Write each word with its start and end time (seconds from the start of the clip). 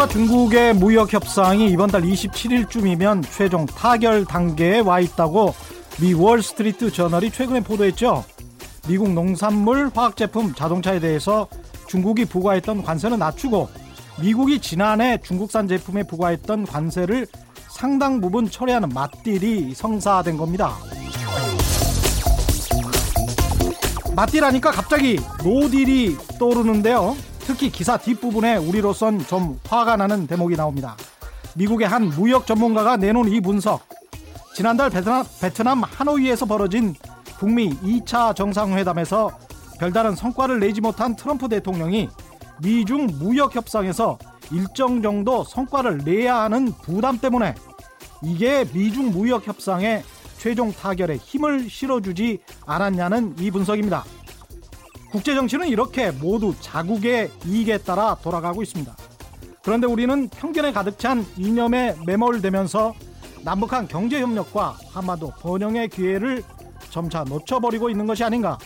미국과 0.00 0.08
중국의 0.08 0.74
무역 0.74 1.12
협상이 1.12 1.70
이번 1.70 1.90
달 1.90 2.02
27일쯤이면 2.02 3.22
최종 3.30 3.66
타결 3.66 4.24
단계에 4.24 4.80
와 4.80 4.98
있다고 4.98 5.54
미 6.00 6.14
월스트리트 6.14 6.90
저널이 6.90 7.30
최근에 7.30 7.60
보도했죠. 7.60 8.24
미국 8.88 9.10
농산물, 9.12 9.90
화학제품, 9.94 10.54
자동차에 10.54 11.00
대해서 11.00 11.46
중국이 11.86 12.24
부과했던 12.24 12.82
관세는 12.82 13.18
낮추고 13.18 13.68
미국이 14.20 14.60
지난해 14.60 15.18
중국산 15.22 15.66
제품에 15.66 16.02
부과했던 16.02 16.66
관세를 16.66 17.26
상당 17.68 18.20
부분 18.20 18.50
철회하는 18.50 18.90
맞딜이 18.90 19.74
성사된 19.74 20.36
겁니다. 20.36 20.76
맞딜하니까 24.14 24.72
갑자기 24.72 25.18
노딜이 25.42 26.16
떠오르는데요. 26.38 27.16
특히 27.40 27.70
기사 27.70 27.96
뒷부분에 27.96 28.56
우리로선 28.56 29.20
좀 29.20 29.58
화가 29.66 29.96
나는 29.96 30.26
대목이 30.26 30.56
나옵니다. 30.56 30.96
미국의 31.56 31.88
한 31.88 32.10
무역 32.10 32.46
전문가가 32.46 32.96
내놓은 32.96 33.28
이 33.28 33.40
분석. 33.40 33.80
지난달 34.54 34.90
베트남, 34.90 35.24
베트남 35.40 35.82
하노이에서 35.82 36.44
벌어진 36.44 36.94
북미 37.38 37.70
2차 37.70 38.36
정상회담에서 38.36 39.30
별다른 39.78 40.14
성과를 40.14 40.60
내지 40.60 40.82
못한 40.82 41.16
트럼프 41.16 41.48
대통령이 41.48 42.10
미중 42.62 43.06
무역 43.18 43.56
협상에서 43.56 44.18
일정 44.50 45.02
정도 45.02 45.44
성과를 45.44 45.98
내야 45.98 46.42
하는 46.42 46.72
부담 46.82 47.18
때문에 47.18 47.54
이게 48.22 48.64
미중 48.72 49.12
무역 49.12 49.46
협상의 49.46 50.02
최종 50.38 50.72
타결에 50.72 51.16
힘을 51.16 51.68
실어주지 51.68 52.40
않았냐는 52.66 53.36
이 53.38 53.50
분석입니다. 53.50 54.04
국제 55.10 55.34
정치는 55.34 55.68
이렇게 55.68 56.10
모두 56.10 56.54
자국의 56.60 57.30
이익에 57.44 57.78
따라 57.78 58.16
돌아가고 58.22 58.62
있습니다. 58.62 58.94
그런데 59.62 59.86
우리는 59.86 60.28
편견에 60.28 60.72
가득 60.72 60.98
찬 60.98 61.26
이념에 61.36 61.96
매몰되면서 62.06 62.94
남북한 63.42 63.88
경제 63.88 64.20
협력과 64.20 64.76
한반도 64.92 65.30
번영의 65.40 65.88
기회를 65.88 66.42
점차 66.90 67.24
놓쳐버리고 67.24 67.90
있는 67.90 68.06
것이 68.06 68.24
아닌가. 68.24 68.58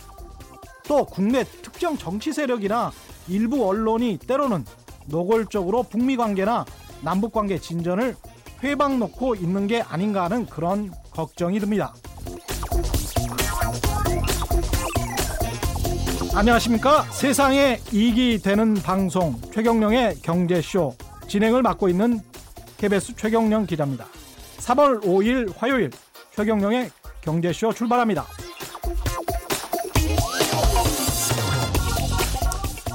또 0.87 1.03
국내 1.05 1.43
특정 1.43 1.97
정치 1.97 2.31
세력이나 2.31 2.91
일부 3.27 3.67
언론이 3.67 4.17
때로는 4.17 4.65
노골적으로 5.07 5.83
북미 5.83 6.15
관계나 6.17 6.65
남북 7.01 7.31
관계 7.33 7.59
진전을 7.59 8.15
회방 8.63 8.99
놓고 8.99 9.35
있는 9.35 9.67
게 9.67 9.81
아닌가 9.81 10.23
하는 10.25 10.45
그런 10.45 10.91
걱정이 11.11 11.59
듭니다. 11.59 11.93
안녕하십니까? 16.33 17.03
세상에 17.11 17.79
이익이 17.93 18.39
되는 18.39 18.73
방송 18.73 19.39
최경령의 19.53 20.17
경제쇼. 20.21 20.93
진행을 21.27 21.61
맡고 21.61 21.89
있는 21.89 22.19
KBS 22.77 23.15
최경령 23.15 23.65
기자입니다. 23.65 24.05
3월 24.57 25.01
5일 25.01 25.53
화요일 25.57 25.91
최경령의 26.35 26.91
경제쇼 27.21 27.73
출발합니다 27.73 28.25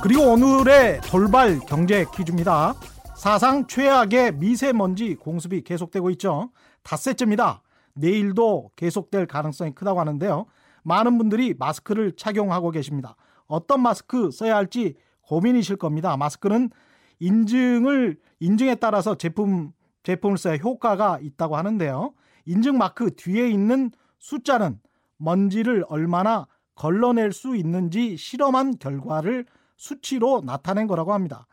그리고 0.02 0.32
오늘의 0.32 1.00
돌발 1.02 1.58
경제 1.60 2.04
퀴즈입니다 2.14 2.74
사상 3.16 3.66
최악의 3.66 4.36
미세먼지 4.36 5.14
공습이 5.14 5.62
계속되고 5.62 6.10
있죠 6.10 6.50
닷새째입니다 6.82 7.62
내일도 7.94 8.70
계속될 8.76 9.26
가능성이 9.26 9.74
크다고 9.74 10.00
하는데요 10.00 10.46
많은 10.82 11.18
분들이 11.18 11.54
마스크를 11.58 12.12
착용하고 12.16 12.70
계십니다. 12.70 13.16
어떤 13.46 13.82
마스크 13.82 14.30
써야 14.30 14.56
할지 14.56 14.94
고민이실 15.22 15.76
겁니다. 15.76 16.16
마스크는 16.16 16.70
인증을 17.18 18.18
인증에 18.40 18.76
따라서 18.76 19.14
제품 19.14 19.72
제품을 20.02 20.38
써야 20.38 20.56
효과가 20.56 21.18
있다고 21.20 21.56
하는데요. 21.56 22.14
인증 22.46 22.78
마크 22.78 23.14
뒤에 23.14 23.48
있는 23.48 23.90
숫자는 24.18 24.80
먼지를 25.18 25.84
얼마나 25.88 26.46
걸러낼 26.74 27.32
수 27.32 27.54
있는지 27.56 28.16
실험한 28.16 28.78
결과를 28.78 29.44
수치로 29.80 30.42
나타낸 30.44 30.86
거라고 30.86 31.14
합니다. 31.14 31.46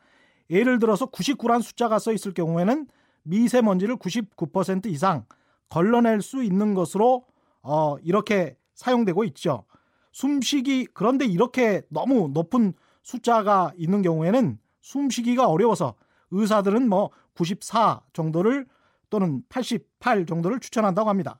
예를 0.49 0.79
들어서 0.79 1.05
99란 1.05 1.61
숫자가 1.61 1.97
써 1.97 2.11
있을 2.11 2.33
경우에는 2.33 2.87
미세먼지를 3.23 3.95
99% 3.95 4.87
이상 4.87 5.25
걸러낼 5.69 6.21
수 6.21 6.43
있는 6.43 6.73
것으로 6.73 7.25
어, 7.61 7.97
이렇게 8.03 8.57
사용되고 8.75 9.23
있죠. 9.25 9.63
숨쉬기 10.11 10.87
그런데 10.93 11.25
이렇게 11.25 11.81
너무 11.89 12.29
높은 12.33 12.73
숫자가 13.01 13.71
있는 13.77 14.01
경우에는 14.01 14.59
숨쉬기가 14.81 15.47
어려워서 15.47 15.95
의사들은 16.31 16.89
뭐 16.89 17.11
94 17.33 18.01
정도를 18.11 18.65
또는 19.09 19.41
88 19.47 20.25
정도를 20.25 20.59
추천한다고 20.59 21.09
합니다. 21.09 21.39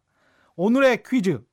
오늘의 0.56 1.04
퀴즈. 1.04 1.44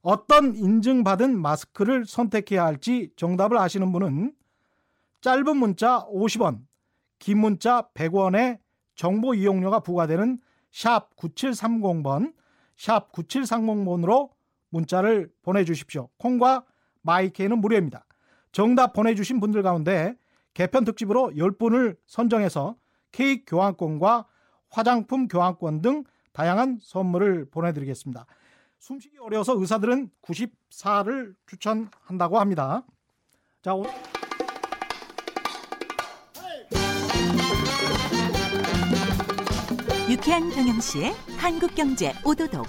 어떤 0.00 0.54
인증받은 0.54 1.40
마스크를 1.40 2.06
선택해야 2.06 2.64
할지 2.64 3.10
정답을 3.16 3.58
아시는 3.58 3.92
분은 3.92 4.34
짧은 5.24 5.56
문자 5.56 6.04
50원, 6.08 6.66
긴 7.18 7.38
문자 7.38 7.88
100원의 7.94 8.58
정보 8.94 9.32
이용료가 9.32 9.80
부과되는 9.80 10.38
샵 10.70 11.16
9730번, 11.16 12.34
샵 12.76 13.10
9730번으로 13.10 14.28
문자를 14.68 15.32
보내주십시오. 15.40 16.10
콩과 16.18 16.66
마이케이는 17.00 17.58
무료입니다. 17.58 18.04
정답 18.52 18.92
보내주신 18.92 19.40
분들 19.40 19.62
가운데 19.62 20.14
개편 20.52 20.84
특집으로 20.84 21.30
10분을 21.34 21.96
선정해서 22.06 22.76
케이크 23.10 23.44
교환권과 23.46 24.26
화장품 24.68 25.26
교환권 25.26 25.80
등 25.80 26.04
다양한 26.34 26.80
선물을 26.82 27.48
보내드리겠습니다. 27.50 28.26
숨쉬기 28.78 29.16
어려워서 29.20 29.58
의사들은 29.58 30.10
94를 30.20 31.34
추천한다고 31.46 32.38
합니다. 32.38 32.84
자, 33.62 33.74
오... 33.74 33.84
유쾌한 40.24 40.48
경영시의 40.48 41.12
한국경제 41.36 42.14
오도독 42.24 42.66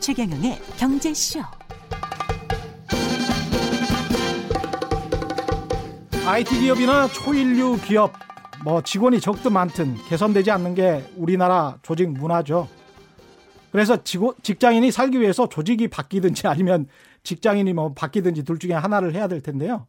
최경영의 0.00 0.58
경제쇼. 0.76 1.38
IT 6.26 6.58
기업이나 6.58 7.06
초인류 7.06 7.78
기업, 7.84 8.12
뭐 8.64 8.82
직원이 8.82 9.20
적든 9.20 9.52
많든 9.52 9.94
개선되지 10.08 10.50
않는 10.50 10.74
게 10.74 11.04
우리나라 11.16 11.78
조직 11.82 12.10
문화죠. 12.10 12.66
그래서 13.70 13.96
직장인이 14.02 14.90
살기 14.90 15.20
위해서 15.20 15.48
조직이 15.48 15.86
바뀌든지 15.86 16.48
아니면 16.48 16.88
직장인이 17.22 17.72
뭐 17.72 17.94
바뀌든지 17.94 18.42
둘 18.42 18.58
중에 18.58 18.72
하나를 18.72 19.14
해야 19.14 19.28
될 19.28 19.40
텐데요. 19.42 19.86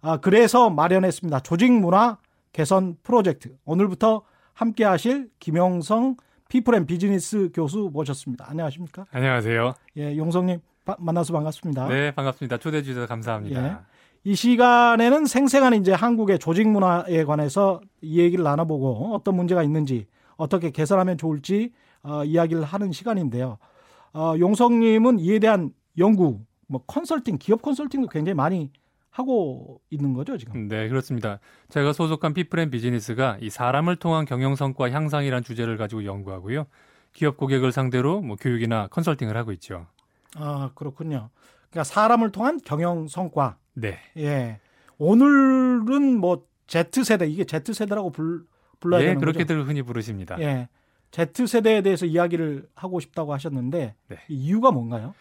아, 0.00 0.18
그래서 0.18 0.70
마련했습니다. 0.70 1.40
조직 1.40 1.72
문화 1.72 2.18
개선 2.52 2.96
프로젝트. 3.02 3.56
오늘부터 3.64 4.22
함께 4.54 4.84
하실 4.84 5.28
김용성 5.40 6.16
피플앤 6.48 6.86
비즈니스 6.86 7.50
교수 7.52 7.90
모셨습니다. 7.92 8.46
안녕하십니까? 8.48 9.06
안녕하세요. 9.10 9.74
예, 9.96 10.16
용성님 10.16 10.60
만나서 10.98 11.32
반갑습니다. 11.32 11.88
네, 11.88 12.12
반갑습니다. 12.12 12.58
초대해 12.58 12.82
주셔서 12.82 13.06
감사합니다. 13.06 13.66
예. 13.66 13.76
이 14.24 14.34
시간에는 14.34 15.26
생생한 15.26 15.74
이제 15.74 15.92
한국의 15.92 16.38
조직 16.38 16.68
문화에 16.68 17.24
관해서 17.24 17.80
이 18.00 18.20
얘기를 18.20 18.44
나눠보고 18.44 19.14
어떤 19.14 19.36
문제가 19.36 19.62
있는지 19.62 20.06
어떻게 20.36 20.70
개선하면 20.70 21.18
좋을지 21.18 21.72
어, 22.02 22.24
이야기를 22.24 22.62
하는 22.64 22.92
시간인데요. 22.92 23.58
어, 24.12 24.34
용성님은 24.38 25.18
이에 25.18 25.38
대한 25.38 25.72
연구, 25.98 26.40
뭐 26.68 26.82
컨설팅, 26.86 27.38
기업 27.38 27.62
컨설팅도 27.62 28.08
굉장히 28.08 28.34
많이 28.34 28.70
하고 29.16 29.80
있는 29.88 30.12
거죠, 30.12 30.36
지금? 30.36 30.68
네, 30.68 30.88
그렇습니다. 30.88 31.38
제가 31.70 31.94
소속한 31.94 32.34
피플앤 32.34 32.70
비즈니스가 32.70 33.38
이 33.40 33.48
사람을 33.48 33.96
통한 33.96 34.26
경영 34.26 34.54
성과 34.54 34.90
향상이란 34.90 35.42
주제를 35.42 35.78
가지고 35.78 36.04
연구하고요. 36.04 36.66
기업 37.14 37.38
고객을 37.38 37.72
상대로 37.72 38.20
뭐 38.20 38.36
교육이나 38.36 38.88
컨설팅을 38.88 39.34
하고 39.34 39.52
있죠. 39.52 39.86
아, 40.34 40.70
그렇군요. 40.74 41.30
그러니까 41.70 41.84
사람을 41.84 42.30
통한 42.30 42.60
경영 42.62 43.08
성과. 43.08 43.56
네. 43.72 43.98
예. 44.18 44.60
오늘은 44.98 46.20
뭐 46.20 46.44
Z세대, 46.66 47.26
이게 47.26 47.44
Z세대라고 47.44 48.10
불, 48.10 48.44
불러야 48.80 49.00
예, 49.00 49.06
되는 49.06 49.14
거죠? 49.14 49.32
그렇게들 49.32 49.66
흔히 49.66 49.80
부르십니다. 49.80 50.38
예. 50.40 50.68
Z세대에 51.10 51.80
대해서 51.80 52.04
이야기를 52.04 52.68
하고 52.74 53.00
싶다고 53.00 53.32
하셨는데 53.32 53.94
네. 54.08 54.16
이유가 54.28 54.70
뭔가요? 54.72 55.14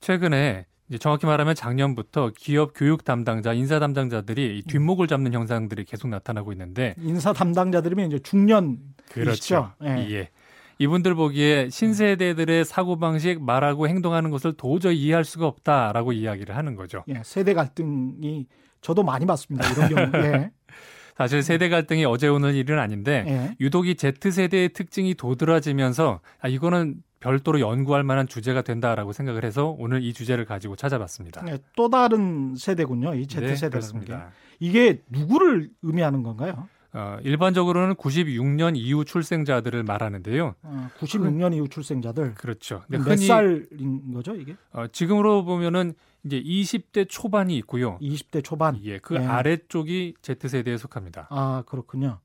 최근에 0.00 0.64
이제 0.92 0.98
정확히 0.98 1.24
말하면 1.24 1.54
작년부터 1.54 2.32
기업 2.36 2.72
교육 2.74 3.02
담당자, 3.02 3.54
인사 3.54 3.78
담당자들이 3.78 4.64
뒷목을 4.68 5.06
잡는 5.06 5.32
현상들이 5.32 5.86
계속 5.86 6.08
나타나고 6.08 6.52
있는데 6.52 6.94
인사 6.98 7.32
담당자들이면 7.32 8.08
이제 8.08 8.18
중년 8.18 8.76
그렇죠. 9.08 9.72
예. 9.82 9.88
예. 10.10 10.28
이분들 10.76 11.14
보기에 11.14 11.70
신세대들의 11.70 12.66
사고 12.66 12.98
방식, 12.98 13.42
말하고 13.42 13.88
행동하는 13.88 14.30
것을 14.30 14.52
도저히 14.52 14.98
이해할 14.98 15.24
수가 15.24 15.46
없다라고 15.46 16.12
이야기를 16.12 16.54
하는 16.54 16.76
거죠. 16.76 17.04
예, 17.08 17.22
세대 17.24 17.54
갈등이 17.54 18.46
저도 18.82 19.02
많이 19.02 19.24
봤습니다. 19.24 19.66
이런 19.70 20.10
경우. 20.10 20.24
예. 20.26 20.50
사실 21.16 21.42
세대 21.42 21.70
갈등이 21.70 22.04
어제 22.04 22.28
오는 22.28 22.54
일은 22.54 22.78
아닌데 22.78 23.24
예. 23.26 23.56
유독 23.60 23.86
이 23.86 23.94
Z세대의 23.94 24.74
특징이 24.74 25.14
도드라지면서 25.14 26.20
아, 26.38 26.48
이거는 26.48 26.96
별도로 27.22 27.60
연구할 27.60 28.02
만한 28.02 28.26
주제가 28.26 28.62
된다라고 28.62 29.12
생각을 29.12 29.44
해서 29.44 29.74
오늘 29.78 30.02
이 30.02 30.12
주제를 30.12 30.44
가지고 30.44 30.74
찾아봤습니다. 30.74 31.44
예, 31.48 31.58
또 31.76 31.88
다른 31.88 32.56
세대군요. 32.56 33.14
이 33.14 33.26
Z 33.26 33.40
네, 33.40 33.54
세대라는 33.54 34.04
게. 34.04 34.16
이게 34.58 35.02
누구를 35.08 35.70
의미하는 35.82 36.22
건가요? 36.22 36.68
어, 36.94 37.18
일반적으로는 37.22 37.94
96년 37.94 38.76
이후 38.76 39.04
출생자들을 39.04 39.82
말하는데요. 39.84 40.54
어, 40.62 40.88
96년 40.98 41.54
이후 41.54 41.68
출생자들. 41.68 42.34
그렇죠. 42.34 42.82
몇 42.88 43.02
살인 43.16 44.12
거죠, 44.12 44.34
이게? 44.34 44.56
어, 44.72 44.86
지금으로 44.88 45.44
보면은 45.44 45.94
이제 46.24 46.42
20대 46.42 47.08
초반이 47.08 47.56
있고요. 47.58 47.98
20대 48.00 48.44
초반. 48.44 48.78
예, 48.84 48.98
그 48.98 49.14
예. 49.14 49.20
아래쪽이 49.20 50.14
Z세대에 50.20 50.76
속합니다. 50.76 51.28
아, 51.30 51.62
그렇군요. 51.66 52.18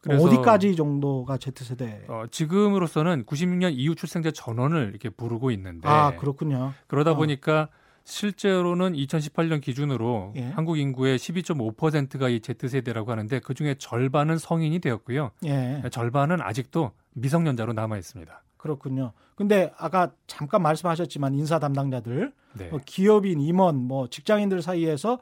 그래서 0.00 0.24
어디까지 0.24 0.76
정도가 0.76 1.38
Z세대? 1.38 2.04
어, 2.08 2.24
지금으로서는 2.30 3.24
96년 3.24 3.72
이후 3.74 3.94
출생자 3.94 4.30
전원을 4.30 4.90
이렇게 4.90 5.08
부르고 5.08 5.50
있는데 5.52 5.88
아, 5.88 6.16
그렇군요. 6.16 6.72
그러다 6.86 7.12
어. 7.12 7.16
보니까 7.16 7.68
실제로는 8.04 8.94
2018년 8.94 9.60
기준으로 9.60 10.32
예. 10.36 10.44
한국 10.50 10.78
인구의 10.78 11.18
12.5%가 11.18 12.30
이 12.30 12.40
Z세대라고 12.40 13.10
하는데 13.10 13.38
그 13.40 13.52
중에 13.52 13.74
절반은 13.74 14.38
성인이 14.38 14.78
되었고요. 14.78 15.32
예. 15.44 15.82
절반은 15.90 16.40
아직도 16.40 16.92
미성년자로 17.12 17.74
남아 17.74 17.98
있습니다. 17.98 18.42
그렇군요. 18.56 19.12
근데 19.34 19.72
아까 19.76 20.10
잠깐 20.26 20.62
말씀하셨지만 20.62 21.34
인사 21.34 21.58
담당자들, 21.58 22.32
네. 22.54 22.68
뭐 22.68 22.80
기업인, 22.84 23.40
임원, 23.40 23.76
뭐 23.76 24.08
직장인들 24.08 24.62
사이에서 24.62 25.18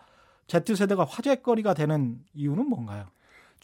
Z세대가 0.47 1.05
화제거리가 1.05 1.75
되는 1.75 2.21
이유는 2.35 2.69
뭔가요? 2.69 3.07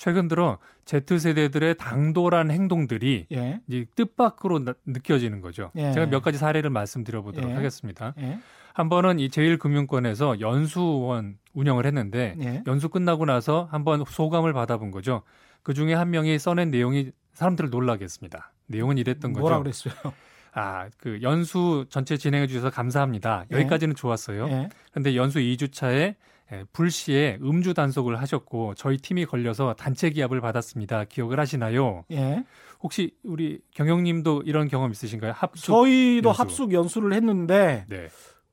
최근 0.02 0.26
들어 0.26 0.58
Z세대들의 0.84 1.76
당돌한 1.76 2.50
행동들이 2.50 3.26
예. 3.30 3.60
이제 3.68 3.86
뜻밖으로 3.94 4.64
나- 4.64 4.74
느껴지는 4.84 5.40
거죠. 5.40 5.70
예. 5.76 5.92
제가 5.92 6.06
몇 6.06 6.22
가지 6.24 6.38
사례를 6.38 6.70
말씀드려 6.70 7.22
보도록 7.22 7.48
예. 7.50 7.54
하겠습니다. 7.54 8.12
예. 8.18 8.40
한 8.74 8.88
번은 8.88 9.20
이 9.20 9.30
제일금융권에서 9.30 10.40
연수원 10.40 11.38
운영을 11.54 11.86
했는데 11.86 12.34
예. 12.40 12.64
연수 12.66 12.88
끝나고 12.88 13.26
나서 13.26 13.68
한번 13.70 14.02
소감을 14.04 14.52
받아본 14.52 14.90
거죠. 14.90 15.22
그 15.62 15.72
중에 15.72 15.94
한 15.94 16.10
명이 16.10 16.36
써낸 16.40 16.72
내용이 16.72 17.12
사람들을 17.34 17.70
놀라게 17.70 18.02
했습니다. 18.02 18.52
내용은 18.66 18.98
이랬던 18.98 19.32
뭐라 19.34 19.58
거죠. 19.58 19.62
그랬어요? 19.62 20.12
아, 20.52 20.88
그 20.98 21.20
연수 21.22 21.86
전체 21.90 22.16
진행해 22.16 22.48
주셔서 22.48 22.70
감사합니다. 22.70 23.44
예. 23.52 23.56
여기까지는 23.56 23.94
좋았어요. 23.94 24.48
예. 24.48 24.68
근데 24.90 25.14
연수 25.14 25.38
2주차에 25.38 26.16
불시에 26.72 27.38
음주 27.42 27.74
단속을 27.74 28.20
하셨고 28.20 28.74
저희 28.74 28.96
팀이 28.96 29.26
걸려서 29.26 29.74
단체 29.74 30.10
기합을 30.10 30.40
받았습니다. 30.40 31.04
기억을 31.04 31.38
하시나요? 31.40 32.04
예. 32.12 32.44
혹시 32.82 33.14
우리 33.22 33.60
경영님도 33.74 34.42
이런 34.46 34.68
경험 34.68 34.90
있으신가요? 34.90 35.32
합숙. 35.34 35.64
저희도 35.66 36.28
연수. 36.28 36.40
합숙 36.42 36.72
연수를 36.72 37.12
했는데 37.14 37.86
네, 37.88 38.08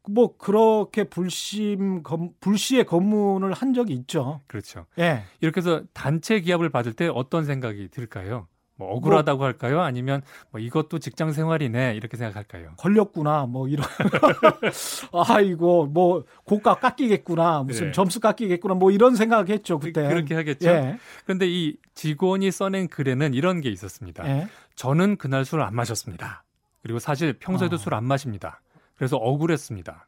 뭐 0.10 0.38
그렇게 0.38 1.04
불심 1.04 2.04
검, 2.04 2.30
불시에 2.40 2.84
검문을 2.84 3.54
한 3.54 3.74
적이 3.74 3.94
있죠. 3.94 4.42
그렇죠. 4.48 4.86
예. 4.98 5.24
이렇게 5.42 5.60
해서 5.60 5.84
단체 5.94 6.40
기합을 6.40 6.70
받을 6.70 6.94
때 6.94 7.08
어떤 7.08 7.46
생각이 7.46 7.90
들까요? 7.90 8.48
뭐 8.80 8.94
억울하다고 8.96 9.44
할까요? 9.44 9.82
아니면 9.82 10.22
뭐 10.52 10.62
이것도 10.62 11.00
직장 11.00 11.34
생활이네 11.34 11.96
이렇게 11.96 12.16
생각할까요? 12.16 12.72
걸렸구나 12.78 13.46
뭐 13.46 13.68
이런 13.68 13.86
아이고 15.14 15.88
뭐 15.88 16.24
고가 16.46 16.76
깎이겠구나 16.76 17.64
무슨 17.64 17.88
네. 17.88 17.92
점수 17.92 18.22
깎이겠구나 18.22 18.76
뭐 18.76 18.90
이런 18.92 19.16
생각했죠 19.16 19.80
그때 19.80 20.08
그렇게 20.08 20.34
하겠죠. 20.34 20.70
예. 20.70 20.98
그런데 21.26 21.46
이 21.48 21.76
직원이 21.94 22.50
써낸 22.52 22.88
글에는 22.88 23.34
이런 23.34 23.60
게 23.60 23.70
있었습니다. 23.70 24.26
예. 24.28 24.48
저는 24.76 25.18
그날 25.18 25.44
술 25.44 25.60
안 25.62 25.76
마셨습니다. 25.76 26.46
그리고 26.82 27.00
사실 27.00 27.34
평소에도 27.34 27.76
아. 27.76 27.78
술안 27.78 28.06
마십니다. 28.06 28.62
그래서 28.96 29.18
억울했습니다. 29.18 30.08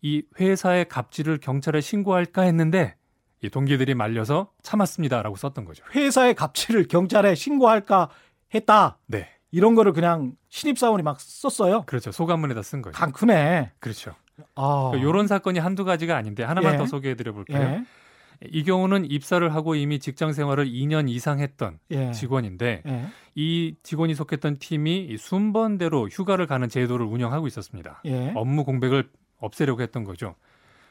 이 0.00 0.22
회사의 0.40 0.88
갑질을 0.88 1.38
경찰에 1.38 1.82
신고할까 1.82 2.42
했는데 2.42 2.96
이 3.42 3.50
동기들이 3.50 3.94
말려서 3.94 4.50
참았습니다라고 4.62 5.36
썼던 5.36 5.64
거죠. 5.64 5.84
회사의 5.94 6.34
갑질을 6.34 6.88
경찰에 6.88 7.34
신고할까 7.34 8.08
했다 8.54 8.98
네, 9.06 9.28
이런 9.50 9.74
거를 9.74 9.92
그냥 9.92 10.32
신입사원이 10.48 11.02
막 11.02 11.20
썼어요 11.20 11.82
그렇죠. 11.86 12.12
소감문에다 12.12 12.62
쓴 12.62 12.82
거죠. 12.82 12.96
강 12.98 13.12
크네 13.12 13.72
그렇죠. 13.78 14.14
아 14.54 14.92
이런 14.96 15.26
사건이 15.26 15.58
한두 15.58 15.84
가지가 15.84 16.16
아닌데 16.16 16.44
하나만 16.44 16.74
예. 16.74 16.78
더 16.78 16.86
소개해 16.86 17.14
드려 17.14 17.32
볼까요? 17.32 17.60
예. 17.62 17.84
이 18.42 18.64
경우는 18.64 19.10
입사를 19.10 19.54
하고 19.54 19.74
이미 19.74 19.98
직장 19.98 20.32
생활을 20.32 20.66
2년 20.66 21.08
이상 21.08 21.40
했던 21.40 21.78
예. 21.90 22.12
직원인데 22.12 22.82
예. 22.86 23.06
이 23.34 23.76
직원이 23.82 24.14
속했던 24.14 24.58
팀이 24.58 25.06
이 25.10 25.16
순번대로 25.16 26.08
휴가를 26.08 26.46
가는 26.46 26.68
제도를 26.68 27.06
운영하고 27.06 27.46
있었습니다. 27.46 28.02
예. 28.04 28.32
업무 28.34 28.64
공백을 28.64 29.08
없애려고 29.38 29.82
했던 29.82 30.04
거죠. 30.04 30.34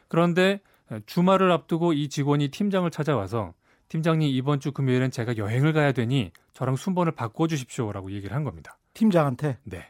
그런데 0.07 0.59
주말을 1.05 1.51
앞두고 1.51 1.93
이 1.93 2.09
직원이 2.09 2.49
팀장을 2.49 2.89
찾아와서 2.91 3.53
팀장님 3.89 4.29
이번 4.29 4.59
주 4.59 4.71
금요일엔 4.71 5.11
제가 5.11 5.37
여행을 5.37 5.73
가야 5.73 5.91
되니 5.91 6.31
저랑 6.53 6.75
순번을 6.75 7.13
바꿔 7.13 7.47
주십시오라고 7.47 8.11
얘기를 8.11 8.35
한 8.35 8.43
겁니다. 8.43 8.77
팀장한테 8.93 9.57
네. 9.63 9.89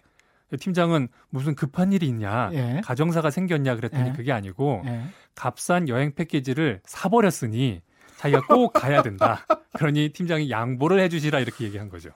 팀장은 0.59 1.07
무슨 1.29 1.55
급한 1.55 1.91
일이 1.91 2.07
있냐, 2.07 2.49
예. 2.53 2.81
가정사가 2.83 3.29
생겼냐 3.29 3.75
그랬더니 3.75 4.09
예. 4.09 4.13
그게 4.13 4.31
아니고 4.31 4.83
예. 4.85 5.01
값싼 5.33 5.89
여행 5.89 6.13
패키지를 6.13 6.81
사버렸으니 6.85 7.81
자기가 8.17 8.45
꼭 8.47 8.71
가야 8.73 9.01
된다. 9.01 9.45
그러니 9.73 10.09
팀장이 10.09 10.49
양보를 10.49 10.99
해주시라 11.01 11.39
이렇게 11.39 11.65
얘기한 11.65 11.89
거죠. 11.89 12.11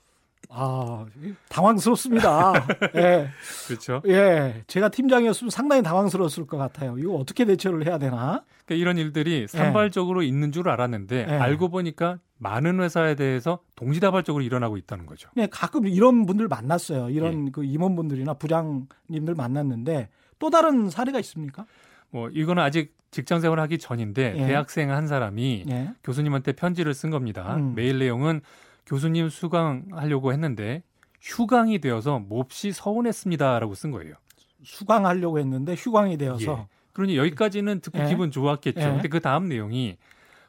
아 0.51 1.06
당황스럽습니다 1.48 2.54
예. 2.96 3.30
그렇죠. 3.68 4.01
예, 4.07 4.63
제가 4.66 4.90
팀장이었으면 4.90 5.51
상당히 5.51 5.84
당황스러웠을 5.84 6.48
것 6.48 6.57
같아요. 6.57 6.98
이거 6.98 7.13
어떻게 7.13 7.46
대처를 7.46 7.86
해야 7.86 8.00
되나? 8.00 8.44
그러니까 8.66 8.81
이런 8.81 8.98
일들이 8.98 9.48
산발적으로 9.48 10.24
있는 10.24 10.51
줄 10.51 10.68
알았는데 10.69 11.28
예. 11.30 11.34
알고 11.34 11.69
보니까 11.69 12.18
많은 12.40 12.80
회사에 12.80 13.13
대해서 13.16 13.60
동시다발적으로 13.75 14.44
일어나고 14.44 14.78
있다는 14.78 15.06
거죠. 15.06 15.30
그냥 15.34 15.50
가끔 15.51 15.88
이런 15.88 16.25
분들 16.25 16.48
만났어요. 16.48 17.12
이런 17.12 17.51
그 17.51 17.63
임원분들이나 17.63 18.34
부장님들 18.34 19.36
만났는데 19.36 20.10
또 20.39 20.50
다른 20.50 20.89
사례가 20.89 21.20
있습니까? 21.20 21.65
뭐 22.10 22.29
이거는 22.29 22.63
아직 22.63 22.96
직장 23.12 23.39
생활을 23.39 23.62
하기 23.63 23.77
전인데 23.77 24.34
예. 24.36 24.48
대학생 24.48 24.91
한 24.91 25.08
사람이 25.08 25.65
예. 25.70 25.91
교수님한테 26.03 26.53
편지를 26.53 26.96
쓴 26.96 27.12
겁니다. 27.12 27.56
음. 27.56 27.74
메일 27.75 28.00
내용은 28.00 28.41
교수님 28.89 29.29
수강하려고 29.29 30.34
했는데 30.34 30.81
휴강이 31.22 31.79
되어서 31.79 32.17
몹시 32.17 32.72
서운했습니다라고 32.72 33.75
쓴 33.75 33.91
거예요. 33.91 34.15
수강하려고 34.63 35.38
했는데 35.38 35.75
휴강이 35.75 36.17
되어서 36.17 36.60
예. 36.60 36.67
그러니 36.93 37.15
여기까지는 37.17 37.81
듣고 37.81 38.00
예. 38.00 38.08
기분 38.08 38.31
좋았겠죠. 38.31 38.79
예. 38.79 38.86
근데 38.86 39.08
그 39.08 39.19
다음 39.19 39.48
내용이 39.48 39.98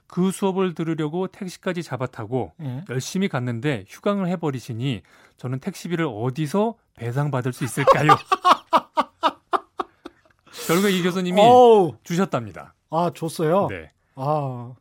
그 0.06 0.32
수업을 0.32 0.74
들으려고 0.74 1.28
택시까지 1.28 1.82
잡아타고 1.82 2.52
예. 2.62 2.82
열심히 2.88 3.28
갔는데 3.28 3.84
휴강을 3.86 4.28
해버리시니 4.28 5.02
저는 5.36 5.60
택시비를 5.60 6.08
어디서 6.10 6.76
배상받을 6.96 7.52
수 7.52 7.64
있을까요? 7.64 8.08
결국 10.66 10.88
이 10.88 11.02
교수님이 11.02 11.42
어우, 11.42 11.96
주셨답니다. 12.04 12.74
아 12.88 13.10
줬어요. 13.14 13.66
네. 13.68 13.90
아 14.14 14.72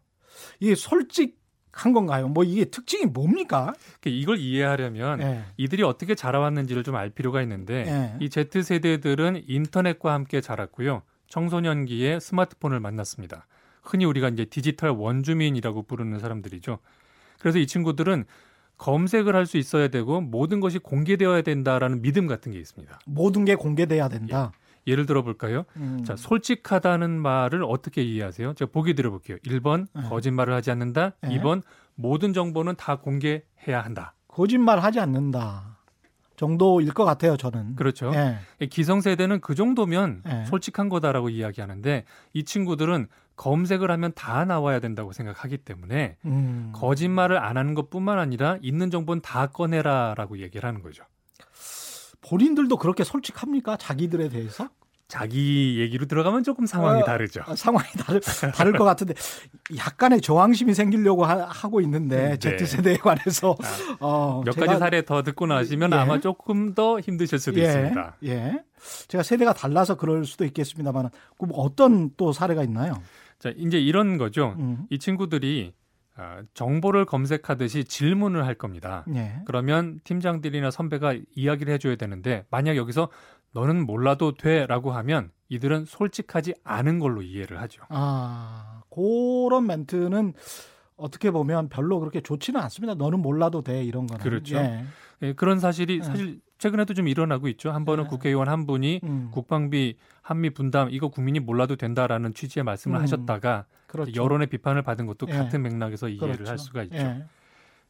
이게 0.60 0.76
솔직 0.76 1.39
한 1.80 1.94
건가요? 1.94 2.28
뭐 2.28 2.44
이게 2.44 2.66
특징이 2.66 3.06
뭡니까? 3.06 3.74
이걸 4.06 4.38
이해하려면 4.40 5.22
예. 5.22 5.44
이들이 5.58 5.84
어떻게 5.84 6.14
자라왔는지를 6.16 6.84
좀 6.84 6.96
알 6.96 7.10
필요가 7.10 7.42
있는데 7.44 7.86
예. 7.88 8.18
이 8.20 8.30
Z 8.30 8.62
세대들은 8.64 9.44
인터넷과 9.48 10.14
함께 10.14 10.42
자랐고요. 10.42 11.02
청소년기에 11.30 12.20
스마트폰을 12.20 12.80
만났습니다. 12.80 13.46
흔히 13.84 14.04
우리가 14.06 14.28
이제 14.30 14.46
디지털 14.46 14.90
원주민이라고 14.90 15.84
부르는 15.84 16.20
사람들이죠. 16.20 16.80
그래서 17.40 17.60
이 17.60 17.68
친구들은 17.68 18.26
검색을 18.78 19.36
할 19.36 19.46
수 19.46 19.58
있어야 19.58 19.88
되고 19.90 20.20
모든 20.22 20.60
것이 20.60 20.80
공개되어야 20.80 21.42
된다라는 21.42 22.02
믿음 22.02 22.28
같은 22.28 22.52
게 22.52 22.60
있습니다. 22.60 23.00
모든 23.06 23.46
게 23.46 23.56
공개돼야 23.56 24.10
된다. 24.10 24.52
예 24.54 24.69
를 24.96 25.06
들어 25.06 25.24
볼까요? 25.24 25.66
음. 25.78 26.04
자, 26.06 26.16
솔직하다는 26.16 27.12
말을 27.12 27.64
어떻게 27.64 28.02
이해하세요? 28.04 28.54
제가 28.54 28.72
보기 28.72 28.94
드려볼게요. 28.94 29.38
1번, 29.40 29.88
네. 29.94 30.04
거짓말을 30.10 30.54
하지 30.54 30.72
않는다. 30.72 31.14
네. 31.22 31.30
2번, 31.38 31.62
모든 31.96 32.34
정보는 32.34 32.76
다 32.76 32.96
공개해야 32.98 33.82
한다. 33.84 34.14
거짓말 34.28 34.80
하지 34.80 35.00
않는다. 35.00 35.80
정도일 36.38 36.94
것 36.94 37.04
같아요, 37.04 37.36
저는. 37.36 37.76
그렇죠. 37.76 38.14
예. 38.16 38.66
기성세대는 38.66 39.42
그 39.42 39.56
정도면 39.56 40.24
예. 40.26 40.46
솔직한 40.46 40.88
거다라고 40.88 41.30
이야기하는데 41.30 42.06
이 42.32 42.44
친구들은 42.44 43.08
검색을 43.36 43.92
하면 43.92 44.14
다 44.16 44.46
나와야 44.46 44.80
된다고 44.80 45.12
생각하기 45.12 45.60
때문에 45.60 46.18
음. 46.26 46.72
거짓말을 46.74 47.38
안 47.38 47.58
하는 47.58 47.74
것뿐만 47.74 48.20
아니라 48.20 48.58
있는 48.62 48.90
정보는 48.90 49.22
다 49.22 49.48
꺼내라라고 49.48 50.40
얘기를 50.40 50.68
하는 50.68 50.82
거죠. 50.82 51.04
본인들도 52.22 52.78
그렇게 52.78 53.04
솔직합니까? 53.04 53.78
자기들에 53.78 54.30
대해서? 54.30 54.70
자기 55.08 55.80
얘기로 55.80 56.06
들어가면 56.06 56.44
조금 56.44 56.68
상황이 56.68 57.02
어, 57.02 57.04
다르죠. 57.04 57.42
아, 57.48 57.56
상황이 57.56 57.88
다를, 57.98 58.22
다를 58.54 58.74
것 58.74 58.84
같은데 58.84 59.16
약간의 59.76 60.22
저항심이 60.22 60.76
생기려고 60.76 61.26
하, 61.26 61.48
고 61.68 61.82
있는데 61.82 62.38
네. 62.38 62.58
Z세대에 62.58 62.98
관해서 62.98 63.56
어, 64.00 64.44
몇 64.46 64.56
제가- 64.56 64.68
가지 64.68 64.80
사례 64.80 65.02
더 65.06 65.24
듣고 65.24 65.48
나시면 65.48 65.94
예. 65.94 65.96
아마 65.96 66.20
조금 66.20 66.76
더 66.76 67.00
힘드실 67.00 67.40
수도 67.40 67.60
예, 67.60 67.64
있습니다. 67.64 68.18
예. 68.26 68.64
제가 69.08 69.24
세대가 69.24 69.54
달라서 69.54 69.96
그럴 69.98 70.26
수도 70.26 70.46
있겠습니다만 70.46 71.10
그럼 71.40 71.52
어떤 71.56 72.12
또 72.16 72.32
사례가 72.32 72.62
있나요? 72.64 72.94
자, 73.40 73.52
이제 73.58 73.80
이런 73.80 74.20
거죠. 74.20 74.54
음. 74.60 74.86
이 74.92 75.00
친구들이 75.00 75.74
아, 75.76 75.79
정보를 76.54 77.06
검색하듯이 77.06 77.86
질문을 77.86 78.46
할 78.46 78.56
겁니다. 78.56 79.06
예. 79.14 79.42
그러면 79.46 80.00
팀장들이나 80.04 80.72
선배가 80.72 81.16
이야기를 81.36 81.74
해줘야 81.74 81.96
되는데 81.96 82.46
만약 82.50 82.76
여기서 82.76 83.10
너는 83.54 83.86
몰라도 83.86 84.34
돼라고 84.34 84.92
하면 84.92 85.32
이들은 85.50 85.86
솔직하지 85.86 86.54
않은 86.64 87.00
걸로 87.00 87.22
이해를 87.22 87.60
하죠. 87.62 87.84
아, 87.90 88.82
그런 88.90 89.66
멘트는 89.66 90.34
어떻게 90.96 91.32
보면 91.32 91.70
별로 91.70 92.00
그렇게 92.00 92.22
좋지는 92.22 92.60
않습니다. 92.62 92.94
너는 92.94 93.20
몰라도 93.20 93.62
돼 93.62 93.84
이런 93.84 94.06
거는. 94.06 94.24
그렇죠. 94.24 94.58
예. 94.58 94.86
예, 95.22 95.34
그런 95.34 95.60
사실이 95.60 96.00
네. 96.00 96.04
사실 96.04 96.42
최근에도 96.60 96.94
좀 96.94 97.08
일어나고 97.08 97.48
있죠. 97.50 97.72
한 97.72 97.86
번은 97.86 98.04
네. 98.04 98.10
국회의원 98.10 98.50
한 98.50 98.68
분이 98.68 99.00
음, 99.04 99.30
국방비 99.32 99.96
한미 100.22 100.52
분담 100.52 100.90
이거 100.92 101.08
국민이 101.08 101.40
몰라도 101.40 101.76
된다라는 101.76 102.34
취지의 102.34 102.64
말씀을 102.64 102.98
음, 102.98 103.02
하셨다가 103.02 103.66
그렇죠. 103.88 104.12
여론의 104.22 104.48
비판을 104.48 104.84
받은 104.84 105.08
것도 105.08 105.28
예. 105.30 105.34
같은 105.34 105.62
맥락에서 105.64 106.10
이해를 106.10 106.34
그렇죠. 106.34 106.52
할 106.52 106.58
수가 106.60 106.84
있죠. 106.84 106.98
예. 106.98 107.24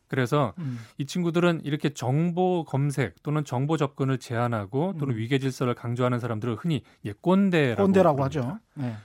그래서 0.07 0.53
음, 0.59 0.79
이 0.97 1.05
친구들은 1.05 1.61
이렇게 1.63 1.89
정보 1.89 2.63
검색 2.63 3.21
또는 3.21 3.43
정보 3.43 3.75
접근을 3.75 4.17
제한하고 4.17 4.93
또는 4.99 5.15
음. 5.15 5.19
위계 5.19 5.39
질서를 5.39 5.73
강조하는 5.73 6.19
사람들을 6.19 6.55
흔히 6.55 6.83
예, 7.05 7.13
꼰대라고 7.13 7.83
꼰대라고. 7.83 8.23
하죠. 8.25 8.59
예. 8.79 8.95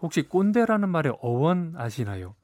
혹시 0.00 0.22
꼰대라는 0.22 0.88
말의 0.90 1.16
어원 1.20 1.74
아시나요? 1.76 2.34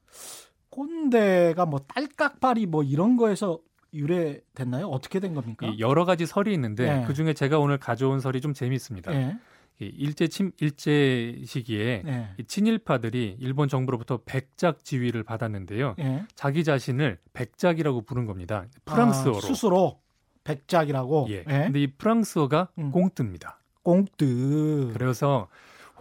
꼰대가 0.69 1.65
뭐 1.65 1.79
딸깍발이 1.87 2.65
뭐 2.65 2.81
이런 2.83 3.17
거에서 3.17 3.59
유래됐나요? 3.93 4.87
어떻게 4.87 5.19
된 5.19 5.33
겁니까? 5.33 5.67
이 5.67 5.79
여러 5.79 6.05
가지 6.05 6.25
설이 6.25 6.53
있는데 6.53 7.01
예. 7.01 7.05
그 7.05 7.13
중에 7.13 7.33
제가 7.33 7.59
오늘 7.59 7.77
가져온 7.77 8.19
설이 8.19 8.41
좀 8.41 8.53
재미있습니다. 8.53 9.13
예. 9.13 9.37
이 9.79 9.85
일제 9.85 10.27
침 10.27 10.51
일제 10.59 11.41
시기에 11.45 12.03
예. 12.05 12.29
이 12.37 12.43
친일파들이 12.43 13.37
일본 13.39 13.67
정부로부터 13.67 14.19
백작 14.25 14.83
지위를 14.83 15.23
받았는데요. 15.23 15.95
예. 15.99 16.23
자기 16.35 16.63
자신을 16.63 17.17
백작이라고 17.33 18.01
부른 18.01 18.25
겁니다. 18.25 18.65
프랑스어로. 18.85 19.37
아, 19.37 19.41
스스로 19.41 19.99
백작이라고. 20.43 21.27
예. 21.29 21.37
예. 21.37 21.43
근데 21.43 21.81
이 21.81 21.87
프랑스어가 21.87 22.69
음. 22.77 22.91
꽁뜨입니다. 22.91 23.59
꽁뜨. 23.83 24.91
그래서 24.93 25.47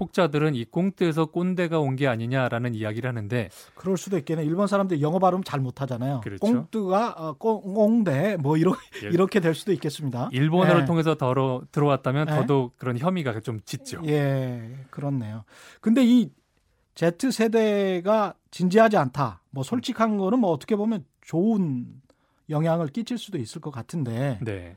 혹자들은 0.00 0.54
이 0.54 0.64
꽁뜨에서 0.64 1.26
꼰대가 1.26 1.78
온 1.78 1.96
게 1.96 2.06
아니냐라는 2.06 2.74
이야기를 2.74 3.08
하는데 3.08 3.50
그럴 3.74 3.96
수도 3.98 4.16
있겠네. 4.16 4.44
일본 4.44 4.66
사람들 4.66 5.02
영어 5.02 5.18
발음 5.18 5.44
잘 5.44 5.60
못하잖아요. 5.60 6.20
그렇죠. 6.22 6.40
꽁뜨가 6.40 7.14
어, 7.18 7.32
꽁, 7.34 7.74
꽁대 7.74 8.36
뭐 8.38 8.56
이러, 8.56 8.74
예. 9.04 9.08
이렇게 9.08 9.40
될 9.40 9.54
수도 9.54 9.72
있겠습니다. 9.72 10.30
일본어를 10.32 10.82
예. 10.82 10.84
통해서 10.86 11.14
더러, 11.16 11.62
들어왔다면 11.72 12.28
예. 12.30 12.32
더더욱 12.36 12.76
그런 12.78 12.96
혐의가 12.96 13.38
좀 13.40 13.60
짙죠. 13.64 14.00
예, 14.06 14.76
그렇네요. 14.90 15.44
근데 15.80 16.02
이 16.04 16.30
Z 16.94 17.30
세대가 17.30 18.34
진지하지 18.50 18.96
않다. 18.96 19.42
뭐 19.50 19.62
솔직한 19.62 20.16
거는 20.18 20.38
뭐 20.38 20.50
어떻게 20.50 20.76
보면 20.76 21.04
좋은 21.22 21.86
영향을 22.48 22.88
끼칠 22.88 23.18
수도 23.18 23.38
있을 23.38 23.60
것 23.60 23.70
같은데 23.70 24.38
네. 24.42 24.76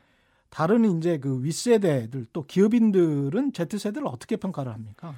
다른 0.53 0.85
이제 0.97 1.17
그 1.17 1.43
윗세대들 1.43 2.27
또 2.31 2.45
기업인들은 2.45 3.53
Z 3.53 3.79
세대를 3.79 4.07
어떻게 4.07 4.35
평가를 4.35 4.71
합니까? 4.71 5.15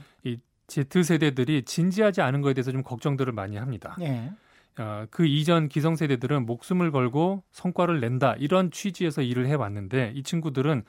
Z 0.67 1.03
세대들이 1.03 1.63
진지하지 1.63 2.21
않은 2.21 2.39
거에 2.39 2.53
대해서 2.53 2.71
좀 2.71 2.83
걱정들을 2.83 3.33
많이 3.33 3.57
합니다. 3.57 3.97
예. 3.99 4.31
어, 4.77 5.05
그 5.11 5.25
이전 5.25 5.67
기성 5.67 5.97
세대들은 5.97 6.45
목숨을 6.45 6.89
걸고 6.91 7.43
성과를 7.51 7.99
낸다 7.99 8.35
이런 8.39 8.71
취지에서 8.71 9.23
일을 9.23 9.47
해왔는데 9.47 10.13
이 10.15 10.23
친구들은 10.23 10.83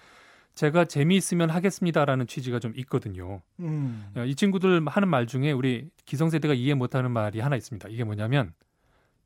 제가 0.55 0.85
재미있으면 0.85 1.51
하겠습니다라는 1.51 2.29
취지가 2.29 2.61
좀 2.61 2.73
있거든요. 2.77 3.43
음. 3.59 4.07
어, 4.15 4.25
이 4.25 4.37
친구들 4.37 4.81
하는 4.87 5.09
말 5.09 5.27
중에 5.27 5.51
우리 5.51 5.91
기성 6.05 6.31
세대가 6.31 6.55
이해 6.55 6.75
못하는 6.75 7.11
말이 7.11 7.41
하나 7.41 7.57
있습니다. 7.57 7.89
이게 7.89 8.05
뭐냐면 8.05 8.53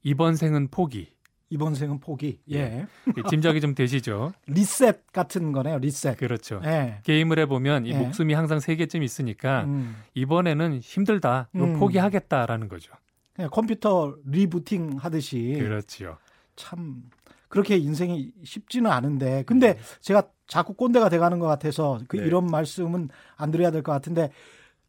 이번 0.02 0.34
생은 0.34 0.68
포기. 0.68 1.10
이번 1.50 1.74
생은 1.74 1.98
포기. 1.98 2.38
예. 2.52 2.86
짐작이 3.28 3.60
좀 3.60 3.74
되시죠? 3.74 4.32
리셋 4.46 5.12
같은 5.12 5.50
거네요. 5.52 5.78
리셋. 5.78 6.16
그렇죠. 6.16 6.60
예. 6.64 7.00
게임을 7.02 7.38
해보면 7.40 7.86
이 7.86 7.90
예. 7.90 7.98
목숨이 7.98 8.34
항상 8.34 8.60
세 8.60 8.76
개쯤 8.76 9.02
있으니까 9.02 9.64
음. 9.64 9.96
이번에는 10.14 10.78
힘들다. 10.78 11.48
음. 11.56 11.78
포기하겠다라는 11.78 12.68
거죠. 12.68 12.92
그냥 13.34 13.50
컴퓨터 13.50 14.14
리부팅 14.24 14.96
하듯이 14.98 15.56
그렇지요. 15.58 16.18
참 16.54 17.02
그렇게 17.48 17.76
인생이 17.76 18.30
쉽지는 18.44 18.88
않은데 18.90 19.42
근데 19.44 19.76
제가 20.00 20.22
자꾸 20.46 20.74
꼰대가 20.74 21.08
돼가는 21.08 21.38
것 21.40 21.46
같아서 21.48 21.98
그 22.06 22.16
네. 22.16 22.24
이런 22.26 22.46
말씀은 22.46 23.08
안 23.36 23.50
드려야 23.50 23.72
될 23.72 23.82
것 23.82 23.90
같은데 23.92 24.30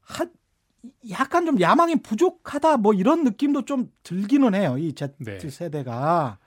한 0.01 0.29
약간 1.11 1.45
좀 1.45 1.59
야망이 1.61 2.01
부족하다 2.01 2.77
뭐 2.77 2.93
이런 2.93 3.23
느낌도 3.23 3.65
좀 3.65 3.91
들기는 4.03 4.53
해요 4.55 4.77
이 4.79 4.93
Z 4.93 5.13
네. 5.19 5.39
세대가 5.39 6.39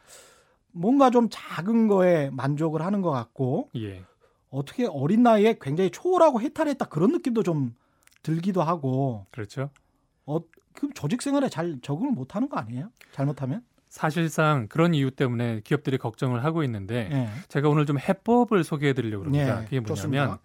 뭔가 0.75 1.11
좀 1.11 1.29
작은 1.31 1.89
거에 1.89 2.31
만족을 2.31 2.83
하는 2.83 3.01
것 3.01 3.11
같고 3.11 3.71
예. 3.77 4.05
어떻게 4.51 4.87
어린 4.87 5.23
나이에 5.23 5.57
굉장히 5.61 5.91
초월하고 5.91 6.41
해탈했다 6.41 6.87
그런 6.87 7.13
느낌도 7.13 7.43
좀 7.43 7.75
들기도 8.23 8.63
하고 8.63 9.27
그렇죠. 9.31 9.71
어, 10.27 10.41
그 10.73 10.91
조직 10.95 11.23
생활에 11.23 11.49
잘 11.49 11.79
적응을 11.81 12.13
못 12.13 12.35
하는 12.35 12.49
거 12.49 12.59
아니에요? 12.59 12.91
잘못하면? 13.13 13.63
사실상 13.89 14.67
그런 14.69 14.93
이유 14.93 15.13
때문에 15.13 15.61
기업들이 15.63 15.99
걱정을 15.99 16.43
하고 16.43 16.65
있는데 16.65 17.09
예. 17.13 17.29
제가 17.49 17.69
오늘 17.69 17.87
좀 17.87 17.99
해법을 17.99 18.65
소개해 18.65 18.93
드리려고 18.93 19.25
합니다. 19.27 19.61
예, 19.61 19.65
그게 19.65 19.79
뭐냐면 19.79 19.87
좋습니다. 19.87 20.41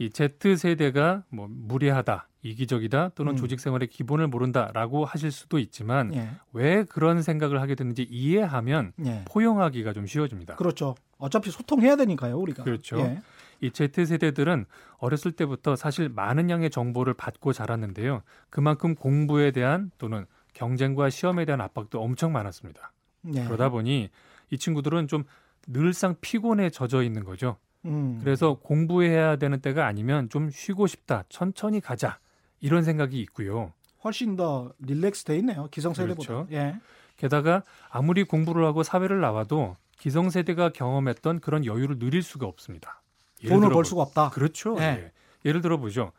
예. 0.00 0.04
이 0.04 0.10
Z 0.10 0.56
세대가 0.56 1.24
뭐 1.28 1.48
무례하다, 1.50 2.28
이기적이다 2.42 3.10
또는 3.14 3.32
음. 3.32 3.36
조직 3.36 3.60
생활의 3.60 3.88
기본을 3.88 4.28
모른다라고 4.28 5.04
하실 5.04 5.30
수도 5.30 5.58
있지만 5.58 6.14
예. 6.14 6.30
왜 6.52 6.84
그런 6.84 7.22
생각을 7.22 7.60
하게 7.60 7.74
됐는지 7.74 8.02
이해하면 8.02 8.92
예. 9.04 9.24
포용하기가 9.26 9.92
좀 9.92 10.06
쉬워집니다. 10.06 10.56
그렇죠. 10.56 10.94
어차피 11.18 11.50
소통해야 11.50 11.96
되니까요, 11.96 12.38
우리가. 12.38 12.62
그렇죠. 12.62 12.98
예. 13.00 13.22
이 13.60 13.70
Z 13.70 14.04
세대들은 14.04 14.66
어렸을 14.98 15.32
때부터 15.32 15.76
사실 15.76 16.08
많은 16.08 16.50
양의 16.50 16.70
정보를 16.70 17.14
받고 17.14 17.52
자랐는데요. 17.52 18.22
그만큼 18.50 18.94
공부에 18.94 19.50
대한 19.50 19.90
또는 19.98 20.26
경쟁과 20.52 21.10
시험에 21.10 21.44
대한 21.44 21.60
압박도 21.60 22.02
엄청 22.02 22.32
많았습니다. 22.32 22.92
예. 23.34 23.44
그러다 23.44 23.70
보니 23.70 24.10
이 24.50 24.58
친구들은 24.58 25.08
좀 25.08 25.24
늘상 25.66 26.14
피곤에 26.20 26.70
젖어 26.70 27.02
있는 27.02 27.24
거죠. 27.24 27.56
음. 27.86 28.20
그래서 28.22 28.54
공부해야 28.54 29.36
되는 29.36 29.60
때가 29.60 29.86
아니면 29.86 30.28
좀 30.28 30.50
쉬고 30.50 30.86
싶다, 30.86 31.24
천천히 31.28 31.80
가자 31.80 32.18
이런 32.60 32.82
생각이 32.82 33.20
있고요. 33.20 33.72
훨씬 34.04 34.36
더 34.36 34.72
릴렉스 34.80 35.24
돼 35.24 35.36
있네요. 35.38 35.68
기성세대보다. 35.70 36.26
그렇죠. 36.28 36.48
예. 36.52 36.76
게다가 37.16 37.62
아무리 37.90 38.24
공부를 38.24 38.64
하고 38.64 38.82
사회를 38.82 39.20
나와도 39.20 39.76
기성세대가 39.98 40.70
경험했던 40.70 41.40
그런 41.40 41.64
여유를 41.64 41.98
누릴 41.98 42.22
수가 42.22 42.46
없습니다. 42.46 43.02
예를 43.42 43.56
돈을 43.56 43.68
들어 43.68 43.74
벌 43.74 43.82
보- 43.82 43.88
수가 43.88 44.02
없다. 44.02 44.30
그렇죠. 44.30 44.76
예. 44.78 44.82
예. 44.82 45.12
예 45.44 45.52
를 45.52 45.60
들어 45.60 45.78
보죠. 45.78 46.12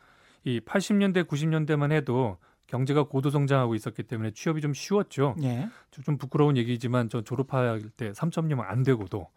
이 0.43 0.59
80년대, 0.62 1.27
90년대만 1.27 1.91
해도 1.91 2.38
경제가 2.67 3.03
고도 3.03 3.29
성장하고 3.29 3.75
있었기 3.75 4.03
때문에 4.03 4.31
취업이 4.31 4.62
좀 4.62 4.74
쉬웠죠. 4.74 5.36
예. 5.43 5.69
좀- 5.91 6.03
좀 6.03 6.17
부끄러운 6.17 6.57
얘기지만 6.57 7.09
저 7.09 7.21
졸업할 7.21 7.81
때 7.95 8.12
3.0은 8.12 8.59
안 8.65 8.83
되고도 8.83 9.27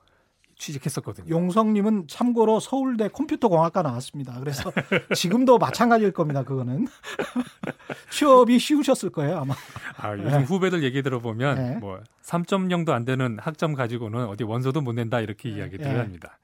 취직했었거든요. 0.61 1.29
용성님은 1.29 2.07
참고로 2.07 2.61
서울대 2.61 3.09
컴퓨터공학과 3.09 3.83
나왔습니다. 3.83 4.39
그래서 4.39 4.71
지금도 5.15 5.59
마찬가지일 5.59 6.13
겁니다. 6.13 6.45
그거는 6.45 6.87
취업이 8.13 8.59
쉬우셨을 8.59 9.11
거예요, 9.11 9.39
아마. 9.39 9.55
아, 9.97 10.13
요즘 10.17 10.41
예. 10.41 10.45
후배들 10.45 10.85
얘기 10.85 11.03
들어보면 11.03 11.59
예. 11.59 11.79
뭐 11.79 12.01
3.0도 12.23 12.91
안 12.91 13.05
되는 13.05 13.39
학점 13.41 13.75
가지고는 13.75 14.27
어디 14.27 14.45
원서도 14.45 14.81
못 14.83 14.93
낸다 14.93 15.21
이렇게 15.21 15.51
예. 15.51 15.57
이야기를 15.57 15.87
예. 15.87 15.91
합니다. 15.91 16.39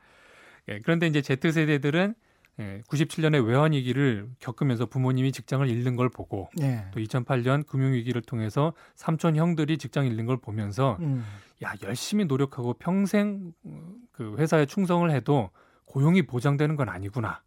예, 0.69 0.81
그런데 0.81 1.07
이제 1.07 1.23
Z 1.23 1.53
세대들은 1.53 2.15
예, 2.59 2.83
97년에 2.89 3.47
외환 3.47 3.73
위기를 3.73 4.29
겪으면서 4.39 4.87
부모님이 4.87 5.31
직장을 5.31 5.69
잃는 5.69 5.95
걸 5.95 6.09
보고 6.09 6.49
예. 6.61 6.87
또 6.91 7.01
2008년 7.01 7.67
금융 7.67 7.93
위기를 7.93 8.23
통해서 8.23 8.73
삼촌 8.95 9.37
형들이 9.37 9.77
직장 9.77 10.07
잃는 10.07 10.25
걸 10.25 10.39
보면서 10.39 10.97
음. 11.01 11.23
야 11.63 11.75
열심히 11.83 12.25
노력하고 12.27 12.75
평생 12.75 13.53
어, 13.65 13.95
그 14.13 14.37
회사에 14.37 14.67
충성을 14.67 15.11
해도 15.11 15.51
고용이 15.87 16.23
보장되는 16.27 16.77
건 16.77 16.89
아니구나. 16.89 17.43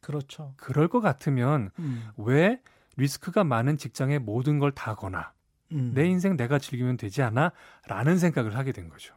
그렇죠. 0.00 0.54
그럴 0.56 0.88
것 0.88 1.00
같으면 1.00 1.70
음. 1.78 2.08
왜 2.16 2.60
리스크가 2.96 3.44
많은 3.44 3.76
직장에 3.78 4.18
모든 4.18 4.58
걸 4.58 4.72
다 4.72 4.94
거나 4.94 5.32
음. 5.72 5.92
내 5.94 6.06
인생 6.06 6.36
내가 6.36 6.58
즐기면 6.58 6.96
되지 6.96 7.22
않아? 7.22 7.52
라는 7.88 8.18
생각을 8.18 8.56
하게 8.56 8.72
된 8.72 8.88
거죠. 8.88 9.14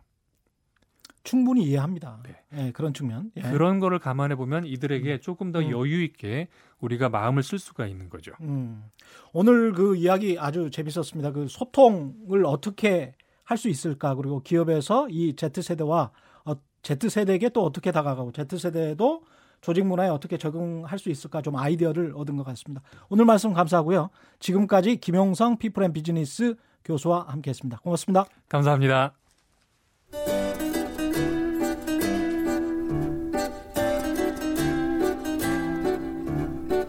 충분히 1.24 1.66
이해합니다. 1.66 2.22
네. 2.24 2.42
예, 2.54 2.72
그런 2.72 2.94
측면. 2.94 3.32
예. 3.36 3.42
그런 3.42 3.80
거를 3.80 4.00
감안해 4.00 4.36
보면 4.36 4.64
이들에게 4.66 5.20
조금 5.20 5.52
더 5.52 5.60
음. 5.60 5.72
여유 5.72 6.02
있게 6.02 6.48
우리가 6.80 7.10
마음을 7.10 7.44
쓸 7.44 7.60
수가 7.60 7.86
있는 7.86 8.08
거죠. 8.08 8.32
음. 8.40 8.86
오늘 9.34 9.74
그 9.74 9.98
이야기 9.98 10.38
아주 10.40 10.72
재밌었습니다. 10.72 11.32
그 11.34 11.48
소통을 11.50 12.46
어떻게 12.46 13.14
할 13.48 13.58
수 13.58 13.70
있을까? 13.70 14.14
그리고 14.16 14.42
기업에서 14.42 15.08
이 15.10 15.34
Z세대와 15.34 16.12
어, 16.46 16.54
Z세대에게 16.84 17.50
또 17.50 17.64
어떻게 17.64 17.94
다가가고 17.94 18.34
Z세대도 18.34 19.22
조직 19.62 19.86
문화에 19.86 20.10
어떻게 20.10 20.38
적응할 20.38 21.00
수 21.00 21.10
있을까? 21.10 21.42
좀 21.42 21.56
아이디어를 21.56 22.14
얻은 22.14 22.36
것 22.36 22.46
같습니다. 22.46 22.82
오늘 23.10 23.24
말씀 23.24 23.54
감사하고요. 23.54 24.10
지금까지 24.40 24.98
김용성 24.98 25.58
피플앤 25.58 25.94
비즈니스 25.94 26.56
교수와 26.84 27.26
함께했습니다. 27.30 27.80
고맙습니다. 27.80 28.26
감사합니다. 28.50 29.14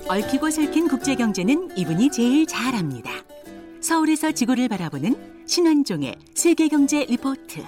얽히고 0.09 0.51
설킨 0.51 0.89
국제 0.89 1.15
경제는 1.15 1.77
이분이 1.77 2.11
제일 2.11 2.47
잘합니다. 2.47 3.11
서울에서 3.81 4.33
지구를 4.33 4.69
바라보는 4.69 5.38
신환종의 5.49 6.15
세계 6.35 6.69
경제 6.69 7.07
리포트. 7.07 7.61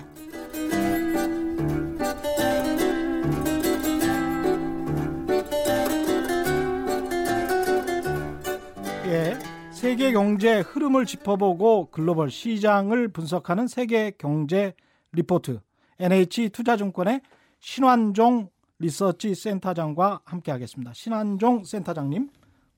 예. 9.07 9.39
세계 9.73 10.13
경제 10.13 10.61
흐름을 10.61 11.07
짚어보고 11.07 11.91
글로벌 11.91 12.31
시장을 12.31 13.09
분석하는 13.09 13.67
세계 13.67 14.11
경제 14.11 14.75
리포트 15.13 15.61
NH 15.99 16.51
투자증권의 16.51 17.23
신환종 17.61 18.51
리서치 18.79 19.35
센터장과 19.35 20.21
함께하겠습니다. 20.27 20.93
신환종 20.93 21.65
센터장님 21.65 22.29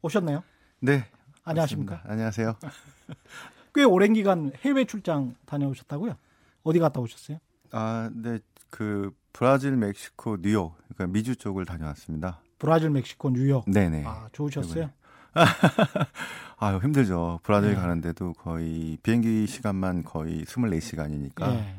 오셨네요. 0.00 0.44
네. 0.78 1.04
안녕하십니까? 1.42 1.94
맞습니다. 1.96 2.12
안녕하세요. 2.12 2.56
꽤 3.74 3.84
오랜 3.84 4.12
기간 4.12 4.52
해외 4.64 4.84
출장 4.84 5.34
다녀오셨다고요? 5.46 6.16
어디 6.64 6.78
갔다 6.78 7.00
오셨어요? 7.00 7.38
아, 7.72 8.10
네. 8.12 8.38
그 8.70 9.12
브라질, 9.32 9.76
멕시코, 9.76 10.40
뉴욕, 10.40 10.76
그러니까 10.88 11.06
미주 11.12 11.36
쪽을 11.36 11.64
다녀왔습니다. 11.64 12.40
브라질, 12.58 12.90
멕시코, 12.90 13.30
뉴욕. 13.30 13.64
네 13.66 13.88
네. 13.88 14.04
아 14.06 14.28
좋으셨어요? 14.32 14.90
아유 16.58 16.78
힘들죠. 16.82 17.40
브라질 17.42 17.70
네. 17.70 17.76
가는데도 17.76 18.34
거의 18.34 18.98
비행기 19.02 19.46
시간만 19.46 20.04
거의 20.04 20.44
24시간이니까 20.44 21.54
예. 21.54 21.76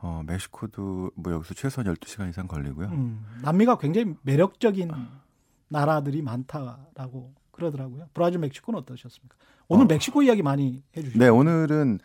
어, 0.00 0.22
멕시코도 0.26 1.10
뭐 1.16 1.32
여기서 1.32 1.54
최소한 1.54 1.92
12시간 1.92 2.28
이상 2.30 2.46
걸리고요. 2.46 2.88
음, 2.88 3.26
남미가 3.42 3.78
굉장히 3.78 4.14
매력적인 4.22 4.90
나라들이 5.68 6.22
많다라고 6.22 7.32
그러더라고요. 7.56 8.08
브라질, 8.14 8.38
멕시코는 8.38 8.80
어떠셨습니까? 8.80 9.34
오늘 9.68 9.84
어. 9.84 9.88
멕시코 9.88 10.22
이야기 10.22 10.42
많이 10.42 10.82
해주시죠. 10.96 11.18
네, 11.18 11.28
오늘은 11.28 11.98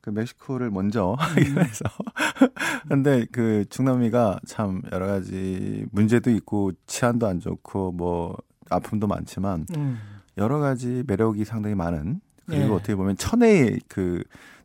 그 0.00 0.10
멕시코를 0.10 0.70
먼저 0.70 1.16
하기로 1.18 1.60
해서. 1.64 1.84
근데 2.88 3.26
그 3.32 3.64
중남미가 3.68 4.40
참 4.46 4.82
여러 4.92 5.06
가지 5.06 5.86
문제도 5.90 6.30
있고 6.30 6.72
치안도 6.86 7.26
안 7.26 7.40
좋고 7.40 7.92
뭐 7.92 8.36
아픔도 8.70 9.06
많지만 9.06 9.66
음, 9.76 9.98
여러 10.36 10.58
가지 10.58 11.02
매력이 11.06 11.44
상당히 11.44 11.74
많은 11.74 12.20
그리고 12.46 12.64
예. 12.64 12.68
어떻게 12.68 12.94
보면 12.94 13.16
천혜의 13.16 13.80
그 13.88 14.22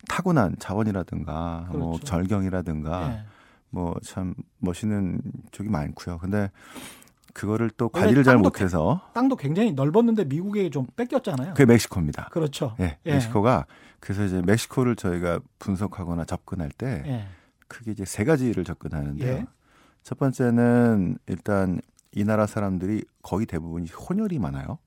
타고난 0.08 0.56
자원이라든가 0.60 1.70
뭐 1.72 1.94
그렇죠. 1.94 2.04
절경이라든가 2.06 3.12
예. 3.12 3.26
뭐참 3.70 4.36
멋있는 4.60 5.20
쪽이 5.52 5.70
많고요. 5.70 6.20
근데 6.20 6.52
그거를 7.34 7.70
또 7.72 7.90
관리를 7.90 8.24
잘 8.24 8.38
못해서 8.38 9.02
땅도 9.14 9.36
굉장히 9.36 9.74
넓었는데 9.74 10.26
미국에 10.26 10.70
좀 10.70 10.86
뺏겼잖아요. 10.96 11.56
그게 11.56 11.66
멕시코입니다. 11.66 12.30
그렇죠. 12.32 12.76
예, 12.80 12.98
예. 13.06 13.14
멕시코가 13.14 13.66
그래서 14.00 14.24
이제 14.24 14.42
멕시코를 14.42 14.96
저희가 14.96 15.40
분석하거나 15.60 16.26
접근할 16.26 16.70
때 16.70 17.04
예. 17.06 17.28
크게 17.68 17.92
이제 17.92 18.06
세 18.06 18.24
가지를 18.24 18.64
접근하는데요. 18.64 19.32
예. 19.34 19.46
첫 20.04 20.20
번째는 20.20 21.18
일단 21.28 21.82
이 22.12 22.24
나라 22.24 22.46
사람들이 22.46 23.04
거의 23.24 23.46
대부분이 23.48 23.90
혼혈이 23.90 24.38
많아요. 24.38 24.78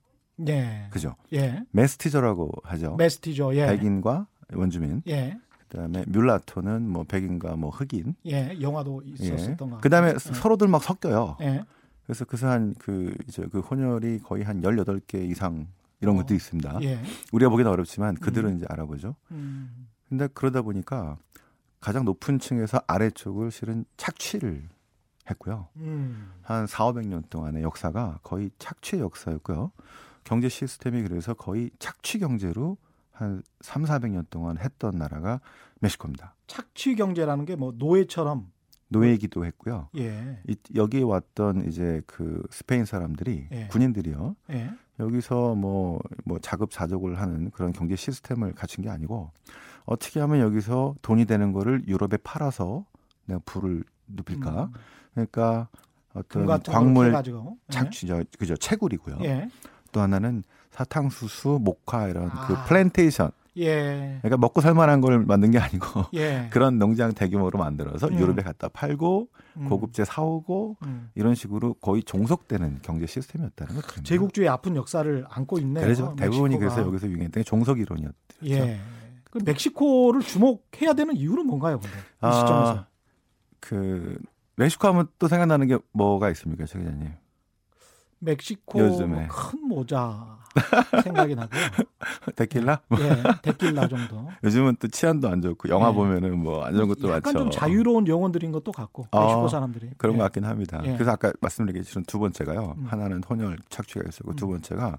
예. 0.47 0.87
그죠? 0.91 1.17
예. 1.33 1.63
메스티저라고 1.73 2.53
하죠. 2.63 2.95
메스티죠. 2.97 3.57
예. 3.57 3.67
백인과 3.67 4.29
원주민. 4.55 5.03
예. 5.09 5.37
그다음에 5.69 6.05
뮬라토는 6.07 6.89
뭐 6.89 7.03
백인과 7.05 7.57
뭐 7.57 7.71
흑인. 7.71 8.15
예. 8.27 8.57
영화도 8.61 9.03
예. 9.07 9.11
있었었던 9.13 9.71
거. 9.71 9.79
그다음에 9.79 10.13
같아요. 10.13 10.35
서로들 10.35 10.69
막 10.69 10.83
섞여요. 10.85 11.39
예. 11.41 11.65
그래서 12.07 12.25
그래서 12.25 12.49
한 12.49 12.75
그 12.79 13.15
이제 13.29 13.47
그 13.51 13.61
혼혈이 13.61 14.21
거의 14.21 14.45
한 14.45 14.63
18개 14.63 15.29
이상 15.29 15.67
이런 16.01 16.15
어. 16.17 16.19
것도 16.23 16.35
있습니다. 16.35 16.79
예. 16.83 17.01
우리가 17.33 17.51
보기는 17.51 17.71
어렵지만 17.71 18.15
그들은 18.17 18.57
이제 18.57 18.67
알아보죠. 18.69 19.17
음. 19.33 19.89
근데 20.09 20.29
그러다 20.33 20.63
보니까 20.63 21.19
가장 21.81 22.05
높은 22.05 22.39
층에서 22.39 22.81
아래쪽을 22.87 23.51
실은 23.51 23.85
착취를 23.97 24.69
했고요. 25.31 25.69
음. 25.77 26.31
한 26.43 26.67
4, 26.67 26.85
500년 26.93 27.29
동안의 27.29 27.63
역사가 27.63 28.21
거의 28.23 28.51
착취의 28.59 29.03
역사였고요. 29.03 29.73
경제 30.25 30.49
시스템이 30.49 31.03
그래서 31.03 31.35
거의 31.35 31.71
착취 31.79 32.19
경제로 32.21 32.77
한 33.11 33.43
3, 33.63 33.85
400년 33.85 34.27
동안 34.31 34.59
했던 34.59 34.97
나라가 34.97 35.41
멕시코입니다. 35.81 36.35
착취 36.47 36.95
경제라는 36.95 37.45
게 37.47 37.57
뭐 37.57 37.73
노예처럼 37.77 38.51
노예이기도 38.89 39.45
했고요. 39.45 39.89
예. 39.97 40.39
이, 40.49 40.57
여기에 40.75 41.03
왔던 41.03 41.67
이제 41.69 42.03
그 42.07 42.43
스페인 42.51 42.85
사람들이 42.85 43.49
예. 43.53 43.67
군인들이요. 43.69 44.37
예. 44.51 44.71
여기서 45.01 45.55
뭐, 45.55 46.01
뭐 46.25 46.39
자급 46.39 46.71
자족을 46.71 47.19
하는 47.21 47.51
그런 47.51 47.73
경제 47.73 47.97
시스템을 47.97 48.55
갖춘 48.55 48.85
게 48.85 48.91
아니고 48.91 49.31
어떻게 49.85 50.21
하면 50.21 50.41
여기서 50.41 50.95
돈이 51.03 51.27
되는 51.27 51.53
거를 51.53 51.83
유럽에 51.87 52.17
팔아서 52.23 52.85
내가 53.27 53.41
부를 53.45 53.85
높일까. 54.07 54.65
음. 54.65 54.73
그러니까 55.15 55.69
금 56.29 56.49
어떤 56.49 56.75
광물 56.75 57.13
가지고 57.13 57.59
착취죠. 57.69 58.23
그죠. 58.39 58.57
채굴이고요. 58.57 59.19
예. 59.25 59.49
또 59.93 60.01
하나는 60.01 60.43
사탕수수, 60.71 61.59
목화 61.63 62.09
이런 62.09 62.29
그 62.29 62.55
아. 62.55 62.65
플랜테이션. 62.65 63.31
예. 63.59 64.19
그러니까 64.21 64.37
먹고 64.37 64.61
살만한 64.61 65.01
걸 65.01 65.21
만든 65.21 65.51
게 65.51 65.59
아니고 65.59 66.05
예. 66.15 66.49
그런 66.53 66.79
농장 66.79 67.13
대규모로 67.13 67.59
만들어서 67.59 68.09
음. 68.09 68.19
유럽에 68.19 68.43
갖다 68.43 68.69
팔고 68.69 69.29
음. 69.57 69.69
고급재 69.69 70.05
사오고 70.05 70.77
음. 70.85 71.11
이런 71.15 71.35
식으로 71.35 71.75
거의 71.75 72.03
종속되는 72.03 72.81
경제 72.83 73.07
시스템이었다는 73.07 73.75
거죠. 73.81 74.03
제국주의 74.03 74.49
아픈 74.49 74.77
역사를 74.77 75.25
안고 75.29 75.59
있네요. 75.61 75.85
그래서 75.85 76.15
대부분이. 76.17 76.59
그래서 76.59 76.83
여기서 76.83 77.07
유행했던 77.09 77.43
게 77.43 77.45
종속 77.45 77.79
이론이었죠. 77.79 78.15
예. 78.47 78.79
그 79.31 79.41
멕시코를 79.45 80.23
주목해야 80.23 80.95
되는 80.95 81.15
이유는 81.17 81.47
뭔가요, 81.47 81.79
근데? 81.81 81.97
이 81.97 82.33
시점에서. 82.33 82.73
아, 82.79 82.87
그 83.61 84.19
멕시코 84.57 84.89
하면 84.89 85.09
또 85.19 85.29
생각나는 85.29 85.67
게 85.67 85.79
뭐가 85.93 86.31
있습니까, 86.31 86.65
최 86.65 86.79
기자님? 86.79 87.11
멕시코 88.19 88.79
요즘에. 88.81 89.29
큰 89.29 89.69
모자 89.69 90.39
생각이 91.05 91.35
나고요. 91.35 91.61
데킬라? 92.35 92.81
예, 92.99 93.23
데킬라 93.43 93.89
정도. 93.89 94.29
요즘은 94.43 94.77
또 94.81 94.89
치안도 94.89 95.29
안 95.29 95.43
좋고 95.43 95.69
영화 95.69 95.91
예. 95.91 95.93
보면은 95.93 96.39
뭐 96.39 96.65
안 96.65 96.75
좋은 96.75 96.89
것도 96.89 97.09
약간 97.11 97.35
많죠. 97.35 97.39
좀 97.39 97.51
자유로운 97.51 98.09
영혼들인 98.09 98.53
것도 98.53 98.73
같고 98.73 99.07
아, 99.11 99.21
멕시코 99.21 99.49
사람들이 99.49 99.91
그런 99.99 100.15
예. 100.15 100.19
것 100.19 100.25
같긴 100.25 100.45
합니다. 100.45 100.81
예. 100.85 100.95
그래서 100.95 101.11
아까 101.13 101.33
말씀드린 101.41 101.83
두 102.07 102.19
번째가요. 102.19 102.75
음. 102.79 102.85
하나는 102.87 103.23
혼혈 103.23 103.59
착취가 103.69 104.03
있었고 104.09 104.35
두 104.35 104.47
음. 104.47 104.53
번째가 104.53 104.99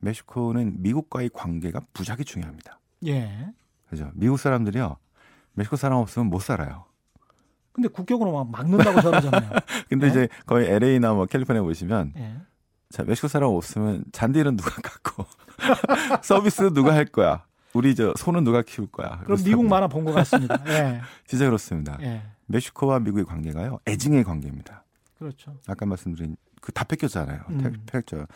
멕시코는 0.00 0.82
미국과의 0.82 1.30
관계가 1.32 1.80
무지하게 1.94 2.24
중요합니다. 2.24 2.78
예. 3.06 3.46
그죠? 3.88 4.10
미국 4.14 4.38
사람들이요. 4.38 4.96
멕시코 5.54 5.76
사람 5.76 5.98
없으면 5.98 6.28
못 6.28 6.40
살아요. 6.40 6.84
근데 7.72 7.88
국격으로 7.88 8.32
막 8.32 8.50
막는다고 8.50 9.00
저러잖아요. 9.00 9.50
근데 9.88 10.06
예? 10.06 10.10
이제 10.10 10.28
거의 10.46 10.68
LA나 10.68 11.12
뭐 11.14 11.26
캘리포니아 11.26 11.62
보시면 11.62 12.12
예. 12.16 12.36
자, 12.90 13.02
멕시코 13.04 13.28
사람 13.28 13.50
없으면 13.50 14.04
잔디는 14.12 14.56
누가 14.56 14.70
깎고 14.82 15.24
서비스 16.22 16.72
누가 16.74 16.94
할 16.94 17.06
거야. 17.06 17.44
우리 17.72 17.94
저 17.94 18.12
소는 18.18 18.44
누가 18.44 18.60
키울 18.62 18.86
거야. 18.90 19.20
그럼. 19.24 19.38
미국 19.44 19.66
만화 19.66 19.88
본 19.88 20.04
것 20.04 20.12
같습니다. 20.12 20.62
예. 20.68 21.00
진짜 21.26 21.46
그렇습니다. 21.46 21.96
예. 22.02 22.22
멕시코와 22.46 22.98
미국의 23.00 23.24
관계가요. 23.24 23.78
애증의 23.88 24.24
관계입니다. 24.24 24.84
그렇죠. 25.18 25.56
아까 25.66 25.86
말씀드린 25.86 26.36
그 26.60 26.70
다 26.72 26.84
뺏겼잖아요. 26.84 27.40
음. 27.50 27.58
태- 27.58 27.70
뺏겼죠. 28.00 28.26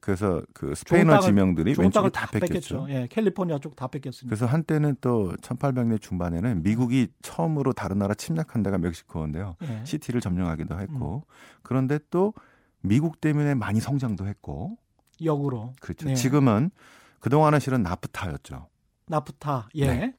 그래서 0.00 0.42
그 0.54 0.74
스페인어 0.74 1.18
땅을- 1.18 1.22
지명들이 1.22 1.74
땅을 1.74 2.10
다 2.10 2.26
다 2.26 2.30
뺏겼죠. 2.32 2.48
뺏겼죠. 2.48 2.86
예, 2.90 3.06
캘리포니아 3.08 3.58
쪽 3.58 3.74
다 3.76 3.86
뺏겼으니까. 3.88 4.28
그래서 4.28 4.46
한때는 4.46 4.96
또 5.00 5.32
1800년 5.42 6.00
중반에는 6.00 6.62
미국이 6.62 7.08
처음으로 7.22 7.72
다른 7.72 7.98
나라 7.98 8.14
침략한 8.14 8.62
데가 8.62 8.78
멕시코인데요. 8.78 9.56
예. 9.62 9.82
시티를 9.84 10.20
점령하기도 10.20 10.78
했고 10.80 11.24
음. 11.26 11.32
그런데 11.62 11.98
또 12.10 12.32
미국 12.80 13.20
때문에 13.20 13.54
많이 13.54 13.80
성장도 13.80 14.26
했고 14.26 14.78
역으로. 15.22 15.72
그렇죠. 15.80 16.06
네. 16.08 16.14
지금은 16.14 16.70
그동안은 17.20 17.58
실은 17.60 17.82
나프타였죠. 17.82 18.68
나프타. 19.06 19.68
예. 19.74 19.86
네. 19.86 20.14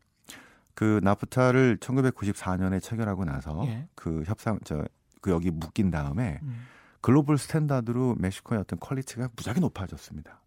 그 0.73 0.99
나프타를 1.03 1.77
1994년에 1.77 2.81
체결하고 2.81 3.25
나서 3.25 3.63
예. 3.67 3.87
그 3.95 4.23
협상 4.25 4.59
저 4.63 4.85
그 5.21 5.31
여기 5.31 5.51
묶인 5.51 5.91
다음에 5.91 6.39
음. 6.43 6.61
global 7.01 7.37
standard로 7.37 8.15
멕시코의 8.19 8.61
어떤 8.61 8.79
quality가 8.79 9.29
무지하게 9.35 9.59
높아졌습니다. 9.61 10.41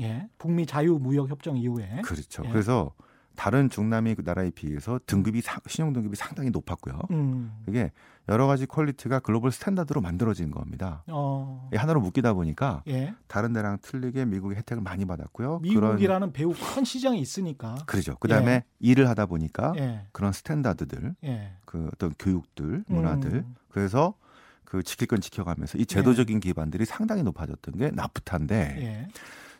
예. 0.00 0.28
북미 0.38 0.66
자유 0.66 0.98
무역 1.00 1.28
협정 1.28 1.56
이후에 1.56 2.02
그렇죠. 2.04 2.42
예. 2.46 2.50
그래서 2.50 2.92
다른 3.36 3.70
중남미 3.70 4.16
그 4.16 4.22
나라에 4.22 4.50
비해서 4.50 5.00
등급이 5.06 5.40
상- 5.40 5.60
신용 5.66 5.92
등급이 5.94 6.14
상당히 6.16 6.50
높았고요. 6.50 7.00
음. 7.10 7.52
이게 7.66 7.90
여러 8.28 8.46
가지 8.46 8.66
quality가 8.66 9.20
global 9.20 9.50
standard로 9.50 10.00
만들어진 10.02 10.50
겁니다. 10.50 11.02
어. 11.08 11.68
이 11.72 11.76
하나로 11.76 12.00
묶이다 12.02 12.34
보니까 12.34 12.82
예. 12.88 13.14
다른 13.28 13.52
데랑 13.54 13.78
틀리게 13.80 14.26
미국의 14.26 14.58
혜택을 14.58 14.82
많이 14.82 15.06
받았고요. 15.06 15.60
그런 15.60 15.92
미국이라는 15.92 16.32
매우 16.32 16.52
큰 16.52 16.84
시장이 16.84 17.18
있으니까. 17.20 17.76
그렇죠. 17.86 18.16
그다음에 18.16 18.64
일을 18.78 19.08
하다 19.08 19.26
보니까 19.26 19.72
예. 19.78 20.06
그런 20.12 20.32
standard들, 20.32 21.14
예. 21.24 21.52
그 21.64 21.88
어떤 21.94 22.12
교육들, 22.18 22.84
문화들 22.88 23.32
음. 23.32 23.54
그래서 23.70 24.14
그 24.70 24.84
지킬 24.84 25.08
건 25.08 25.20
지켜가면서 25.20 25.78
이 25.78 25.84
제도적인 25.84 26.38
기반들이 26.38 26.84
상당히 26.84 27.24
높아졌던 27.24 27.76
게 27.76 27.90
나프타인데 27.90 28.76
예. 28.78 29.08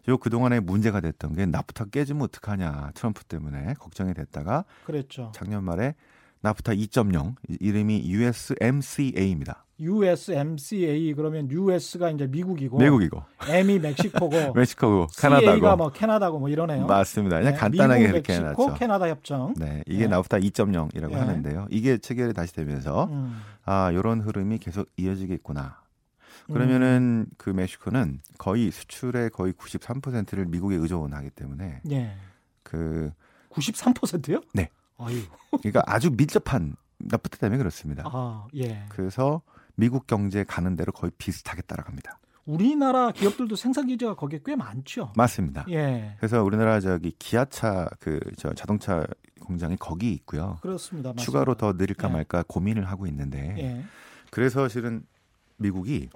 요 0.09 0.16
그동안에 0.18 0.61
문제가 0.61 1.01
됐던 1.01 1.35
게 1.35 1.46
나프타 1.46 1.87
깨지면 1.87 2.23
어떡하냐 2.23 2.92
트럼프 2.94 3.25
때문에 3.25 3.75
걱정이 3.81 4.14
됐다가 4.14 4.64
그랬죠. 4.87 5.33
작년 5.35 5.64
말에 5.64 5.96
나프타 6.42 6.73
2.0 6.75 7.35
이- 7.49 7.57
이름이 7.61 8.09
USMCA입니다. 8.09 9.64
USMCA 9.81 11.14
그러면 11.14 11.51
US가 11.51 12.11
이제 12.11 12.27
미국이고 12.27 12.79
미국이고 12.79 13.23
M이 13.49 13.79
멕시코고 13.79 14.53
멕시코고 14.55 15.09
CA가 15.11 15.40
캐나다고 15.40 15.77
뭐 15.77 15.90
캐나다고 15.90 16.38
뭐 16.38 16.49
이러네요. 16.49 16.87
맞습니다. 16.87 17.38
그냥 17.38 17.55
네, 17.55 17.59
간단하게 17.59 18.01
미국, 18.01 18.14
이렇게 18.14 18.38
멕시코, 18.38 18.62
해놨죠. 18.64 18.79
캐나다 18.79 19.09
협정. 19.09 19.55
네, 19.57 19.83
이게 19.87 20.05
네. 20.05 20.09
나프타 20.09 20.38
2.0이라고 20.38 21.11
네. 21.11 21.14
하는데요. 21.16 21.66
이게 21.71 21.99
체결이 21.99 22.35
다시 22.35 22.55
되면서 22.55 23.05
음. 23.05 23.40
아 23.64 23.90
이런 23.90 24.21
흐름이 24.21 24.59
계속 24.59 24.88
이어지겠구나. 24.97 25.81
음. 26.51 26.55
그러면은 26.55 27.27
그 27.38 27.51
멕시코는 27.51 28.21
거의 28.38 28.71
수출의 28.71 29.31
거의 29.31 29.53
93%를 29.55 30.47
미국에 30.47 30.77
의존하기 30.77 31.31
때문에 31.31 31.81
예. 31.90 32.12
그 32.62 33.11
93%요? 33.51 34.43
네. 34.53 34.69
아유. 34.99 35.23
그러니까 35.59 35.83
아주 35.87 36.11
밀접한 36.11 36.77
나프타 36.99 37.38
때문에 37.38 37.59
그렇습니다. 37.59 38.05
아, 38.07 38.47
예. 38.57 38.85
그래서 38.90 39.43
미국 39.81 40.07
경제 40.07 40.45
가는 40.45 40.77
대로 40.77 40.93
거의 40.93 41.11
비슷하게 41.16 41.62
따라갑니다. 41.62 42.19
우리나라 42.45 43.12
기업들도 43.12 43.57
생산 43.57 43.87
기지가 43.87 44.14
거기에 44.14 44.40
꽤 44.45 44.55
많죠. 44.57 45.12
맞습니다. 45.16 45.64
예. 45.71 46.16
그래서 46.19 46.43
우리나라 46.43 46.81
저기 46.81 47.12
기아차 47.19 47.88
그 47.99 48.21
저 48.37 48.53
자동차 48.53 49.07
공장이 49.40 49.77
거기 49.77 50.12
있고요. 50.12 50.59
그렇습니다. 50.61 51.09
맞습니다. 51.11 51.23
추가로 51.25 51.55
더 51.55 51.73
늘릴까 51.73 52.09
예. 52.09 52.12
말까 52.12 52.45
고민을 52.47 52.85
하고 52.85 53.07
있는데 53.07 53.55
예. 53.59 53.85
그래서 54.31 54.69
실은 54.69 55.03
미국이 55.57 56.09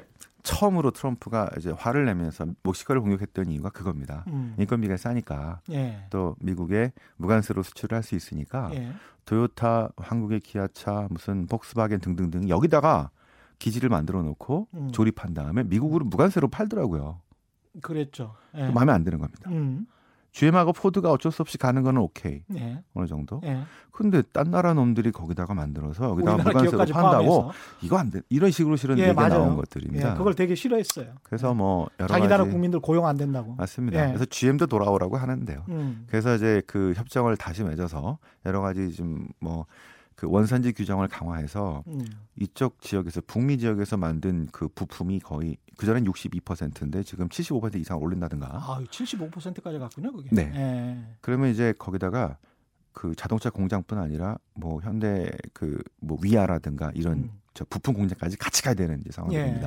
처음으로 0.43 0.91
트럼프가 0.91 1.49
이제 1.59 1.71
화를 1.71 2.05
내면서 2.05 2.47
멕시코를 2.65 3.01
공격했던 3.01 3.49
이유가 3.49 3.71
그겁니다. 3.71 4.25
음. 4.29 4.55
인건비가 4.59 4.99
싸니까 4.99 5.61
예. 5.71 6.05
또 6.11 6.37
미국에 6.41 6.93
무관세로 7.17 7.63
수출을 7.63 7.97
할 7.97 8.03
수 8.03 8.15
있으니까 8.15 8.71
예. 8.75 8.93
토요타, 9.25 9.91
한국의 9.97 10.41
기아차, 10.41 11.07
무슨 11.11 11.47
폭스바겐 11.47 12.01
등등등 12.01 12.49
여기다가 12.51 13.11
기지를 13.65 13.89
만들어 13.89 14.23
놓고 14.23 14.69
음. 14.75 14.91
조립한 14.93 15.33
다음에 15.33 15.63
미국으로 15.63 16.05
무관세로 16.05 16.49
팔더라고요. 16.49 17.23
그랬죠. 17.81 18.35
예. 18.55 18.69
마음에 18.69 18.93
안 18.93 19.05
드는 19.05 19.19
겁니다. 19.19 19.49
음. 19.51 19.87
GM하고 20.33 20.73
포드가 20.75 21.11
어쩔 21.11 21.33
수 21.33 21.41
없이 21.41 21.57
가는 21.57 21.83
거는 21.83 22.03
오케이 22.03 22.43
예. 22.57 22.83
어느 22.93 23.07
정도. 23.07 23.41
예. 23.45 23.63
근데 23.91 24.21
딴 24.21 24.51
나라 24.51 24.75
놈들이 24.75 25.13
거기다가 25.13 25.55
만들어서 25.55 26.11
여기다가 26.11 26.43
무관세로 26.43 26.79
판다고 26.79 27.25
포함해서. 27.25 27.53
이거 27.81 27.97
안 27.97 28.11
돼. 28.11 28.21
이런 28.29 28.51
식으로 28.51 28.77
실은 28.77 28.99
예, 28.99 29.05
얘기가 29.05 29.29
맞아요. 29.29 29.45
나온 29.45 29.57
것들입니다. 29.57 30.11
예, 30.11 30.15
그걸 30.15 30.35
되게 30.35 30.55
싫어했어요. 30.55 31.15
그래서 31.23 31.55
뭐 31.55 31.89
여러 32.01 32.09
자기 32.09 32.27
나라 32.27 32.45
국민들 32.45 32.81
고용 32.81 33.07
안 33.07 33.17
된다고. 33.17 33.55
맞습니다. 33.55 34.03
예. 34.03 34.09
그래서 34.09 34.27
GM도 34.27 34.67
돌아오라고 34.67 35.17
하는데요. 35.17 35.65
음. 35.71 36.05
그래서 36.09 36.35
이제 36.35 36.61
그 36.67 36.93
협정을 36.97 37.39
다시 37.39 37.65
맺어서 37.65 38.19
여러 38.45 38.61
가지 38.61 38.93
좀뭐 38.93 39.65
그 40.15 40.29
원산지 40.29 40.73
규정을 40.73 41.09
강화해서 41.09 41.83
음. 41.89 42.05
이쪽 42.37 42.81
지역에서 42.81 43.21
북미 43.27 43.59
지역에서 43.59 43.97
만든 43.97 44.47
그 44.53 44.69
부품이 44.69 45.21
거의 45.21 45.57
그 45.77 45.87
전엔 45.87 46.05
62%인데 46.05 47.03
지금 47.03 47.29
75% 47.29 47.77
이상 47.77 47.99
올린다든가. 47.99 48.47
아, 48.47 48.81
75%까지 48.91 49.79
갔군요, 49.79 50.13
그게. 50.13 50.29
네. 50.33 50.53
예. 50.55 51.17
그러면 51.21 51.51
이제 51.51 51.75
거기다가 51.79 52.39
그 52.93 53.15
자동차 53.17 53.51
공장뿐 53.51 53.99
아니라 53.99 54.39
뭐 54.55 54.81
현대 54.81 55.31
그 55.53 55.83
뭐 56.01 56.19
위아라든가 56.23 56.93
이런 56.95 57.15
음. 57.15 57.31
저 57.55 57.65
부품 57.65 57.95
공장까지 57.95 58.37
같이 58.37 58.63
가야 58.63 58.75
되는 58.75 59.03
상황이 59.11 59.37
예. 59.37 59.61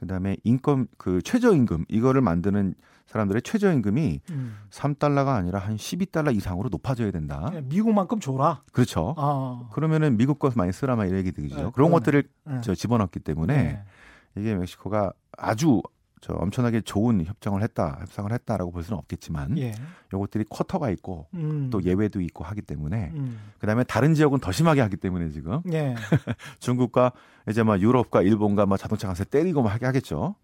그다음에 0.00 0.36
인건 0.42 0.88
그 0.98 1.22
최저임금 1.22 1.86
이거를 1.88 2.20
만드는 2.20 2.74
사람들의 3.06 3.42
최저임금이 3.42 4.20
음. 4.30 4.56
3달러가 4.70 5.34
아니라 5.34 5.58
한 5.58 5.76
12달러 5.76 6.34
이상으로 6.34 6.68
높아져야 6.68 7.10
된다. 7.10 7.50
예, 7.54 7.60
미국만큼 7.60 8.18
줘라. 8.20 8.62
그렇죠. 8.72 9.14
아. 9.16 9.68
그러면 9.72 10.16
미국 10.16 10.38
거 10.38 10.50
많이 10.56 10.72
쓰라 10.72 10.96
막 10.96 11.04
이런 11.04 11.18
얘기 11.18 11.32
들죠. 11.32 11.54
네, 11.54 11.60
그런 11.62 11.72
그러네. 11.72 11.92
것들을 11.92 12.28
예. 12.50 12.60
저 12.62 12.74
집어넣기 12.74 13.20
때문에 13.20 13.54
예. 13.54 14.40
이게 14.40 14.54
멕시코가 14.54 15.12
아주 15.36 15.82
저 16.24 16.32
엄청나게 16.32 16.80
좋은 16.80 17.22
협정을 17.22 17.62
했다, 17.62 17.98
협상을 18.00 18.32
했다라고 18.32 18.72
볼 18.72 18.82
수는 18.82 18.98
없겠지만 18.98 19.58
예. 19.58 19.74
요것들이 20.12 20.44
쿼터가 20.48 20.88
있고 20.90 21.26
음. 21.34 21.68
또 21.70 21.82
예외도 21.82 22.22
있고 22.22 22.44
하기 22.44 22.62
때문에 22.62 23.12
음. 23.14 23.38
그다음에 23.58 23.84
다른 23.84 24.14
지역은 24.14 24.38
더 24.38 24.50
심하게 24.50 24.80
하기 24.80 24.96
때문에 24.96 25.28
지금 25.28 25.60
예. 25.70 25.94
중국과 26.60 27.12
이제 27.50 27.62
막 27.62 27.78
유럽과 27.78 28.22
일본과 28.22 28.64
막 28.64 28.78
자동차 28.78 29.06
관세 29.06 29.24
때리고 29.24 29.62
막 29.62 29.74
하게 29.74 29.84
하겠죠. 29.84 30.34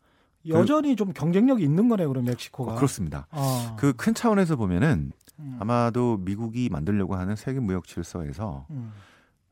여전히 0.49 0.97
좀 0.97 1.13
경쟁력이 1.13 1.63
있는 1.63 1.89
거네요, 1.89 2.09
그럼 2.09 2.25
멕시코가. 2.25 2.73
어, 2.73 2.77
그렇습니다. 2.77 3.27
아. 3.31 3.77
그큰 3.79 4.15
차원에서 4.15 4.57
보면은 4.57 5.13
음. 5.39 5.57
아마도 5.61 6.17
미국이 6.19 6.69
만들려고 6.71 7.15
하는 7.17 7.37
세계 7.37 7.61
무역 7.61 7.87
질서에서 7.87 8.67
음. 8.71 8.93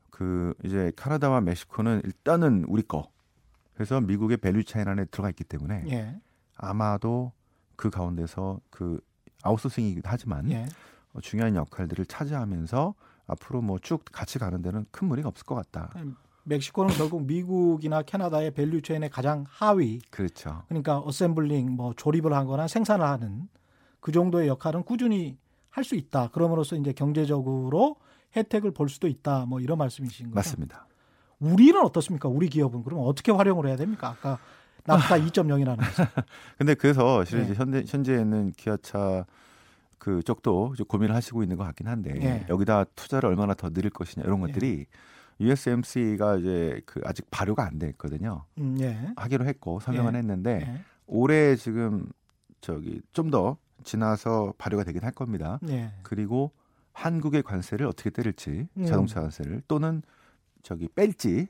그 0.09 0.53
이제 0.63 0.91
카나다와 0.95 1.41
멕시코는 1.41 2.01
일단은 2.03 2.65
우리 2.67 2.81
거. 2.81 3.09
그래서 3.73 4.01
미국의 4.01 4.37
value 4.37 4.63
chain 4.65 4.87
안에 4.87 5.05
들어가 5.05 5.29
있기 5.29 5.43
때문에 5.45 5.85
예. 5.89 6.19
아마도 6.57 7.31
그 7.77 7.89
가운데서 7.89 8.59
그 8.69 8.99
아웃소싱이기도 9.43 10.09
하지만 10.09 10.51
예. 10.51 10.65
어, 11.13 11.21
중요한 11.21 11.55
역할들을 11.55 12.05
차지하면서 12.07 12.93
앞으로 13.27 13.61
뭐 13.61 13.79
쭉 13.79 14.03
같이 14.11 14.37
가는 14.37 14.61
데는 14.61 14.85
큰 14.91 15.07
무리가 15.07 15.29
없을 15.29 15.45
것 15.45 15.55
같다. 15.55 15.93
멕시코는 16.43 16.95
결국 16.95 17.25
미국이나 17.25 18.01
캐나다의 18.01 18.51
value 18.51 18.81
chain의 18.81 19.09
가장 19.09 19.45
하위 19.49 19.99
그렇죠. 20.09 20.63
그러니까 20.67 20.99
assembling 20.99 21.71
뭐 21.71 21.93
조립을 21.95 22.33
하거나 22.33 22.67
생산을 22.67 23.05
하는 23.05 23.47
그 23.99 24.11
정도의 24.11 24.47
역할은 24.47 24.83
꾸준히 24.83 25.37
할 25.69 25.83
수 25.83 25.95
있다. 25.95 26.29
그럼으로써 26.29 26.75
이제 26.75 26.91
경제적으로 26.91 27.95
혜택을 28.35 28.71
볼 28.71 28.89
수도 28.89 29.07
있다. 29.07 29.45
뭐 29.45 29.59
이런 29.61 29.77
말씀이신 29.77 30.25
거죠. 30.27 30.35
맞습니다. 30.35 30.87
우리는 31.39 31.79
어떻습니까? 31.81 32.27
우리 32.27 32.49
기업은 32.49 32.83
그럼 32.83 33.01
어떻게 33.05 33.31
활용을 33.31 33.67
해야 33.67 33.77
됩니까? 33.77 34.09
아까 34.09 34.39
나프타 34.85 35.15
2.0이라는 35.23 35.77
거. 35.77 36.23
근데 36.57 36.73
그래서 36.73 37.23
실은 37.23 37.47
네. 37.47 37.53
현재 37.53 37.83
현재는 37.87 38.51
기아차 38.57 39.25
그 39.97 40.21
쪽도 40.23 40.71
이제 40.73 40.83
고민을 40.85 41.15
하시고 41.15 41.43
있는 41.43 41.55
것 41.55 41.63
같긴 41.65 41.87
한데 41.87 42.13
예. 42.21 42.45
여기다 42.49 42.85
투자를 42.95 43.29
얼마나 43.29 43.53
더 43.53 43.69
늘릴 43.69 43.89
것이냐 43.91 44.25
이런 44.25 44.41
예. 44.41 44.47
것들이 44.47 44.85
USMC가 45.39 46.37
이제 46.37 46.81
그 46.85 47.01
아직 47.05 47.25
발효가 47.31 47.65
안 47.65 47.79
돼 47.79 47.87
있거든요. 47.89 48.45
음, 48.57 48.75
예. 48.79 48.97
하기로 49.15 49.45
했고 49.45 49.79
서명은 49.79 50.13
예. 50.13 50.17
했는데 50.19 50.59
예. 50.67 50.81
올해 51.07 51.55
지금 51.55 52.09
저기 52.61 53.01
좀 53.13 53.31
더 53.31 53.57
지나서 53.83 54.53
발효가 54.57 54.83
되긴 54.83 55.03
할 55.03 55.11
겁니다. 55.11 55.59
예. 55.69 55.93
그리고 56.03 56.51
한국의 56.93 57.43
관세를 57.43 57.85
어떻게 57.85 58.09
때릴지 58.09 58.67
음. 58.75 58.85
자동차 58.85 59.21
관세를 59.21 59.61
또는 59.67 60.01
저기 60.63 60.87
뺄지 60.89 61.47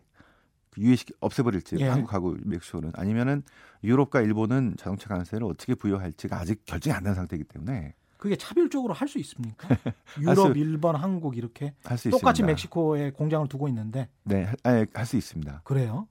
유예시 0.78 1.06
없애버릴지 1.20 1.78
예. 1.80 1.88
한국하고 1.88 2.38
멕시코는 2.44 2.92
아니면은 2.94 3.42
유럽과 3.84 4.22
일본은 4.22 4.76
자동차 4.78 5.10
관세를 5.10 5.48
어떻게 5.48 5.74
부여할지가 5.74 6.38
아직 6.38 6.64
결정이 6.66 6.94
안 6.96 7.04
된 7.04 7.16
상태이기 7.16 7.46
때문에 7.46 7.96
그게 8.20 8.36
차별적으로 8.36 8.94
할 8.94 9.08
수 9.08 9.18
있습니까? 9.20 9.68
할 10.14 10.22
유럽, 10.22 10.52
수- 10.54 10.60
일본, 10.60 10.96
한국 10.96 11.38
이렇게 11.38 11.74
똑같이 11.82 12.10
있습니다. 12.10 12.46
멕시코에 12.46 13.12
공장을 13.12 13.48
두고 13.48 13.68
있는데 13.70 14.10
네, 14.24 14.52
할 14.64 15.06
수 15.06 15.16
있습니다. 15.18 15.62
그래요? 15.64 16.08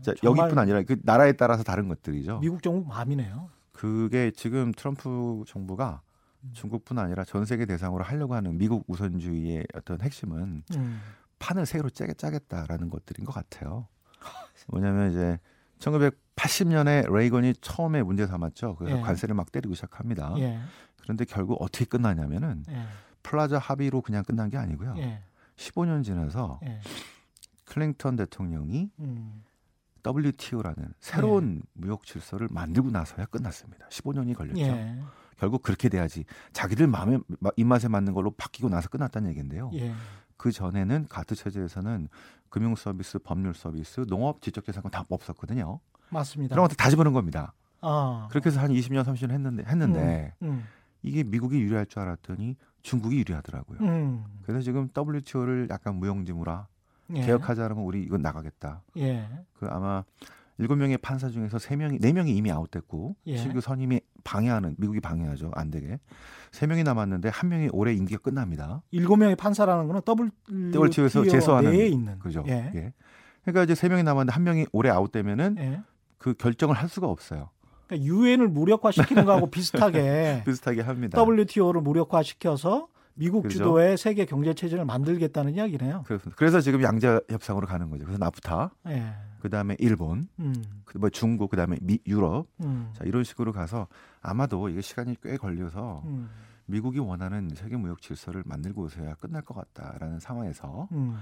자, 0.00 0.14
정말 0.22 0.44
여기뿐 0.44 0.58
아니라 0.58 0.82
그 0.82 0.96
나라에 1.02 1.32
따라서 1.32 1.62
다른 1.64 1.88
것들이죠. 1.88 2.38
미국 2.38 2.62
정부 2.62 2.88
마음이네요. 2.88 3.50
그게 3.72 4.30
지금 4.30 4.72
트럼프 4.72 5.42
정부가 5.46 6.00
음. 6.44 6.50
중국뿐 6.54 6.98
아니라 6.98 7.24
전 7.24 7.44
세계 7.44 7.66
대상으로 7.66 8.04
하려고 8.04 8.34
하는 8.34 8.56
미국 8.56 8.84
우선주의의 8.86 9.66
어떤 9.74 10.00
핵심은 10.00 10.62
음. 10.76 11.00
판을 11.40 11.66
새로 11.66 11.90
짜게 11.90 12.14
짜겠다라는 12.14 12.88
것들인 12.90 13.26
것 13.26 13.32
같아요. 13.32 13.88
뭐냐면 14.68 15.10
이제 15.10 15.38
1980년에 15.80 17.10
레이건이 17.12 17.54
처음에 17.60 18.02
문제 18.02 18.26
삼았죠. 18.26 18.76
그래서 18.76 18.98
예. 18.98 19.00
관세를 19.02 19.34
막 19.34 19.50
때리고 19.52 19.74
시작합니다. 19.74 20.34
예. 20.38 20.58
그런데 21.10 21.24
결국 21.24 21.60
어떻게 21.60 21.84
끝나냐면은 21.84 22.62
예. 22.68 22.84
플라자 23.24 23.58
합의로 23.58 24.00
그냥 24.00 24.22
끝난 24.22 24.48
게 24.48 24.56
아니고요. 24.56 24.94
예. 24.98 25.20
15년 25.56 26.04
지나서 26.04 26.60
예. 26.64 26.80
클린턴 27.64 28.14
대통령이 28.14 28.90
음. 29.00 29.42
WTO라는 30.06 30.94
새로운 31.00 31.62
무역 31.72 32.04
질서를 32.04 32.46
만들고 32.52 32.90
나서야 32.90 33.26
끝났습니다. 33.26 33.88
15년이 33.88 34.36
걸렸죠. 34.36 34.60
예. 34.60 35.00
결국 35.36 35.62
그렇게 35.64 35.88
돼야지 35.88 36.24
자기들 36.52 36.86
마음에 36.86 37.18
마- 37.40 37.50
입맛에 37.56 37.88
맞는 37.88 38.12
걸로 38.14 38.30
바뀌고 38.30 38.68
나서 38.68 38.88
끝났다는 38.88 39.30
얘기인데요. 39.30 39.72
예. 39.74 39.92
그 40.36 40.52
전에는 40.52 41.06
가트 41.08 41.34
체제에서는 41.34 42.08
금융 42.50 42.76
서비스, 42.76 43.18
법률 43.18 43.52
서비스, 43.54 44.06
농업, 44.06 44.42
지적재산권 44.42 44.92
다 44.92 45.04
없었거든요. 45.08 45.80
맞습니다. 46.10 46.54
그런 46.54 46.64
것들 46.66 46.76
다 46.76 46.88
집어넣은 46.88 47.12
겁니다. 47.14 47.52
아. 47.80 48.28
그렇게 48.30 48.48
해서 48.50 48.60
한 48.60 48.70
20년, 48.70 49.02
30년 49.04 49.30
했는데 49.32 49.64
했는데 49.66 50.34
음. 50.42 50.64
이게 51.02 51.22
미국이 51.22 51.60
유리할 51.60 51.86
줄 51.86 52.00
알았더니 52.00 52.56
중국이 52.82 53.18
유리하더라고요. 53.18 53.78
음. 53.80 54.24
그래서 54.42 54.62
지금 54.62 54.88
WTO를 54.96 55.68
약간 55.70 55.96
무용지물화 55.96 56.66
예. 57.14 57.26
개혁하지 57.26 57.60
않으면 57.62 57.84
우리 57.84 58.02
이건 58.02 58.22
나가겠다. 58.22 58.82
예. 58.98 59.28
그 59.58 59.66
아마 59.66 60.04
일곱 60.58 60.76
명의 60.76 60.98
판사 60.98 61.30
중에서 61.30 61.58
세 61.58 61.74
명이 61.74 61.98
네 62.00 62.12
명이 62.12 62.36
이미 62.36 62.52
아웃됐고 62.52 63.16
예. 63.26 63.36
실그 63.38 63.60
선임이 63.60 64.00
방해하는 64.24 64.76
미국이 64.78 65.00
방해하죠 65.00 65.50
안 65.54 65.70
되게 65.70 65.98
세 66.52 66.66
명이 66.66 66.84
남았는데 66.84 67.30
한 67.30 67.48
명이 67.48 67.70
올해 67.72 67.94
임기가 67.94 68.20
끝납니다. 68.20 68.82
일곱 68.90 69.16
명의 69.16 69.36
판사라는 69.36 69.86
거는 69.86 70.02
WTO에서 70.74 71.20
WTO 71.20 71.30
제소하는 71.30 71.72
내에 71.72 71.88
있는 71.88 72.18
그죠? 72.18 72.44
예. 72.46 72.70
예. 72.74 72.92
그러니까 73.42 73.64
이제 73.64 73.74
세 73.74 73.88
명이 73.88 74.02
남았는데 74.02 74.32
한 74.32 74.44
명이 74.44 74.66
올해 74.72 74.90
아웃되면은 74.90 75.56
예. 75.58 75.82
그 76.18 76.34
결정을 76.34 76.76
할 76.76 76.88
수가 76.88 77.08
없어요. 77.08 77.48
그러니까 77.90 78.06
유엔을 78.06 78.48
무력화시키는 78.48 79.24
거하고 79.24 79.50
비슷하게 79.50 80.42
비슷하게 80.46 80.82
합니다. 80.82 81.20
WTO를 81.20 81.80
무력화시켜서 81.82 82.88
미국 83.14 83.42
그죠? 83.42 83.58
주도의 83.58 83.98
세계 83.98 84.24
경제 84.24 84.54
체제를 84.54 84.84
만들겠다는 84.84 85.54
이야기네요. 85.54 86.04
그렇습니다. 86.06 86.36
그래서 86.38 86.60
지금 86.60 86.82
양자 86.82 87.20
협상으로 87.28 87.66
가는 87.66 87.90
거죠. 87.90 88.04
그래서 88.04 88.18
나프타, 88.18 88.70
예. 88.88 89.12
그다음에 89.40 89.76
일본, 89.78 90.28
음. 90.38 90.54
중국, 91.12 91.50
그다음에 91.50 91.76
미, 91.82 91.98
유럽, 92.06 92.46
음. 92.62 92.90
자 92.94 93.04
이런 93.04 93.24
식으로 93.24 93.52
가서 93.52 93.88
아마도 94.22 94.68
이게 94.68 94.80
시간이 94.80 95.16
꽤 95.22 95.36
걸려서 95.36 96.02
음. 96.06 96.30
미국이 96.66 97.00
원하는 97.00 97.50
세계 97.54 97.76
무역 97.76 98.00
질서를 98.00 98.42
만들고 98.46 98.82
나서야 98.84 99.14
끝날 99.16 99.42
것 99.42 99.54
같다라는 99.54 100.20
상황에서 100.20 100.88
음. 100.92 101.18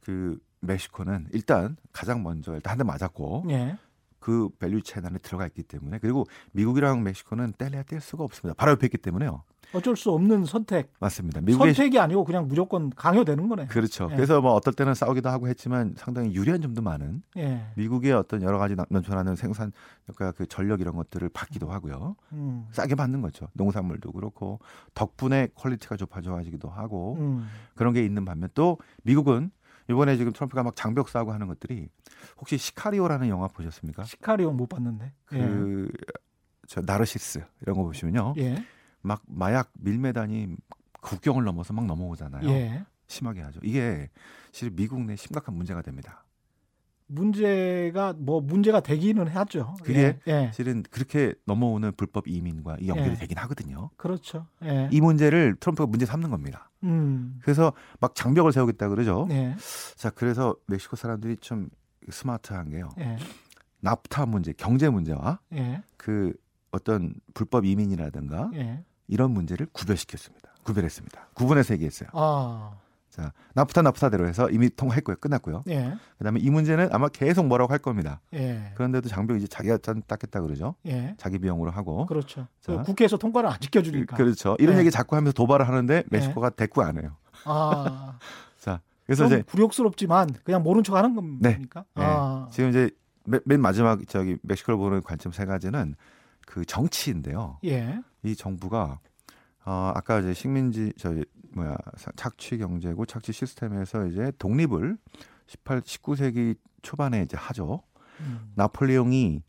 그 0.00 0.38
멕시코는 0.60 1.28
일단 1.32 1.76
가장 1.92 2.22
먼저 2.22 2.54
일단 2.54 2.72
한 2.72 2.78
대 2.78 2.84
맞았고 2.84 3.44
예. 3.48 3.76
그 4.20 4.48
value 4.58 4.82
chain 4.82 5.06
안에 5.06 5.18
들어가 5.18 5.46
있기 5.46 5.62
때문에 5.62 5.98
그리고 5.98 6.26
미국이랑 6.52 7.02
멕시코는 7.02 7.54
뗄래야 7.58 7.82
뗄 7.84 8.00
수가 8.00 8.22
없습니다. 8.24 8.54
바로 8.56 8.72
옆에 8.72 8.86
있기 8.86 8.98
때문에요. 8.98 9.42
어쩔 9.72 9.96
수 9.96 10.10
없는 10.10 10.46
선택. 10.46 10.92
맞습니다. 10.98 11.40
미국의 11.42 11.74
선택이 11.74 11.98
아니고 12.00 12.24
그냥 12.24 12.48
무조건 12.48 12.90
강요되는 12.90 13.48
거네. 13.48 13.66
그렇죠. 13.66 14.08
예. 14.10 14.16
그래서 14.16 14.40
뭐 14.40 14.52
어떨 14.54 14.74
때는 14.74 14.94
싸우기도 14.94 15.28
하고 15.28 15.46
했지만 15.46 15.94
상당히 15.96 16.34
유리한 16.34 16.60
점도 16.60 16.82
많은 16.82 17.22
예. 17.36 17.66
미국의 17.76 18.12
어떤 18.12 18.42
여러 18.42 18.58
가지 18.58 18.74
나- 18.74 18.84
넘쳐나는 18.90 19.36
생산 19.36 19.70
그러니까 20.12 20.32
그 20.36 20.46
전력 20.46 20.80
이런 20.80 20.96
것들을 20.96 21.28
받기도 21.28 21.70
하고요. 21.70 22.16
음. 22.32 22.66
싸게 22.72 22.96
받는 22.96 23.22
거죠. 23.22 23.46
농산물도 23.52 24.10
그렇고 24.12 24.58
덕분에 24.94 25.48
quality가 25.54 25.96
좋아 25.96 26.20
좋아지기도 26.20 26.68
하고 26.68 27.14
음. 27.20 27.46
그런 27.76 27.92
게 27.94 28.04
있는 28.04 28.24
반면 28.24 28.48
또 28.54 28.76
미국은 29.04 29.52
이번에 29.90 30.16
지금 30.16 30.32
트럼프가 30.32 30.62
막 30.62 30.76
장벽 30.76 31.08
쌓고 31.08 31.32
하는 31.32 31.46
것들이 31.48 31.88
혹시 32.38 32.56
시카리오라는 32.56 33.28
영화 33.28 33.48
보셨습니까? 33.48 34.04
시카리오 34.04 34.52
못 34.52 34.68
봤는데. 34.68 35.12
그저 35.24 36.80
나르코스 36.82 37.44
이런 37.62 37.76
거 37.76 37.82
보시면요. 37.82 38.34
예. 38.38 38.64
막 39.02 39.22
마약 39.26 39.72
밀매단이 39.74 40.56
국경을 41.00 41.44
넘어서 41.44 41.72
막 41.72 41.86
넘어오잖아요. 41.86 42.48
예. 42.50 42.84
심하게 43.06 43.40
하죠. 43.42 43.58
이게 43.62 44.08
사실 44.52 44.70
미국 44.70 45.02
내 45.02 45.16
심각한 45.16 45.54
문제가 45.54 45.82
됩니다. 45.82 46.24
문제가 47.10 48.14
뭐 48.16 48.40
문제가 48.40 48.80
되기는 48.80 49.26
하죠. 49.26 49.74
그게 49.82 49.98
예. 49.98 50.18
예. 50.26 50.46
사실은 50.46 50.82
그렇게 50.90 51.34
넘어오는 51.44 51.92
불법 51.96 52.28
이민과 52.28 52.76
이 52.80 52.88
연결이 52.88 53.10
예. 53.10 53.14
되긴 53.14 53.36
하거든요. 53.38 53.90
그렇죠. 53.96 54.46
예. 54.64 54.88
이 54.92 55.00
문제를 55.00 55.56
트럼프가 55.58 55.86
문제 55.86 56.06
삼는 56.06 56.30
겁니다. 56.30 56.70
음. 56.84 57.38
그래서 57.42 57.72
막 58.00 58.14
장벽을 58.14 58.52
세우겠다 58.52 58.88
그러죠. 58.88 59.26
예. 59.30 59.56
자, 59.96 60.10
그래서 60.10 60.54
멕시코 60.66 60.96
사람들이 60.96 61.36
좀 61.38 61.68
스마트한 62.08 62.70
게요. 62.70 62.88
예. 63.00 63.16
납타 63.80 64.26
문제, 64.26 64.52
경제 64.52 64.88
문제와 64.88 65.40
예. 65.54 65.82
그 65.96 66.32
어떤 66.70 67.14
불법 67.34 67.64
이민이라든가 67.64 68.50
예. 68.54 68.84
이런 69.08 69.32
문제를 69.32 69.66
구별시켰습니다. 69.72 70.54
구별했습니다. 70.62 71.30
구분해서 71.34 71.74
얘기했어요. 71.74 72.08
아. 72.12 72.78
자, 73.10 73.32
나프타 73.54 73.82
나프타대로 73.82 74.26
해서 74.26 74.48
이미 74.50 74.70
통과했고요. 74.70 75.16
끝났고요. 75.16 75.64
예. 75.68 75.94
그다음에 76.18 76.38
이 76.40 76.48
문제는 76.48 76.90
아마 76.92 77.08
계속 77.08 77.46
뭐라고 77.46 77.72
할 77.72 77.80
겁니다. 77.80 78.20
예. 78.34 78.72
그런데도 78.76 79.08
장벽 79.08 79.36
이제 79.36 79.48
자기가 79.48 79.78
짠 79.78 80.02
닦겠다 80.06 80.40
그러죠. 80.40 80.76
예. 80.86 81.14
자기 81.18 81.38
비용으로 81.38 81.72
하고. 81.72 82.06
그렇죠. 82.06 82.46
자. 82.60 82.72
그 82.76 82.82
국회에서 82.82 83.16
통과를 83.16 83.50
안 83.50 83.58
지켜 83.60 83.82
주니까. 83.82 84.16
그, 84.16 84.22
렇죠 84.22 84.56
이런 84.60 84.76
네. 84.76 84.82
얘기 84.82 84.90
자꾸 84.92 85.16
하면서 85.16 85.32
도발을 85.32 85.66
하는데 85.66 86.04
멕시코가 86.08 86.50
대꾸 86.50 86.82
안 86.82 86.98
해요. 86.98 87.16
아. 87.44 88.18
자, 88.58 88.80
그래서 89.06 89.24
좀 89.24 89.38
이제 89.38 89.42
굴욕스럽지만 89.42 90.30
그냥 90.44 90.62
모른 90.62 90.84
척 90.84 90.94
하는 90.94 91.16
겁니까? 91.16 91.84
네. 91.96 92.04
아. 92.04 92.48
지금 92.52 92.70
이제 92.70 92.90
맨, 93.24 93.40
맨 93.44 93.60
마지막 93.60 94.06
저기 94.06 94.36
멕시코를 94.42 94.78
보는 94.78 95.02
관점 95.02 95.32
세 95.32 95.46
가지는 95.46 95.96
그 96.46 96.64
정치인데요. 96.64 97.58
예. 97.64 98.00
이 98.22 98.36
정부가 98.36 99.00
어, 99.70 99.92
아까 99.94 100.18
이제 100.18 100.34
식민지 100.34 100.92
저 100.98 101.14
뭐야 101.54 101.76
사- 101.96 102.10
착취 102.16 102.58
경제고 102.58 103.06
착취 103.06 103.32
시스템에서 103.32 104.04
이제 104.08 104.32
독립을 104.38 104.96
18, 105.46 105.80
19세기 105.82 106.56
초반에 106.82 107.22
이제 107.22 107.36
하죠. 107.36 107.82
음. 108.18 108.50
나폴레옹이 108.56 109.42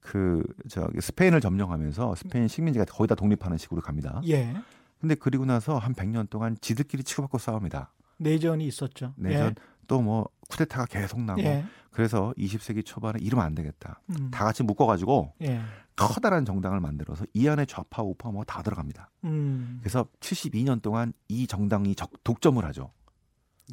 그 0.00 0.42
저기 0.68 1.00
스페인을 1.02 1.42
점령하면서 1.42 2.14
스페인 2.14 2.48
식민지가 2.48 2.86
거의 2.86 3.06
다 3.08 3.14
독립하는 3.14 3.58
식으로 3.58 3.82
갑니다. 3.82 4.22
예. 4.26 4.54
근데 4.98 5.14
그리고 5.14 5.44
나서 5.44 5.76
한 5.76 5.92
100년 5.94 6.30
동안 6.30 6.56
지들끼리 6.62 7.02
치고받고 7.02 7.36
싸웁니다. 7.36 7.92
내전이 8.16 8.66
있었죠. 8.66 9.12
내전 9.16 9.54
또뭐 9.88 10.30
쿠데타가 10.48 10.86
계속 10.86 11.20
나고 11.20 11.40
예. 11.42 11.46
예. 11.46 11.64
그래서 11.90 12.32
20세기 12.38 12.84
초반에 12.84 13.18
이러면 13.20 13.46
안 13.46 13.54
되겠다. 13.54 14.00
음. 14.10 14.30
다 14.30 14.44
같이 14.44 14.62
묶어가지고 14.62 15.32
예. 15.42 15.60
커다란 15.96 16.44
정당을 16.44 16.78
만들어서 16.80 17.24
이 17.32 17.48
안에 17.48 17.64
좌파 17.64 18.02
우파 18.02 18.30
뭐 18.30 18.44
다 18.44 18.62
들어갑니다. 18.62 19.10
음. 19.24 19.78
그래서 19.80 20.06
72년 20.20 20.82
동안 20.82 21.12
이 21.28 21.46
정당이 21.46 21.94
적, 21.94 22.10
독점을 22.22 22.62
하죠. 22.66 22.92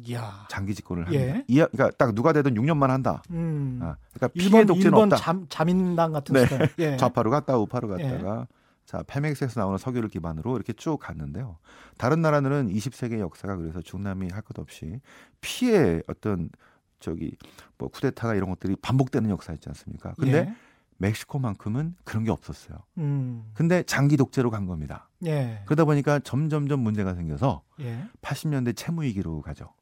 이야. 0.06 0.46
장기 0.50 0.74
집권을 0.74 1.06
예. 1.12 1.18
합니다. 1.28 1.44
이, 1.46 1.54
그러니까 1.56 1.90
딱 1.98 2.14
누가 2.14 2.32
되든 2.32 2.54
6년만 2.54 2.88
한다. 2.88 3.22
음. 3.30 3.78
아, 3.82 3.96
그러니까 4.12 4.28
피해 4.28 4.64
독재는 4.64 4.80
일본 4.86 5.02
없다. 5.04 5.16
잠, 5.16 5.46
자민당 5.48 6.12
같은 6.12 6.32
네. 6.32 6.46
스타일. 6.46 6.70
예. 6.80 6.96
좌파로 6.96 7.30
갔다 7.30 7.56
우파로 7.58 8.00
예. 8.00 8.02
갔다가 8.08 8.46
자 8.84 9.02
페맥스에서 9.06 9.60
나오는 9.60 9.78
석유를 9.78 10.08
기반으로 10.10 10.56
이렇게 10.56 10.72
쭉 10.72 10.98
갔는데요. 10.98 11.58
다른 11.96 12.20
나라들은 12.20 12.68
20세기 12.68 13.18
역사가 13.18 13.56
그래서 13.56 13.80
중남미 13.80 14.28
할 14.32 14.42
것 14.42 14.58
없이 14.58 15.00
피해 15.40 16.00
어떤 16.06 16.50
저기 17.00 17.36
뭐 17.78 17.88
쿠데타나 17.88 18.34
이런 18.34 18.50
것들이 18.50 18.76
반복되는 18.76 19.30
역사 19.30 19.52
있지 19.54 19.68
않습니까? 19.70 20.14
근데 20.18 20.36
예. 20.38 20.54
멕시코만큼은 20.98 21.96
그런 22.04 22.24
게 22.24 22.30
없었어요. 22.30 22.78
음. 22.98 23.50
근데 23.54 23.82
장기 23.82 24.16
독재로 24.16 24.50
간 24.50 24.66
겁니다. 24.66 25.08
예. 25.26 25.62
그러다 25.66 25.84
보니까 25.84 26.18
점점점 26.20 26.80
문제가 26.80 27.14
생겨서 27.14 27.62
예. 27.80 28.04
80년대 28.22 28.76
채무 28.76 29.02
위기로 29.02 29.42
가죠. 29.42 29.72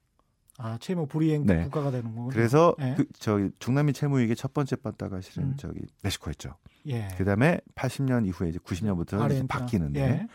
아, 0.62 0.79
채무 0.79 1.07
불이행 1.07 1.44
네. 1.46 1.64
국가가 1.64 1.90
되는 1.90 2.11
거군요. 2.14 2.29
그래서 2.29 2.75
예. 2.81 2.94
그 2.96 3.05
저기 3.18 3.51
중남미 3.59 3.92
채무 3.92 4.20
위기 4.20 4.35
첫 4.37 4.55
번째 4.55 4.77
빠따가 4.77 5.20
실은 5.20 5.48
음. 5.48 5.57
저기 5.57 5.81
멕시코였죠. 6.03 6.57
예. 6.87 7.09
그다음에 7.18 7.61
80년 7.75 8.27
이후에 8.27 8.48
이제 8.51 8.59
90년부터 8.59 9.14
이제 9.14 9.16
아르헨티나. 9.16 9.46
바뀌는데 9.48 10.01
예. 10.01 10.27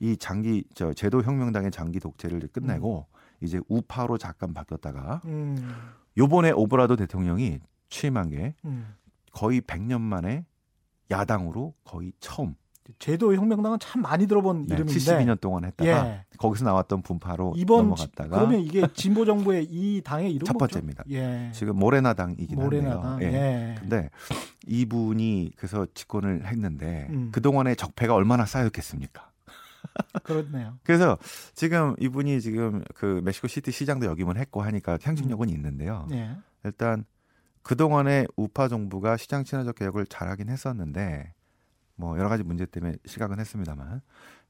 이 0.00 0.16
장기 0.16 0.64
저 0.74 0.92
제도 0.92 1.22
혁명당의 1.22 1.70
장기 1.70 2.00
독재를 2.00 2.40
끝내고 2.48 3.06
음. 3.08 3.16
이제 3.40 3.60
우파로 3.68 4.18
잠깐 4.18 4.52
바뀌었다가 4.54 5.20
음. 5.26 5.74
요번에 6.18 6.50
오브라도 6.50 6.96
대통령이 6.96 7.60
취임한 7.88 8.30
게 8.30 8.54
음. 8.64 8.94
거의 9.32 9.60
100년 9.60 10.00
만에 10.00 10.44
야당으로 11.10 11.74
거의 11.84 12.12
처음 12.20 12.54
제도 12.98 13.34
혁명당은 13.34 13.78
참 13.80 14.02
많이 14.02 14.26
들어본 14.26 14.66
네, 14.66 14.74
이름인데 14.74 14.98
72년 14.98 15.40
동안 15.40 15.64
했다가 15.64 16.08
예. 16.08 16.24
거기서 16.38 16.64
나왔던 16.64 17.02
분파로 17.02 17.54
이번 17.56 17.84
넘어갔다가 17.84 18.36
그러면 18.38 18.60
이게 18.60 18.86
진보 18.94 19.24
정부의 19.24 19.66
이 19.70 20.02
당의 20.04 20.32
이름 20.32 20.44
첫? 20.44 20.56
번째입니다. 20.58 21.04
예. 21.10 21.50
지금 21.52 21.76
모레나당이긴 21.76 22.58
모레나당. 22.58 23.04
한데요. 23.04 23.30
예. 23.30 23.34
예. 23.34 23.74
근데 23.78 24.10
이분이 24.66 25.52
그래서 25.56 25.86
집권을 25.94 26.46
했는데 26.46 27.06
음. 27.10 27.30
그 27.32 27.40
동안의 27.40 27.76
적폐가 27.76 28.14
얼마나 28.14 28.44
쌓였겠습니까? 28.46 29.30
그렇네요. 30.24 30.78
그래서 30.82 31.18
지금 31.54 31.94
이분이 31.98 32.40
지금 32.40 32.82
그 32.94 33.20
멕시코 33.24 33.46
시티 33.48 33.70
시장도 33.70 34.06
역임을 34.06 34.36
했고 34.38 34.62
하니까 34.62 34.98
행정력은 35.02 35.48
있는데요. 35.50 36.06
예. 36.12 36.30
일단 36.64 37.04
그 37.62 37.76
동안에 37.76 38.26
우파 38.36 38.68
정부가 38.68 39.16
시장 39.16 39.44
친화적 39.44 39.76
개혁을 39.76 40.06
잘하긴 40.06 40.48
했었는데 40.48 41.32
뭐 41.96 42.18
여러 42.18 42.28
가지 42.28 42.42
문제 42.42 42.66
때문에 42.66 42.96
실각은 43.04 43.38
했습니다만 43.40 44.00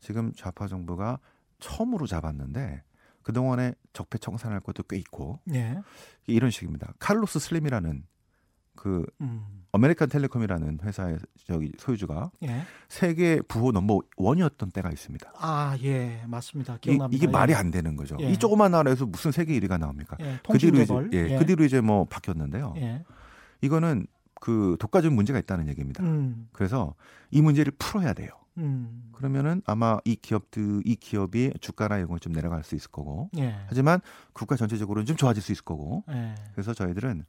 지금 0.01 0.33
좌파 0.35 0.67
정부가 0.67 1.19
처음으로 1.59 2.07
잡았는데 2.07 2.83
그동안에 3.23 3.75
적폐 3.93 4.19
청산할 4.19 4.61
것도 4.61 4.83
꽤 4.85 4.97
있고 4.99 5.41
예. 5.53 5.81
이런 6.27 6.51
식입니다. 6.51 6.93
칼로스 6.99 7.39
슬림이라는 7.39 8.05
그 8.77 9.07
음. 9.23 9.65
아메리칸 9.73 10.09
텔레콤이라는 10.11 10.81
회사의 10.83 11.19
저기 11.47 11.73
소유주가 11.79 12.31
예. 12.43 12.63
세계 12.89 13.41
부호 13.41 13.73
넘버 13.73 14.01
원이었던 14.17 14.71
때가 14.71 14.91
있습니다. 14.91 15.33
아, 15.39 15.77
예. 15.83 16.23
맞습니다. 16.27 16.77
이, 16.77 16.81
기억납니다. 16.83 17.17
이 17.17 17.19
게 17.19 17.27
말이 17.31 17.53
예. 17.53 17.57
안 17.57 17.71
되는 17.71 17.97
거죠. 17.97 18.17
예. 18.21 18.31
이 18.31 18.37
조그만 18.37 18.71
나라에서 18.71 19.07
무슨 19.07 19.33
세계 19.33 19.59
1위가 19.59 19.79
나옵니까? 19.79 20.17
예. 20.21 20.39
그 20.49 20.59
뒤로 20.59 20.81
이제. 20.83 20.95
예, 21.13 21.39
그 21.39 21.47
뒤로 21.47 21.65
이제 21.65 21.81
뭐 21.81 22.05
바뀌었는데요. 22.05 22.75
예. 22.77 23.05
이거는 23.63 24.07
그 24.41 24.77
독과점 24.79 25.15
문제가 25.15 25.39
있다는 25.39 25.69
얘기입니다. 25.69 26.03
음. 26.03 26.49
그래서 26.53 26.95
이 27.31 27.41
문제를 27.43 27.73
풀어야 27.79 28.13
돼요. 28.13 28.31
음. 28.59 29.11
그러면은 29.13 29.61
아마 29.67 29.99
이 30.05 30.17
기업들 30.17 30.83
이 30.85 30.97
기업이 30.97 31.53
주가나 31.61 31.97
이런 31.97 32.09
건좀 32.09 32.33
내려갈 32.33 32.65
수 32.65 32.75
있을 32.75 32.91
거고 32.91 33.29
예. 33.37 33.55
하지만 33.67 34.01
국가 34.33 34.57
전체적으로는 34.57 35.05
좀 35.07 35.17
좋아질 35.17 35.43
수 35.43 35.53
있을 35.53 35.65
거고 35.65 36.05
예. 36.11 36.35
그래서 36.53 36.73
저희들은 36.73 37.25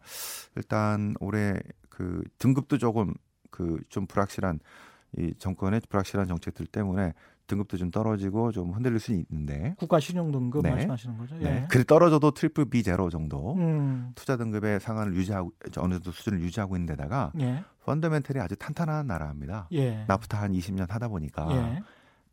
일단 0.56 1.16
올해 1.20 1.60
그 1.90 2.24
등급도 2.40 2.78
조금 2.78 3.14
그 3.50 3.80
좀 3.90 4.06
불확실한 4.06 4.60
이 5.18 5.34
정권의 5.40 5.82
불확실한 5.90 6.28
정책들 6.28 6.68
때문에 6.68 7.14
등급도 7.48 7.78
좀 7.78 7.90
떨어지고 7.92 8.52
좀 8.52 8.72
흔들릴 8.72 9.00
수 9.00 9.14
있는데 9.14 9.76
국가 9.78 10.00
신용 10.00 10.32
등급 10.32 10.64
네. 10.64 10.72
말씀하시는 10.72 11.18
거죠? 11.18 11.36
예. 11.40 11.44
네. 11.44 11.68
그래 11.70 11.84
떨어져도 11.84 12.32
triple 12.32 12.66
B 12.70 12.84
제로 12.84 13.10
정도 13.10 13.56
음. 13.56 14.12
투자 14.16 14.38
등급의 14.38 14.80
상한을 14.80 15.16
유지하고 15.16 15.52
어느 15.78 15.96
정도 15.96 16.12
수준을 16.12 16.42
유지하고 16.42 16.76
있는 16.76 16.96
데다가 16.96 17.32
예. 17.40 17.64
펀더멘털이 17.86 18.40
아주 18.40 18.56
탄탄한 18.58 19.08
나라입니다. 19.08 19.70
예. 19.72 20.04
나프타 20.08 20.42
한 20.42 20.52
20년 20.52 20.90
하다 20.90 21.08
보니까 21.08 21.48
예. 21.52 21.84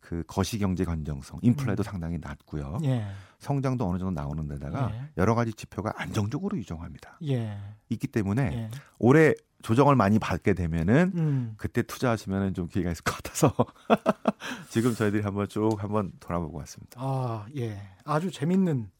그 0.05 0.23
거시 0.27 0.59
경제 0.59 0.85
건전성, 0.85 1.39
인플레도 1.41 1.81
음. 1.81 1.83
상당히 1.83 2.19
낮고요. 2.21 2.77
예. 2.83 3.07
성장도 3.39 3.89
어느 3.89 3.97
정도 3.97 4.21
나오는 4.21 4.47
데다가 4.47 4.91
예. 4.93 5.09
여러 5.17 5.33
가지 5.33 5.51
지표가 5.51 5.93
안정적으로 5.97 6.55
유정합니다. 6.57 7.17
예. 7.27 7.57
있기 7.89 8.05
때문에 8.07 8.41
예. 8.53 8.71
올해 8.99 9.33
조정을 9.63 9.95
많이 9.95 10.19
받게 10.19 10.53
되면은 10.53 11.11
음. 11.15 11.53
그때 11.57 11.81
투자하시면은 11.81 12.53
좀 12.53 12.67
기회가 12.67 12.91
있을 12.91 13.03
것 13.03 13.15
같아서 13.15 13.51
지금 14.69 14.93
저희들이 14.93 15.23
한번 15.23 15.47
쭉 15.47 15.71
한번 15.79 16.11
돌아보고 16.19 16.59
왔습니다. 16.59 17.01
아, 17.01 17.47
예. 17.57 17.81
아주 18.03 18.29
재밌는 18.29 18.91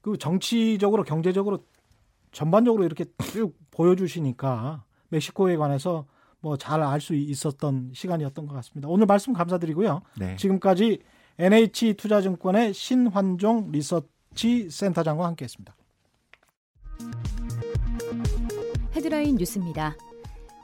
그 0.00 0.16
정치적으로 0.16 1.04
경제적으로 1.04 1.66
전반적으로 2.32 2.84
이렇게 2.84 3.04
쭉 3.32 3.54
보여주시니까 3.70 4.82
멕시코에 5.10 5.58
관해서 5.58 6.06
뭐 6.40 6.56
잘 6.56 6.82
알 6.82 7.00
수 7.00 7.14
있었던 7.14 7.90
시간이었던 7.94 8.46
것 8.46 8.54
같습니다. 8.56 8.88
오늘 8.88 9.06
말씀 9.06 9.32
감사드리고요. 9.32 10.02
네. 10.18 10.36
지금까지 10.36 11.00
NH 11.38 11.94
투자증권의 11.94 12.74
신환종 12.74 13.70
리서치 13.72 14.70
센터장과 14.70 15.26
함께했습니다. 15.26 15.74
헤드라인 18.94 19.36
뉴스입니다. 19.36 19.96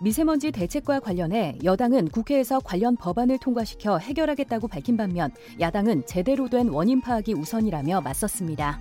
미세먼지 0.01 0.51
대책과 0.51 1.01
관련해 1.01 1.59
여당은 1.63 2.09
국회에서 2.09 2.59
관련 2.61 2.97
법안을 2.97 3.39
통과시켜 3.39 3.99
해결하겠다고 3.99 4.69
밝힌 4.69 4.97
반면 4.97 5.31
야당은 5.61 6.05
제대로 6.07 6.49
된 6.49 6.69
원인 6.69 7.01
파악이 7.01 7.33
우선이라며 7.35 8.01
맞섰습니다. 8.01 8.81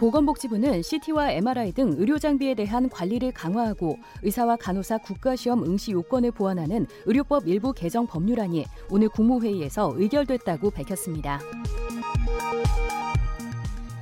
보건복지부는 0.00 0.80
CT와 0.80 1.32
MRI 1.32 1.72
등 1.72 1.92
의료 1.98 2.18
장비에 2.18 2.54
대한 2.54 2.88
관리를 2.88 3.32
강화하고 3.32 3.98
의사와 4.22 4.56
간호사 4.56 4.96
국가시험 4.98 5.62
응시 5.62 5.92
요건을 5.92 6.30
보완하는 6.30 6.86
의료법 7.04 7.46
일부 7.46 7.74
개정 7.74 8.06
법률안이 8.06 8.64
오늘 8.88 9.10
국무회의에서 9.10 9.92
의결됐다고 9.94 10.70
밝혔습니다. 10.70 11.40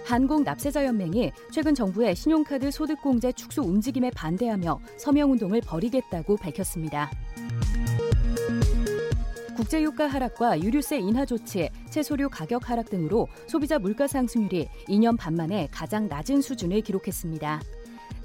한국납세자연맹이 0.04 1.32
최근 1.50 1.74
정부의 1.74 2.14
신용카드 2.14 2.70
소득공제 2.70 3.32
축소 3.32 3.62
움직임에 3.62 4.10
반대하며 4.12 4.78
서명운동을 4.98 5.62
벌이겠다고 5.62 6.36
밝혔습니다. 6.36 7.10
국제유가 9.58 10.06
하락과 10.06 10.60
유류세 10.60 11.00
인하 11.00 11.24
조치, 11.24 11.68
채소류 11.90 12.28
가격 12.30 12.70
하락 12.70 12.90
등으로 12.90 13.26
소비자 13.48 13.76
물가 13.80 14.06
상승률이 14.06 14.68
2년 14.86 15.18
반 15.18 15.34
만에 15.34 15.66
가장 15.72 16.06
낮은 16.06 16.42
수준을 16.42 16.80
기록했습니다. 16.82 17.60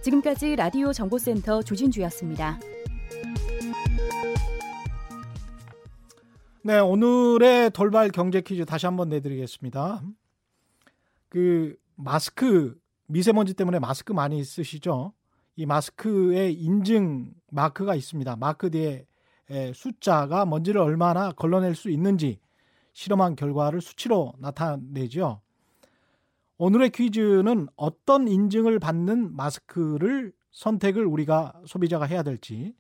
지금까지 0.04 0.56
라디오 0.56 0.94
정보센터 0.94 1.64
조진주였습니다. 1.64 2.60
네, 6.62 6.78
오늘의 6.78 7.72
돌발 7.72 8.10
경제 8.10 8.42
퀴즈 8.42 8.64
다시 8.66 8.86
한번 8.86 9.10
내드리겠습니다. 9.10 10.04
그 11.30 11.76
마스크 11.96 12.78
미세먼지 13.08 13.56
때문에 13.56 13.80
마스크 13.80 14.14
많이 14.14 14.44
쓰시죠? 14.44 15.14
이 15.56 15.66
마스크에 15.66 16.52
인증 16.52 17.34
마크가 17.50 17.96
있습니다. 17.96 18.36
마크 18.36 18.70
뒤에 18.70 18.92
에, 18.92 19.06
숫자가 19.74 20.46
먼지를 20.46 20.82
얼마나 20.82 21.32
걸러낼 21.32 21.76
수 21.76 21.90
있는지 21.90 22.40
실험한 22.94 23.36
결과를 23.36 23.82
수치로 23.82 24.34
나타내죠. 24.40 25.42
오늘의 26.58 26.92
퀴즈는 26.92 27.68
어떤 27.76 28.28
인증을 28.28 28.80
받는 28.80 29.36
마스크를 29.36 30.32
선택을 30.52 31.06
우리가 31.06 31.54
소비자가 31.66 32.06
해야 32.06 32.24
될지 32.24 32.74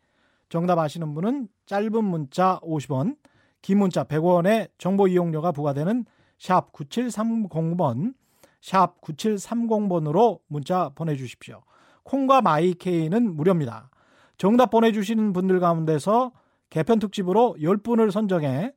정답 0.49 0.77
아시는 0.77 1.15
분은 1.15 1.47
짧은 1.65 2.03
문자 2.03 2.59
50원, 2.61 3.17
긴 3.61 3.79
문자 3.79 4.03
100원의 4.03 4.69
정보 4.77 5.07
이용료가 5.07 5.51
부과되는 5.51 6.05
샵 6.37 6.71
9730번, 6.73 8.13
샵 8.61 9.01
9730번으로 9.01 10.39
문자 10.47 10.89
보내주십시오. 10.89 11.63
콩과 12.03 12.41
마이케이는 12.41 13.35
무료입니다. 13.35 13.89
정답 14.37 14.69
보내주시는 14.69 15.33
분들 15.33 15.59
가운데서 15.59 16.31
개편 16.73 16.97
특집으로 16.97 17.55
10분을 17.59 18.09
선정해 18.09 18.73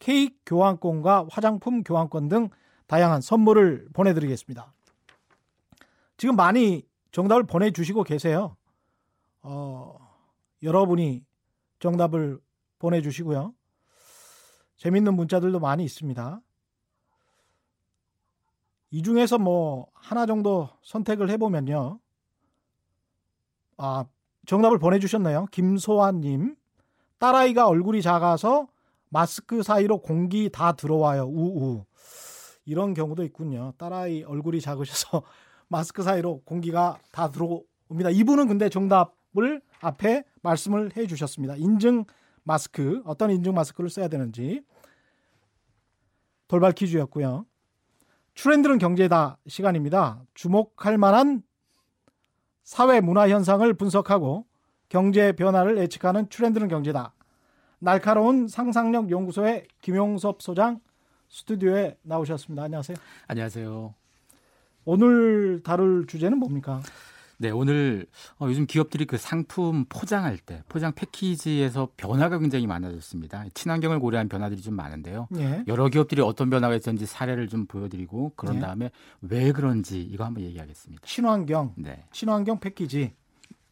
케이크 0.00 0.36
교환권과 0.44 1.28
화장품 1.30 1.82
교환권 1.82 2.28
등 2.28 2.50
다양한 2.86 3.22
선물을 3.22 3.88
보내드리겠습니다. 3.94 4.74
지금 6.18 6.36
많이 6.36 6.86
정답을 7.10 7.44
보내주시고 7.44 8.04
계세요. 8.04 8.54
어, 9.40 9.96
여러분이 10.62 11.24
정답을 11.78 12.38
보내주시고요. 12.80 13.54
재밌는 14.76 15.14
문자들도 15.14 15.58
많이 15.58 15.84
있습니다. 15.84 16.42
이 18.90 19.02
중에서 19.02 19.38
뭐 19.38 19.86
하나 19.94 20.26
정도 20.26 20.68
선택을 20.82 21.30
해보면요. 21.30 21.98
아, 23.78 24.04
정답을 24.44 24.78
보내주셨네요. 24.78 25.46
김소환님. 25.46 26.54
딸아이가 27.18 27.66
얼굴이 27.66 28.02
작아서 28.02 28.68
마스크 29.10 29.62
사이로 29.62 30.02
공기 30.02 30.50
다 30.50 30.72
들어와요. 30.72 31.24
우우. 31.24 31.84
이런 32.64 32.94
경우도 32.94 33.24
있군요. 33.24 33.72
딸아이 33.78 34.24
얼굴이 34.24 34.60
작으셔서 34.60 35.22
마스크 35.68 36.02
사이로 36.02 36.42
공기가 36.44 36.98
다 37.12 37.30
들어옵니다. 37.30 38.10
이분은 38.10 38.46
근데 38.48 38.68
정답을 38.68 39.62
앞에 39.80 40.24
말씀을 40.42 40.96
해 40.96 41.06
주셨습니다. 41.06 41.56
인증 41.56 42.04
마스크, 42.42 43.02
어떤 43.04 43.30
인증 43.30 43.54
마스크를 43.54 43.90
써야 43.90 44.08
되는지 44.08 44.62
돌발 46.46 46.72
퀴즈였고요. 46.72 47.46
트렌드는 48.34 48.78
경제다 48.78 49.38
시간입니다. 49.46 50.22
주목할 50.34 50.96
만한 50.96 51.42
사회 52.62 53.00
문화 53.00 53.28
현상을 53.28 53.72
분석하고 53.74 54.46
경제 54.88 55.32
변화를 55.32 55.78
예측하는 55.78 56.26
트렌드는 56.28 56.68
경제다. 56.68 57.12
날카로운 57.78 58.48
상상력 58.48 59.10
연구소의 59.10 59.66
김용섭 59.80 60.42
소장 60.42 60.80
스튜디오에 61.28 61.96
나오셨습니다. 62.02 62.62
안녕하세요. 62.64 62.96
안녕하세요. 63.26 63.94
오늘 64.84 65.62
다룰 65.62 66.06
주제는 66.06 66.38
뭡니까? 66.38 66.80
네, 67.40 67.50
오늘 67.50 68.06
어, 68.40 68.46
요즘 68.48 68.66
기업들이 68.66 69.04
그 69.04 69.16
상품 69.16 69.84
포장할 69.88 70.38
때 70.38 70.64
포장 70.68 70.92
패키지에서 70.92 71.90
변화가 71.96 72.38
굉장히 72.38 72.66
많아졌습니다. 72.66 73.44
친환경을 73.54 74.00
고려한 74.00 74.28
변화들이 74.28 74.60
좀 74.60 74.74
많은데요. 74.74 75.28
예. 75.36 75.62
여러 75.68 75.88
기업들이 75.88 76.20
어떤 76.20 76.50
변화가 76.50 76.74
있었는지 76.74 77.06
사례를 77.06 77.46
좀 77.46 77.66
보여드리고 77.66 78.32
그런 78.34 78.56
네. 78.56 78.60
다음에 78.62 78.90
왜 79.20 79.52
그런지 79.52 80.00
이거 80.00 80.24
한번 80.24 80.42
얘기하겠습니다. 80.44 81.06
친환경, 81.06 81.74
네. 81.76 82.04
친환경 82.10 82.58
패키지. 82.58 83.12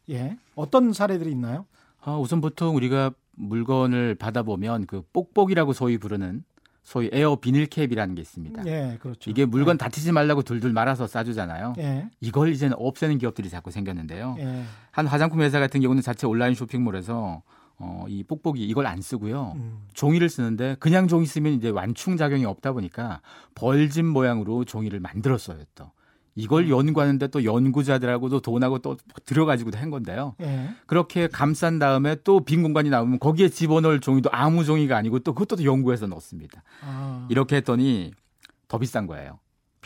예. 0.09 0.37
어떤 0.55 0.93
사례들이 0.93 1.31
있나요? 1.31 1.65
어, 2.05 2.19
우선 2.19 2.41
보통 2.41 2.75
우리가 2.75 3.11
물건을 3.33 4.15
받아보면 4.15 4.85
그 4.87 5.03
뽁뽁이라고 5.13 5.73
소위 5.73 5.97
부르는 5.97 6.43
소위 6.83 7.09
에어 7.11 7.35
비닐캡이라는 7.35 8.15
게 8.15 8.21
있습니다. 8.21 8.65
예, 8.65 8.97
그렇죠. 9.01 9.29
이게 9.29 9.45
물건 9.45 9.77
다치지 9.77 10.13
말라고 10.13 10.41
둘둘 10.41 10.71
말아서 10.71 11.05
싸주잖아요. 11.05 11.73
예. 11.79 12.09
이걸 12.21 12.53
이제는 12.53 12.77
없애는 12.79 13.17
기업들이 13.17 13.49
자꾸 13.49 13.71
생겼는데요. 13.71 14.37
예. 14.39 14.63
한 14.91 15.05
화장품 15.05 15.41
회사 15.41 15.59
같은 15.59 15.81
경우는 15.81 16.01
자체 16.01 16.25
온라인 16.27 16.55
쇼핑몰에서 16.55 17.43
어, 17.79 18.05
이 18.07 18.23
뽁뽁이 18.23 18.61
이걸 18.61 18.87
안 18.87 19.01
쓰고요. 19.01 19.53
음. 19.57 19.85
종이를 19.93 20.29
쓰는데 20.29 20.77
그냥 20.79 21.09
종이 21.09 21.25
쓰면 21.25 21.53
이제 21.53 21.69
완충 21.69 22.15
작용이 22.15 22.45
없다 22.45 22.71
보니까 22.71 23.21
벌집 23.53 24.05
모양으로 24.05 24.63
종이를 24.63 24.99
만들었어요. 25.01 25.59
또 25.75 25.91
이걸 26.37 26.69
연구하는데 26.69 27.27
또 27.27 27.43
연구자들하고도 27.43 28.39
돈하고 28.41 28.79
또 28.79 28.95
들어가지고도 29.25 29.77
한 29.77 29.89
건데요. 29.89 30.35
예. 30.41 30.69
그렇게 30.85 31.27
감싼 31.27 31.79
다음에 31.79 32.15
또 32.23 32.39
빈 32.39 32.61
공간이 32.63 32.89
나오면 32.89 33.19
거기에 33.19 33.49
집어넣을 33.49 33.99
종이도 33.99 34.29
아무 34.31 34.63
종이가 34.63 34.95
아니고 34.95 35.19
또 35.19 35.33
그것도 35.33 35.57
또 35.57 35.63
연구해서 35.65 36.07
넣습니다. 36.07 36.63
아. 36.81 37.25
이렇게 37.29 37.57
했더니 37.57 38.13
더 38.67 38.77
비싼 38.77 39.07
거예요. 39.07 39.39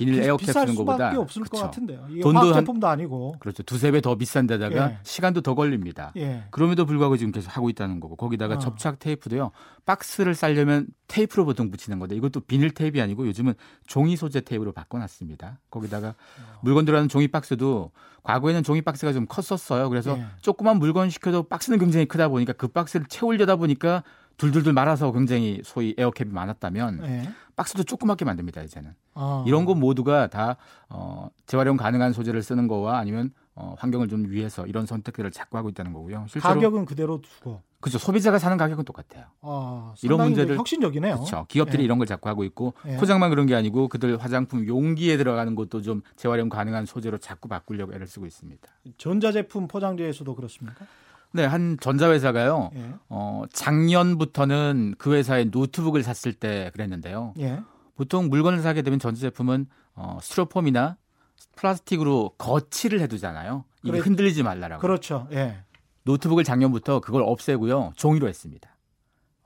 비닐 0.06 0.22
비- 0.22 0.28
에어캡 0.28 0.46
쓰는 0.52 0.76
것보다 0.76 1.18
없을 1.20 1.42
것 1.44 1.52
그쵸. 1.52 1.64
같은데요. 1.64 2.06
이게 2.10 2.22
돈도 2.22 2.54
제품도 2.54 2.88
아니고. 2.88 3.36
그렇죠. 3.40 3.64
두세 3.64 3.92
배 3.92 4.02
더 4.02 4.16
비싼 4.16 4.48
데다가 4.48 4.92
예. 4.92 4.98
시간도 5.04 5.42
더 5.42 5.54
걸립니다. 5.56 6.12
예. 6.18 6.44
그럼에도 6.52 6.86
불구하고 6.86 7.18
지금 7.18 7.32
계속 7.32 7.56
하고 7.56 7.70
있다는 7.70 8.00
거고 8.00 8.16
거기다가 8.16 8.56
어. 8.56 8.60
접착 8.60 9.00
테이프도요. 9.00 9.52
박스를 9.86 10.34
싸려면 10.36 10.88
테이프로 11.08 11.46
보통 11.46 11.70
붙이는 11.72 12.00
건데 12.00 12.16
이것도 12.16 12.42
비닐 12.42 12.72
테이프가 12.72 13.04
아니고 13.04 13.28
요즘은 13.28 13.54
종이 13.88 14.16
소재 14.16 14.42
테이프로 14.42 14.72
바꿔놨습니다. 14.72 15.60
거기다가 15.70 16.10
어. 16.10 16.60
물건 16.62 16.86
들어가는 16.86 17.10
종이 17.10 17.28
박스도 17.28 17.92
과거에는 18.24 18.64
종이 18.64 18.82
박스가 18.82 19.14
좀 19.14 19.26
컸었어요. 19.28 19.90
그래서 19.90 20.18
예. 20.18 20.26
조그만 20.42 20.78
물건 20.80 21.10
시켜도 21.10 21.44
박스는 21.44 21.80
굉장히 21.80 22.06
크다 22.06 22.28
보니까 22.30 22.54
그 22.54 22.68
박스를 22.68 23.06
채우려다 23.08 23.56
보니까 23.56 24.04
둘둘둘 24.38 24.74
말아서 24.74 25.12
굉장히 25.12 25.62
소위 25.64 25.94
에어캡이 25.98 26.32
많았다면 26.32 27.02
예. 27.04 27.30
박스도 27.56 27.84
조그맣게 27.84 28.26
만듭니다 28.26 28.64
이제는 28.64 28.94
아. 29.14 29.44
이런 29.48 29.66
것 29.66 29.76
모두가 29.76 30.28
다 30.28 30.58
어, 30.90 31.30
재활용 31.46 31.78
가능한 31.78 32.14
소재를 32.14 32.42
쓰는 32.44 32.68
거와 32.68 32.98
아니면 33.00 33.32
어, 33.56 33.76
환경을 33.78 34.08
좀 34.08 34.30
위해서 34.30 34.66
이런 34.66 34.86
선택들을 34.86 35.30
자꾸 35.32 35.58
하고 35.58 35.70
있다는 35.70 35.92
거고요. 35.94 36.26
실제로 36.30 36.54
가격은 36.56 36.86
그대로 36.86 37.20
두고. 37.22 37.62
그렇죠. 37.82 37.98
소비자가 37.98 38.38
사는 38.40 38.56
가격은 38.58 38.86
똑같아요. 38.86 39.26
아, 39.42 39.94
이런 40.04 40.20
문제를- 40.34 40.56
혁신적이네요. 40.58 41.16
그렇죠. 41.16 41.46
기업들이 41.50 41.82
예. 41.82 41.86
이런 41.86 41.98
걸 41.98 42.06
자꾸 42.08 42.30
하고 42.30 42.44
있고 42.44 42.74
예. 42.88 42.96
포장만 42.98 43.30
그런 43.32 43.48
게 43.48 43.56
아니고 43.56 43.88
그들 43.90 44.18
화장품 44.22 44.68
용기에 44.68 45.18
들어가는 45.18 45.56
것도 45.56 45.82
좀 45.82 46.02
재활용 46.16 46.48
가능한 46.48 46.86
소재로 46.86 47.18
자꾸 47.18 47.50
바꾸려고 47.50 47.94
애를 47.94 48.08
쓰고 48.08 48.26
있습니다. 48.28 48.62
전자제품 48.98 49.68
포장재에서도 49.68 50.34
그렇습니까? 50.36 50.86
네, 51.34 51.46
한 51.46 51.78
전자회사가요. 51.82 52.72
예. 52.76 52.94
어, 53.10 53.44
작년부터는 53.52 54.96
그 54.98 55.14
회사의 55.16 55.46
노트북을 55.46 56.04
샀을 56.04 56.34
때 56.34 56.70
그랬는데요. 56.74 57.34
예. 58.02 58.04
보통 58.04 58.30
물건을 58.30 58.62
사게 58.62 58.82
되면 58.82 58.98
전자 59.00 59.22
제품은 59.22 59.68
어, 59.94 60.18
스티로폼이나 60.22 60.98
플라스틱으로 61.56 62.32
거치를 62.38 63.00
해두잖아요. 63.02 63.66
이게 63.84 63.92
그래- 63.92 64.02
흔들리지 64.04 64.44
말라라고. 64.44 64.82
그렇죠. 64.82 65.28
예. 65.32 65.58
노트북을 66.04 66.44
작년부터 66.44 67.00
그걸 67.00 67.22
없애고요. 67.24 67.94
종이로 67.96 68.28
했습니다. 68.28 68.70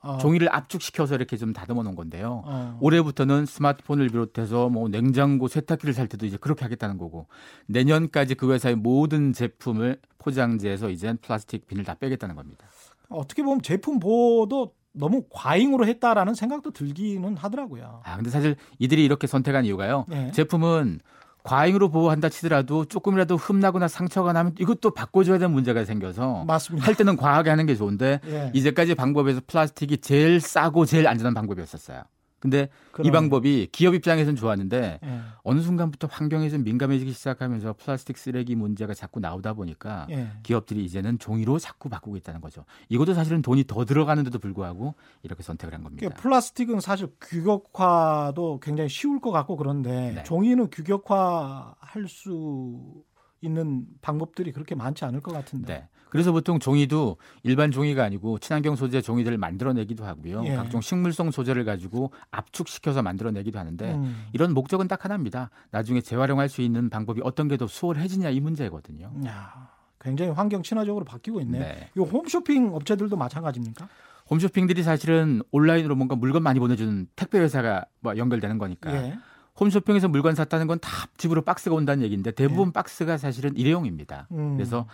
아, 0.00 0.18
종이를 0.18 0.48
압축시켜서 0.54 1.16
이렇게 1.16 1.36
좀 1.36 1.52
다듬어 1.52 1.82
놓은 1.82 1.96
건데요. 1.96 2.42
어. 2.46 2.78
올해부터는 2.80 3.44
스마트폰을 3.44 4.08
비롯해서 4.08 4.68
뭐 4.68 4.88
냉장고, 4.88 5.48
세탁기를 5.48 5.92
살 5.94 6.06
때도 6.06 6.24
이제 6.26 6.36
그렇게 6.40 6.64
하겠다는 6.64 6.96
거고 6.96 7.26
내년까지 7.66 8.36
그 8.36 8.52
회사의 8.52 8.76
모든 8.76 9.32
제품을 9.32 10.00
포장지에서 10.18 10.90
이젠 10.90 11.18
플라스틱 11.20 11.66
비닐 11.66 11.84
다 11.84 11.94
빼겠다는 11.94 12.36
겁니다. 12.36 12.66
어떻게 13.08 13.42
보면 13.42 13.62
제품 13.62 13.98
보호도 13.98 14.72
너무 14.96 15.24
과잉으로 15.30 15.86
했다라는 15.86 16.34
생각도 16.34 16.70
들기는 16.70 17.36
하더라고요. 17.36 18.00
아 18.04 18.16
근데 18.16 18.30
사실 18.30 18.56
이들이 18.78 19.04
이렇게 19.04 19.26
선택한 19.26 19.64
이유가요. 19.64 20.06
예. 20.12 20.30
제품은 20.32 21.00
과잉으로 21.42 21.90
보호한다 21.90 22.28
치더라도 22.28 22.86
조금이라도 22.86 23.36
흠나거나 23.36 23.86
상처가 23.86 24.32
나면 24.32 24.54
이것도 24.58 24.90
바꿔줘야 24.94 25.38
되는 25.38 25.54
문제가 25.54 25.84
생겨서 25.84 26.44
맞습니다. 26.44 26.86
할 26.86 26.96
때는 26.96 27.16
과하게 27.16 27.50
하는 27.50 27.66
게 27.66 27.76
좋은데 27.76 28.20
예. 28.26 28.50
이제까지 28.52 28.94
방법에서 28.96 29.40
플라스틱이 29.46 29.98
제일 29.98 30.40
싸고 30.40 30.86
제일 30.86 31.06
안전한 31.06 31.34
방법이었었어요. 31.34 32.02
근데 32.38 32.64
이 32.64 32.92
그러네. 32.92 33.10
방법이 33.12 33.68
기업 33.72 33.94
입장에서는 33.94 34.36
좋았는데 34.36 35.00
예. 35.02 35.20
어느 35.42 35.60
순간부터 35.60 36.06
환경에 36.10 36.50
좀 36.50 36.64
민감해지기 36.64 37.12
시작하면서 37.12 37.74
플라스틱 37.74 38.18
쓰레기 38.18 38.54
문제가 38.54 38.94
자꾸 38.94 39.20
나오다 39.20 39.54
보니까 39.54 40.06
예. 40.10 40.28
기업들이 40.42 40.84
이제는 40.84 41.18
종이로 41.18 41.58
자꾸 41.58 41.88
바꾸고 41.88 42.16
있다는 42.18 42.40
거죠. 42.40 42.64
이것도 42.88 43.14
사실은 43.14 43.40
돈이 43.40 43.64
더 43.64 43.84
들어가는데도 43.84 44.38
불구하고 44.38 44.94
이렇게 45.22 45.42
선택을 45.42 45.74
한 45.74 45.82
겁니다. 45.82 46.00
그러니까 46.00 46.22
플라스틱은 46.22 46.80
사실 46.80 47.08
규격화도 47.20 48.60
굉장히 48.60 48.90
쉬울 48.90 49.20
것 49.20 49.30
같고 49.30 49.56
그런데 49.56 50.12
네. 50.12 50.22
종이는 50.24 50.68
규격화할 50.70 52.06
수 52.08 53.02
있는 53.40 53.86
방법들이 54.02 54.52
그렇게 54.52 54.74
많지 54.74 55.04
않을 55.04 55.20
것 55.20 55.32
같은데. 55.32 55.74
네. 55.74 55.88
그래서 56.16 56.32
보통 56.32 56.58
종이도 56.58 57.18
일반 57.42 57.70
종이가 57.70 58.02
아니고 58.02 58.38
친환경 58.38 58.74
소재 58.74 59.02
종이들을 59.02 59.36
만들어내기도 59.36 60.04
하고요. 60.04 60.44
예. 60.46 60.56
각종 60.56 60.80
식물성 60.80 61.30
소재를 61.30 61.64
가지고 61.66 62.10
압축시켜서 62.30 63.02
만들어내기도 63.02 63.58
하는데 63.58 63.92
음. 63.94 64.24
이런 64.32 64.54
목적은 64.54 64.88
딱 64.88 65.04
하나입니다. 65.04 65.50
나중에 65.70 66.00
재활용할 66.00 66.48
수 66.48 66.62
있는 66.62 66.88
방법이 66.88 67.20
어떤 67.22 67.48
게 67.48 67.56
더 67.58 67.66
수월해지냐 67.66 68.30
이 68.30 68.40
문제거든요. 68.40 69.12
야, 69.26 69.68
굉장히 70.00 70.30
환경 70.30 70.62
친화적으로 70.62 71.04
바뀌고 71.04 71.40
있네요. 71.42 71.62
네. 71.62 71.90
이 71.96 72.00
홈쇼핑 72.00 72.74
업체들도 72.74 73.16
마찬가지입니까? 73.16 73.88
홈쇼핑들이 74.30 74.82
사실은 74.82 75.42
온라인으로 75.52 75.94
뭔가 75.96 76.16
물건 76.16 76.42
많이 76.42 76.58
보내주는 76.60 77.06
택배 77.14 77.38
회사가 77.38 77.84
뭐 78.00 78.16
연결되는 78.16 78.58
거니까 78.58 78.92
예. 78.94 79.18
홈쇼핑에서 79.58 80.08
물건 80.08 80.34
샀다는 80.34 80.66
건 80.66 80.78
다 80.80 81.06
집으로 81.16 81.40
박스가 81.42 81.74
온다는 81.74 82.04
얘기인데 82.04 82.30
대부분 82.32 82.72
박스가 82.72 83.16
사실은 83.16 83.56
일회용입니다. 83.56 84.26
음. 84.32 84.56
그래서 84.56 84.86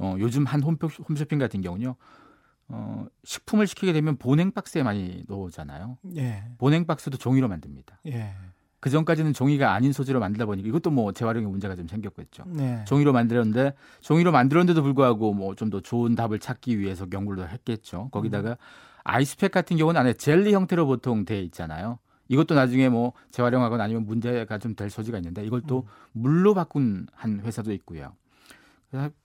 어, 0.00 0.16
요즘 0.18 0.44
한 0.44 0.62
홈쇼- 0.62 1.08
홈쇼핑 1.08 1.38
같은 1.38 1.60
경우는요. 1.60 1.94
어, 2.68 3.06
식품을 3.24 3.66
시키게 3.66 3.92
되면 3.92 4.16
보냉 4.16 4.50
박스에 4.52 4.82
많이 4.82 5.24
넣잖아요. 5.28 5.98
예. 6.16 6.44
보냉 6.58 6.86
박스도 6.86 7.18
종이로 7.18 7.48
만듭니다. 7.48 7.98
예. 8.06 8.32
그 8.78 8.88
전까지는 8.88 9.34
종이가 9.34 9.74
아닌 9.74 9.92
소재로 9.92 10.20
만들다 10.20 10.46
보니까 10.46 10.66
이것도 10.68 10.90
뭐 10.90 11.12
재활용에 11.12 11.46
문제가 11.46 11.74
좀 11.76 11.86
생겼겠죠. 11.86 12.44
네. 12.46 12.82
종이로 12.86 13.12
만들었는데 13.12 13.74
종이로 14.00 14.32
만들었는데도 14.32 14.82
불구하고 14.82 15.34
뭐 15.34 15.54
좀 15.54 15.68
더 15.68 15.80
좋은 15.80 16.14
답을 16.14 16.38
찾기 16.38 16.78
위해서 16.78 17.06
연구를 17.12 17.50
했겠죠. 17.50 18.08
거기다가 18.10 18.56
아이스팩 19.04 19.50
같은 19.50 19.76
경우는 19.76 20.00
안에 20.00 20.12
젤리 20.14 20.54
형태로 20.54 20.86
보통 20.86 21.26
돼 21.26 21.42
있잖아요. 21.42 21.98
이것도 22.28 22.54
나중에 22.54 22.88
뭐 22.88 23.12
재활용하거나 23.32 23.84
아니면 23.84 24.06
문제가 24.06 24.56
좀 24.58 24.74
될 24.74 24.88
소지가 24.88 25.18
있는데 25.18 25.44
이걸 25.44 25.60
또 25.66 25.86
물로 26.12 26.54
바꾼 26.54 27.06
한 27.12 27.40
회사도 27.40 27.72
있고요. 27.74 28.14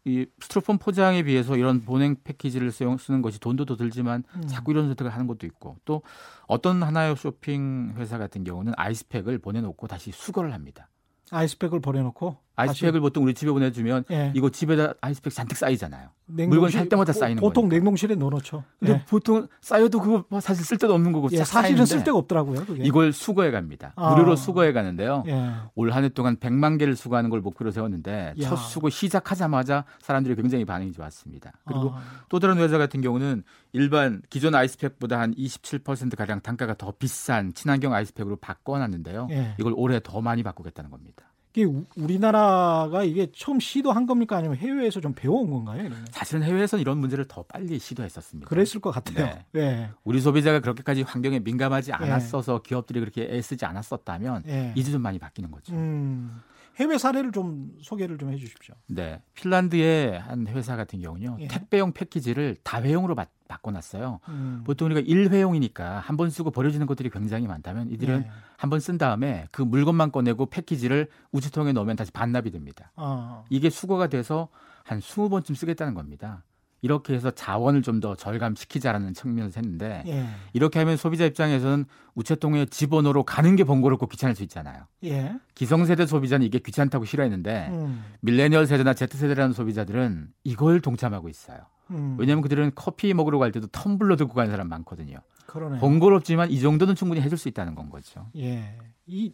이 0.04 0.28
스티로폼 0.40 0.78
포장에 0.78 1.24
비해서 1.24 1.58
이런 1.58 1.82
보냉 1.82 2.16
패키지를 2.24 2.72
쓰용, 2.72 2.98
쓰는 2.98 3.22
것이 3.22 3.40
돈도 3.40 3.66
더 3.66 3.76
들지만 3.76 4.24
음. 4.36 4.48
자꾸 4.48 4.72
이런 4.72 4.88
선택을 4.88 5.12
하는 5.12 5.26
것도 5.26 5.48
있고 5.48 5.78
또 5.86 6.04
어떤 6.48 6.84
하나의 6.84 7.16
쇼핑 7.16 7.94
회사 7.98 8.18
같은 8.18 8.44
경우는 8.44 8.74
아이스팩을 8.78 9.40
보내놓고 9.40 9.88
다시 9.88 10.12
수거를 10.12 10.54
합니다. 10.54 10.90
아이스팩을 11.32 11.80
버려놓고 11.80 12.38
아이스팩을 12.56 13.00
보통 13.02 13.24
우리 13.24 13.34
집에 13.34 13.52
보내주면 13.52 14.04
예. 14.12 14.32
이거 14.36 14.50
집에다 14.50 14.94
아이스팩 15.02 15.34
잔뜩 15.34 15.58
쌓이잖아요. 15.58 16.10
냉동실- 16.28 16.48
물건 16.50 16.70
살 16.72 16.90
때마다 16.90 17.14
보- 17.14 17.20
쌓이는 17.20 17.40
보통 17.42 17.64
거니까. 17.66 17.76
냉동실에 17.76 18.16
넣어놓죠. 18.16 18.64
근데 18.80 18.94
예. 18.94 19.06
보통 19.08 19.48
쌓여도 19.62 20.00
그거 20.00 20.24
뭐 20.30 20.40
사실 20.40 20.66
쓸데도 20.66 20.94
없는 20.96 21.12
거고 21.12 21.30
예, 21.34 21.38
싹 21.38 21.46
사실은 21.62 21.86
쓸데가 21.86 22.18
없더라고요. 22.18 22.66
그게. 22.66 22.84
이걸 22.84 23.14
수거해 23.14 23.52
갑니다. 23.52 23.94
아. 23.96 24.10
무료로 24.12 24.36
수거해 24.36 24.74
가는데요. 24.74 25.24
예. 25.28 25.52
올한 25.76 26.04
해 26.04 26.10
동안 26.10 26.38
100만 26.38 26.80
개를 26.80 26.96
수거하는 26.96 27.30
걸 27.30 27.42
목표로 27.42 27.70
세웠는데 27.72 28.34
야. 28.42 28.50
첫 28.50 28.56
수거 28.56 28.90
시작하자마자 28.90 29.86
사람들이 30.02 30.36
굉장히 30.36 30.66
반응이 30.66 30.94
좋았습니다. 30.94 31.52
그리고 31.66 31.92
아, 31.94 32.02
또 32.30 32.40
다른 32.40 32.58
회사 32.58 32.78
같은 32.80 33.02
경우는 33.02 33.44
일반 33.74 34.22
기존 34.30 34.56
아이스팩보다 34.56 35.20
한 35.20 35.34
27% 35.36 36.16
가량 36.16 36.40
단가가 36.42 36.74
더 36.74 36.92
비싼 36.98 37.54
친환경 37.54 37.94
아이스팩으로 37.94 38.38
바꿔놨는데요. 38.38 39.28
예. 39.32 39.56
이걸 39.60 39.74
올해 39.76 40.00
더 40.04 40.22
많이 40.22 40.42
바꾸겠다는 40.44 40.90
겁니다. 40.90 41.26
이게 41.56 41.64
우- 41.64 41.86
우리나라가 41.96 43.04
이게 43.06 43.28
처음 43.34 43.62
시도한 43.62 44.06
겁니까 44.06 44.36
아니면 44.36 44.58
해외에서 44.58 45.00
좀 45.00 45.14
배워온 45.14 45.50
건가요? 45.50 45.80
이러면? 45.82 46.06
사실은 46.12 46.44
해외에서는 46.44 46.82
이런 46.82 46.98
문제를 46.98 47.26
더 47.30 47.44
빨리 47.44 47.80
시도했었습니다. 47.80 48.50
그랬을 48.50 48.82
것 48.82 48.92
같아요. 48.92 49.26
네. 49.54 49.62
예. 49.62 49.90
우리 50.04 50.20
소비자가 50.20 50.60
그렇게까지 50.60 51.04
환경에 51.04 51.40
민감하지 51.40 51.94
않았어서 51.94 52.62
기업들이 52.62 53.00
그렇게 53.00 53.24
애쓰지 53.32 53.64
않았었다면 53.66 54.44
예. 54.48 54.74
이제 54.76 54.92
좀 54.92 55.02
많이 55.02 55.18
바뀌는 55.18 55.50
거죠. 55.50 55.74
음. 55.74 56.42
해외 56.78 56.98
사례를 56.98 57.32
좀 57.32 57.72
소개를 57.82 58.18
좀 58.18 58.34
해주십시오. 58.34 58.76
네, 58.88 59.22
핀란드의 59.36 60.20
한 60.20 60.46
회사 60.48 60.76
같은 60.76 61.00
경우는요 61.00 61.38
예. 61.40 61.48
택배용 61.48 61.94
패키지를 61.94 62.58
다회용으로 62.64 63.16
바, 63.48 63.56
바꿔놨어요. 63.58 64.20
음. 64.28 64.62
보통 64.66 64.88
우리가 64.88 65.02
일회용이니까 65.02 66.00
한 66.00 66.16
번 66.18 66.30
쓰고 66.30 66.52
버려지는 66.52 66.88
것들이 66.88 67.10
굉장히 67.10 67.46
많다면 67.48 67.90
이들은 67.92 68.24
예. 68.26 68.32
한번 68.58 68.80
쓴 68.80 68.98
다음에 68.98 69.48
그 69.52 69.62
물건만 69.62 70.12
꺼내고 70.12 70.46
패키지를 70.48 71.08
우체통에 71.32 71.74
넣으면 71.74 71.96
다시 71.96 72.12
반납이 72.12 72.52
됩니다. 72.52 72.92
어. 72.96 73.44
이게 73.50 73.70
수거가 73.70 74.08
돼서 74.08 74.48
한 74.84 75.00
20번쯤 75.00 75.56
쓰겠다는 75.56 75.94
겁니다. 75.94 76.44
이렇게 76.82 77.14
해서 77.16 77.32
자원을 77.32 77.82
좀 77.82 78.00
더 78.00 78.16
절감시키자라는 78.16 79.14
측면에서 79.16 79.60
했는데 79.60 80.04
예. 80.06 80.28
이렇게 80.54 80.78
하면 80.80 80.98
소비자 80.98 81.26
입장에서는 81.26 81.86
우체통에 82.14 82.66
집어넣으러 82.68 83.24
가는 83.24 83.56
게 83.56 83.64
번거롭고 83.64 84.06
귀찮을 84.08 84.36
수 84.36 84.44
있잖아요. 84.44 84.84
예. 85.06 85.34
기성세대 85.56 86.06
소비자는 86.06 86.46
이게 86.46 86.60
귀찮다고 86.60 87.06
싫어했는데 87.06 87.70
음. 87.72 88.04
밀레니얼 88.22 88.68
세대나 88.68 88.94
Z세대라는 88.94 89.54
소비자들은 89.54 90.28
이걸 90.44 90.80
동참하고 90.82 91.28
있어요. 91.30 91.58
음. 91.92 92.16
왜냐하면 92.20 92.42
그들은 92.42 92.72
커피 92.76 93.14
먹으러 93.14 93.38
갈 93.40 93.52
때도 93.52 93.68
텀블러 93.68 94.18
들고 94.18 94.34
가는 94.34 94.52
사람 94.52 94.70
많거든요. 94.70 95.20
그러네. 95.46 95.80
번거롭지만 95.80 96.52
이 96.52 96.60
정도는 96.60 96.96
충분히 96.96 97.22
해줄 97.22 97.38
수 97.38 97.48
있다는 97.48 97.76
건 97.76 97.90
거죠. 97.90 98.28
예. 98.38 98.76
이 99.08 99.32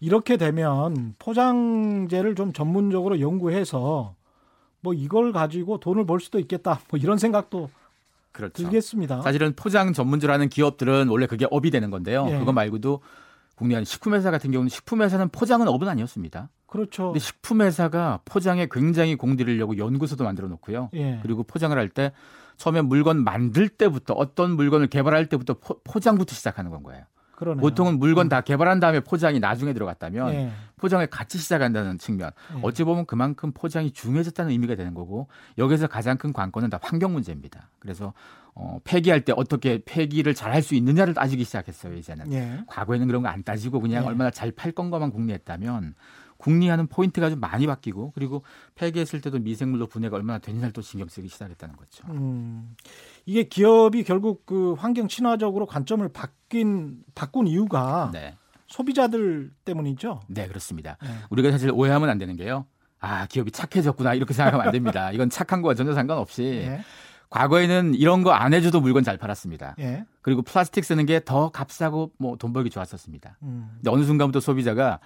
이렇게 0.00 0.36
되면 0.36 1.14
포장재를 1.18 2.34
좀 2.34 2.52
전문적으로 2.52 3.20
연구해서 3.20 4.14
뭐 4.80 4.94
이걸 4.94 5.32
가지고 5.32 5.78
돈을 5.78 6.06
벌 6.06 6.20
수도 6.20 6.38
있겠다. 6.38 6.80
뭐 6.90 6.98
이런 6.98 7.18
생각도 7.18 7.70
그렇죠. 8.32 8.62
들겠습니다. 8.62 9.20
사실은 9.22 9.52
포장 9.54 9.92
전문주라는 9.92 10.48
기업들은 10.48 11.08
원래 11.08 11.26
그게 11.26 11.46
업이 11.50 11.70
되는 11.70 11.90
건데요. 11.90 12.26
예. 12.30 12.38
그거 12.38 12.52
말고도 12.52 13.00
국내 13.54 13.74
한 13.74 13.84
식품회사 13.84 14.30
같은 14.30 14.50
경우는 14.50 14.70
식품회사는 14.70 15.28
포장은 15.28 15.68
업은 15.68 15.88
아니었습니다. 15.88 16.48
그렇죠. 16.72 17.08
근데 17.08 17.18
식품 17.18 17.60
회사가 17.60 18.20
포장에 18.24 18.66
굉장히 18.70 19.14
공들이려고 19.14 19.76
연구소도 19.76 20.24
만들어 20.24 20.48
놓고요. 20.48 20.88
예. 20.94 21.18
그리고 21.22 21.42
포장을 21.42 21.76
할 21.76 21.90
때 21.90 22.12
처음에 22.56 22.80
물건 22.80 23.22
만들 23.24 23.68
때부터 23.68 24.14
어떤 24.14 24.52
물건을 24.56 24.86
개발할 24.86 25.26
때부터 25.26 25.54
포장부터 25.84 26.34
시작하는 26.34 26.70
건 26.70 26.82
거예요. 26.82 27.04
그러네요. 27.36 27.60
보통은 27.60 27.98
물건 27.98 28.28
다 28.28 28.40
개발한 28.40 28.78
다음에 28.80 29.00
포장이 29.00 29.38
나중에 29.40 29.72
들어갔다면 29.74 30.32
예. 30.32 30.52
포장을 30.76 31.04
같이 31.08 31.38
시작한다는 31.38 31.98
측면. 31.98 32.30
예. 32.56 32.60
어찌 32.62 32.84
보면 32.84 33.04
그만큼 33.04 33.52
포장이 33.52 33.90
중요해졌다는 33.92 34.50
의미가 34.52 34.74
되는 34.76 34.94
거고 34.94 35.28
여기서 35.58 35.88
가장 35.88 36.16
큰 36.16 36.32
관건은 36.32 36.70
다 36.70 36.78
환경 36.82 37.12
문제입니다. 37.12 37.68
그래서 37.80 38.12
어, 38.54 38.78
폐기할 38.84 39.22
때 39.24 39.32
어떻게 39.36 39.82
폐기를 39.84 40.34
잘 40.34 40.52
할 40.52 40.62
수 40.62 40.74
있느냐를 40.74 41.14
따지기 41.14 41.42
시작했어요 41.44 41.94
이제는. 41.96 42.32
예. 42.32 42.60
과거에는 42.66 43.06
그런 43.08 43.22
거 43.22 43.28
안 43.28 43.42
따지고 43.42 43.80
그냥 43.80 44.04
예. 44.04 44.08
얼마나 44.08 44.30
잘 44.30 44.52
팔 44.52 44.72
건가만 44.72 45.10
궁리했다면 45.10 45.94
궁리하는 46.42 46.88
포인트가 46.88 47.30
좀 47.30 47.38
많이 47.38 47.66
바뀌고 47.68 48.10
그리고 48.16 48.42
폐기했을 48.74 49.20
때도 49.20 49.38
미생물로 49.38 49.86
분해가 49.86 50.16
얼마나 50.16 50.40
되느냐를 50.40 50.72
또 50.72 50.82
신경 50.82 51.06
쓰기 51.08 51.28
시작했다는 51.28 51.76
거죠. 51.76 52.04
음. 52.10 52.74
이게 53.26 53.44
기업이 53.44 54.02
결국 54.02 54.44
그 54.44 54.72
환경 54.74 55.06
친화적으로 55.06 55.66
관점을 55.66 56.06
바뀐 56.08 56.96
바꾼 57.14 57.46
이유가 57.46 58.10
네, 58.12 58.36
소비자들 58.66 59.52
때문이죠. 59.64 60.20
네 60.26 60.48
그렇습니다. 60.48 60.96
예. 61.04 61.08
우리가 61.30 61.52
사실 61.52 61.70
오해하면 61.72 62.08
안 62.08 62.18
되는 62.18 62.34
게요. 62.36 62.66
아 62.98 63.26
기업이 63.26 63.52
착해졌구나 63.52 64.14
이렇게 64.14 64.34
생각하면 64.34 64.66
안 64.66 64.72
됩니다. 64.72 65.12
이건 65.12 65.30
착한 65.30 65.62
거와 65.62 65.74
전혀 65.74 65.94
상관없이 65.94 66.42
예. 66.66 66.80
과거에는 67.30 67.94
이런 67.94 68.22
거 68.24 68.32
안 68.32 68.52
해줘도 68.52 68.80
물건 68.80 69.04
잘 69.04 69.16
팔았습니다. 69.16 69.76
예. 69.78 70.04
그리고 70.22 70.42
플라스틱 70.42 70.84
쓰는 70.84 71.06
게 71.06 71.20
더 71.20 71.50
값싸고 71.50 72.12
뭐 72.18 72.36
돈 72.36 72.52
벌기 72.52 72.68
좋았었습니다. 72.68 73.38
음. 73.42 73.70
근데 73.76 73.90
어느 73.90 74.02
순간부터 74.04 74.40
소비자가 74.40 74.98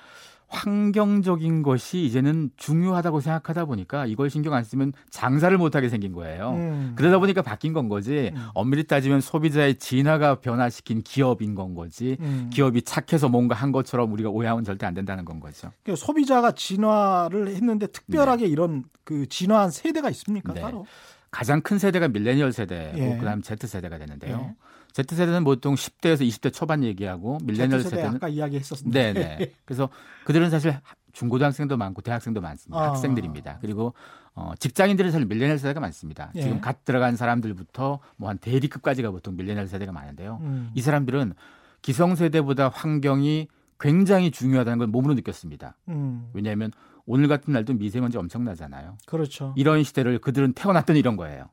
환경적인 0.48 1.62
것이 1.62 2.04
이제는 2.04 2.50
중요하다고 2.56 3.20
생각하다 3.20 3.64
보니까 3.64 4.06
이걸 4.06 4.30
신경 4.30 4.54
안 4.54 4.64
쓰면 4.64 4.92
장사를 5.10 5.56
못하게 5.58 5.88
생긴 5.88 6.12
거예요. 6.12 6.52
음. 6.52 6.92
그러다 6.96 7.18
보니까 7.18 7.42
바뀐 7.42 7.72
건 7.72 7.88
거지. 7.88 8.30
음. 8.34 8.48
엄밀히 8.54 8.84
따지면 8.84 9.20
소비자의 9.20 9.76
진화가 9.76 10.36
변화시킨 10.36 11.02
기업인 11.02 11.54
건 11.54 11.74
거지. 11.74 12.16
음. 12.20 12.50
기업이 12.52 12.82
착해서 12.82 13.28
뭔가 13.28 13.54
한 13.54 13.72
것처럼 13.72 14.12
우리가 14.12 14.30
오해하면 14.30 14.64
절대 14.64 14.86
안 14.86 14.94
된다는 14.94 15.24
건 15.24 15.40
거죠. 15.40 15.72
그러니까 15.82 16.04
소비자가 16.04 16.52
진화를 16.52 17.48
했는데 17.48 17.86
특별하게 17.88 18.46
이런 18.46 18.84
그 19.04 19.26
진화한 19.28 19.70
세대가 19.70 20.10
있습니까? 20.10 20.54
네. 20.54 20.60
따로? 20.60 20.86
가장 21.30 21.60
큰 21.60 21.78
세대가 21.78 22.08
밀레니얼 22.08 22.52
세대고 22.52 22.98
예. 22.98 23.16
그다음 23.18 23.42
Z 23.42 23.66
세대가 23.66 23.98
되는데요. 23.98 24.48
예. 24.48 24.66
Z 25.04 25.14
세대는 25.14 25.44
보통 25.44 25.74
10대에서 25.74 26.26
20대 26.26 26.52
초반 26.54 26.82
얘기하고 26.82 27.38
밀레니얼 27.44 27.82
세대 27.82 27.96
세대는 27.96 28.16
아까 28.16 28.28
이야기했었는데. 28.28 29.12
네네. 29.12 29.52
그래서 29.66 29.90
그들은 30.24 30.48
사실 30.48 30.70
하- 30.70 30.80
중고등학생도 31.12 31.76
많고 31.76 32.00
대학생도 32.02 32.40
많습니다. 32.40 32.80
아. 32.82 32.88
학생들입니다. 32.90 33.58
그리고 33.60 33.92
어, 34.34 34.52
직장인들은 34.58 35.10
사실 35.10 35.26
밀레니얼 35.26 35.58
세대가 35.58 35.80
많습니다. 35.80 36.30
예. 36.36 36.42
지금 36.42 36.60
갓 36.60 36.84
들어간 36.84 37.16
사람들부터 37.16 37.98
뭐 38.16 38.30
한 38.30 38.38
대리급까지가 38.38 39.10
보통 39.10 39.36
밀레니얼 39.36 39.66
세대가 39.68 39.92
많은데요. 39.92 40.38
음. 40.42 40.70
이 40.74 40.80
사람들은 40.80 41.34
기성세대보다 41.82 42.68
환경이 42.70 43.48
굉장히 43.78 44.30
중요하다는 44.30 44.78
걸 44.78 44.86
몸으로 44.88 45.14
느꼈습니다. 45.14 45.76
음. 45.88 46.30
왜냐하면 46.32 46.72
오늘 47.04 47.28
같은 47.28 47.52
날도 47.52 47.74
미세먼지 47.74 48.18
엄청나잖아요. 48.18 48.96
그렇죠. 49.06 49.52
이런 49.56 49.84
시대를 49.84 50.18
그들은 50.18 50.54
태어났더니 50.54 50.98
이런 50.98 51.16
거예요. 51.16 51.44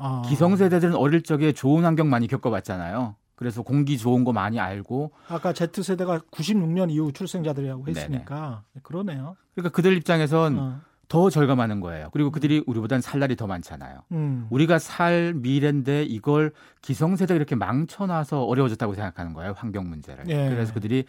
아. 0.00 0.22
기성세대들은 0.26 0.94
어릴 0.94 1.22
적에 1.22 1.52
좋은 1.52 1.84
환경 1.84 2.10
많이 2.10 2.26
겪어봤잖아요. 2.26 3.14
그래서 3.36 3.62
공기 3.62 3.96
좋은 3.96 4.24
거 4.24 4.32
많이 4.32 4.60
알고 4.60 5.12
아까 5.28 5.52
Z 5.54 5.82
세대가 5.82 6.18
96년 6.30 6.90
이후 6.90 7.10
출생자들이라고 7.12 7.84
네네. 7.84 8.00
했으니까 8.00 8.64
그러네요. 8.82 9.36
그러니까 9.54 9.74
그들 9.74 9.96
입장에선 9.96 10.58
어. 10.58 10.80
더 11.08 11.28
절감하는 11.28 11.80
거예요. 11.80 12.08
그리고 12.12 12.30
그들이 12.30 12.62
우리보단 12.66 13.00
살 13.00 13.18
날이 13.18 13.36
더 13.36 13.46
많잖아요. 13.46 14.00
음. 14.12 14.46
우리가 14.50 14.78
살 14.78 15.34
미래인데 15.34 16.04
이걸 16.04 16.52
기성세대가 16.82 17.34
이렇게 17.36 17.56
망쳐놔서 17.56 18.44
어려워졌다고 18.44 18.94
생각하는 18.94 19.32
거예요. 19.32 19.54
환경 19.56 19.88
문제를. 19.88 20.24
예. 20.28 20.48
그래서 20.50 20.72
그들이 20.72 21.04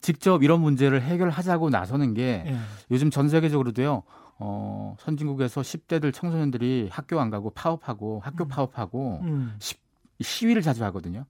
직접 0.00 0.42
이런 0.42 0.60
문제를 0.60 1.02
해결하자고 1.02 1.68
나서는 1.68 2.14
게 2.14 2.44
예. 2.46 2.56
요즘 2.90 3.10
전 3.10 3.28
세계적으로도요. 3.28 4.04
어, 4.44 4.96
선진국에서 4.98 5.60
10대들 5.60 6.12
청소년들이 6.12 6.88
학교 6.90 7.20
안 7.20 7.30
가고 7.30 7.50
파업하고 7.50 8.20
학교 8.24 8.44
음. 8.44 8.48
파업하고 8.48 9.20
음. 9.22 9.56
시위를 10.20 10.62
자주 10.62 10.84
하거든요. 10.84 11.24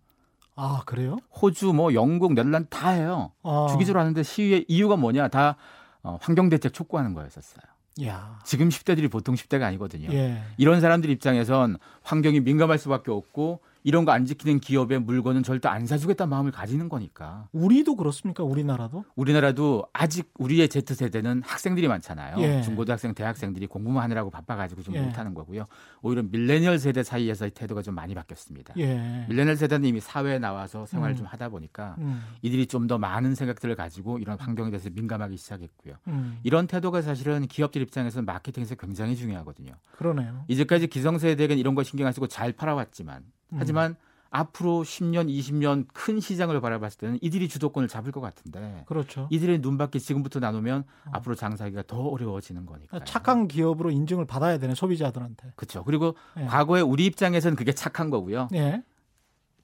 아 0.54 0.82
그래요? 0.86 1.18
호주, 1.40 1.72
뭐 1.72 1.94
영국, 1.94 2.34
네덜란드 2.34 2.68
다 2.68 2.90
해요. 2.90 3.32
아. 3.42 3.66
주기적으로 3.70 4.00
하는데 4.00 4.22
시위의 4.22 4.66
이유가 4.68 4.96
뭐냐? 4.96 5.28
다 5.28 5.56
어, 6.02 6.18
환경 6.20 6.48
대책 6.48 6.72
촉구하는 6.72 7.14
거였었어요. 7.14 7.62
야. 8.04 8.38
지금 8.44 8.68
10대들이 8.68 9.10
보통 9.10 9.34
10대가 9.34 9.62
아니거든요. 9.64 10.08
예. 10.12 10.42
이런 10.56 10.80
사람들 10.80 11.10
입장에선 11.10 11.76
환경이 12.02 12.40
민감할 12.40 12.78
수밖에 12.78 13.10
없고 13.10 13.60
이런 13.84 14.04
거 14.04 14.12
안 14.12 14.26
지키는 14.26 14.60
기업의 14.60 15.00
물건은 15.00 15.42
절대 15.42 15.68
안 15.68 15.86
사주겠다는 15.86 16.28
마음을 16.28 16.52
가지는 16.52 16.88
거니까 16.90 17.48
우리도 17.52 17.96
그렇습니까? 17.96 18.44
우리나라도? 18.44 19.04
우리나라도 19.16 19.86
아직 19.94 20.30
우리의 20.38 20.68
Z 20.68 20.94
세대는 20.94 21.42
학생들이 21.44 21.88
많잖아요. 21.88 22.36
예. 22.40 22.60
중고등학생, 22.62 23.14
대학생들이 23.14 23.66
공부만 23.66 24.02
하느라고 24.04 24.28
바빠가지고 24.30 24.82
좀 24.82 24.94
예. 24.96 25.00
못하는 25.00 25.32
거고요. 25.32 25.64
오히려 26.02 26.22
밀레니얼 26.22 26.78
세대 26.78 27.02
사이에서의 27.02 27.52
태도가 27.52 27.80
좀 27.82 27.94
많이 27.94 28.14
바뀌었습니다. 28.14 28.74
예. 28.76 29.24
밀레니얼 29.28 29.56
세대는 29.56 29.88
이미 29.88 30.00
사회에 30.00 30.38
나와서 30.38 30.84
생활을 30.86 31.14
음. 31.14 31.16
좀 31.16 31.26
하다 31.26 31.48
보니까 31.48 31.96
음. 31.98 32.22
이들이 32.42 32.66
좀 32.66 32.82
더 32.82 32.98
많은 32.98 33.36
생각들을 33.36 33.76
가지고 33.76 34.18
이런 34.18 34.36
환경에 34.40 34.70
대해서 34.70 34.90
민감하기 34.90 35.36
시작했고요. 35.36 35.94
음. 36.08 36.38
이런 36.42 36.66
태도가 36.66 37.00
사실은 37.00 37.46
기업들 37.46 37.80
입장에서 37.80 38.20
마케팅에서 38.22 38.74
굉장히 38.74 39.14
중요하거든요. 39.16 39.72
그러네요. 39.96 40.44
이제까지 40.48 40.88
기성세대에겐 40.88 41.58
이런 41.58 41.76
거 41.76 41.84
신경 41.84 42.08
안 42.08 42.12
쓰고 42.12 42.26
잘 42.26 42.52
팔아왔지만 42.52 43.18
음. 43.18 43.32
하지만 43.58 43.96
앞으로 44.30 44.82
10년, 44.82 45.28
20년 45.28 45.86
큰 45.92 46.18
시장을 46.18 46.58
바라봤을 46.60 46.96
때는 46.98 47.18
이들이 47.20 47.48
주도권을 47.48 47.86
잡을 47.86 48.12
것 48.12 48.22
같은데 48.22 48.82
그렇죠. 48.86 49.28
이들의 49.30 49.58
눈밖에 49.58 49.98
지금부터 49.98 50.40
나누면 50.40 50.84
앞으로 51.12 51.34
장사하기가 51.34 51.84
더 51.86 51.98
어려워지는 51.98 52.64
거니까. 52.64 52.96
어. 52.96 53.04
착한 53.04 53.46
기업으로 53.46 53.90
인증을 53.90 54.24
받아야 54.24 54.58
되네 54.58 54.74
소비자들한테. 54.74 55.52
그렇죠. 55.54 55.84
그리고 55.84 56.16
예. 56.38 56.46
과거에 56.46 56.80
우리 56.80 57.04
입장에서는 57.06 57.56
그게 57.56 57.72
착한 57.72 58.08
거고요. 58.08 58.48
예. 58.54 58.82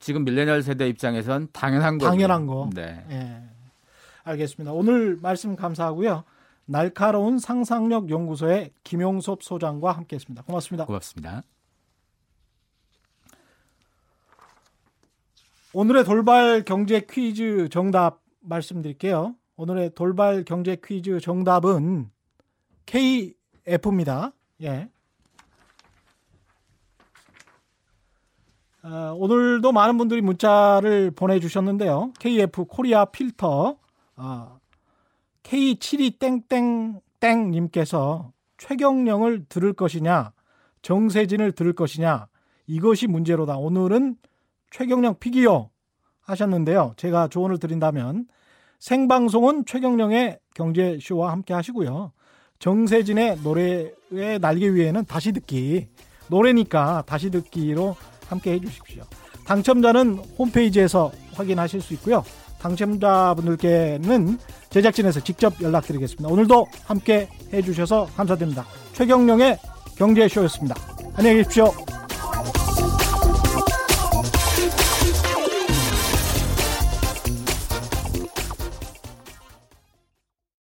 지금 0.00 0.24
밀레니얼 0.24 0.62
세대 0.62 0.86
입장에선 0.86 1.48
당연한 1.52 1.96
거. 1.96 2.06
당연한 2.06 2.46
거. 2.46 2.68
네. 2.74 3.04
예. 3.10 3.42
알겠습니다. 4.24 4.72
오늘 4.72 5.18
말씀 5.22 5.56
감사하고요. 5.56 6.24
날카로운 6.66 7.38
상상력 7.38 8.10
연구소의 8.10 8.72
김용섭 8.84 9.42
소장과 9.42 9.92
함께했습니다. 9.92 10.42
고맙습니다. 10.42 10.84
고맙습니다. 10.84 11.42
오늘의 15.74 16.04
돌발 16.04 16.64
경제 16.64 17.00
퀴즈 17.00 17.68
정답 17.70 18.22
말씀드릴게요. 18.40 19.34
오늘의 19.56 19.90
돌발 19.94 20.44
경제 20.44 20.78
퀴즈 20.82 21.20
정답은 21.20 22.10
KF입니다. 22.86 24.32
예. 24.62 24.88
아, 28.80 29.12
오늘도 29.14 29.70
많은 29.72 29.98
분들이 29.98 30.22
문자를 30.22 31.10
보내주셨는데요. 31.10 32.14
KF 32.18 32.64
코리아 32.64 33.04
필터 33.04 33.76
아, 34.16 34.58
K72땡땡땡님께서 35.42 38.32
최경령을 38.56 39.44
들을 39.50 39.74
것이냐, 39.74 40.32
정세진을 40.80 41.52
들을 41.52 41.74
것이냐, 41.74 42.28
이것이 42.66 43.06
문제로다. 43.06 43.58
오늘은 43.58 44.16
최경령 44.70 45.18
피기요 45.18 45.70
하셨는데요. 46.22 46.94
제가 46.96 47.28
조언을 47.28 47.58
드린다면 47.58 48.26
생방송은 48.78 49.64
최경령의 49.66 50.38
경제쇼와 50.54 51.32
함께 51.32 51.54
하시고요. 51.54 52.12
정세진의 52.58 53.38
노래의 53.42 54.38
날개 54.40 54.68
위에는 54.68 55.04
다시 55.06 55.32
듣기 55.32 55.88
노래니까 56.28 57.04
다시 57.06 57.30
듣기로 57.30 57.96
함께 58.26 58.52
해주십시오. 58.52 59.04
당첨자는 59.46 60.18
홈페이지에서 60.38 61.10
확인하실 61.34 61.80
수 61.80 61.94
있고요. 61.94 62.22
당첨자분들께는 62.60 64.38
제작진에서 64.70 65.20
직접 65.20 65.60
연락드리겠습니다. 65.62 66.28
오늘도 66.28 66.66
함께 66.84 67.28
해주셔서 67.52 68.06
감사드립니다. 68.16 68.66
최경령의 68.92 69.58
경제쇼였습니다. 69.96 70.74
안녕히 71.14 71.38
계십시오. 71.38 71.72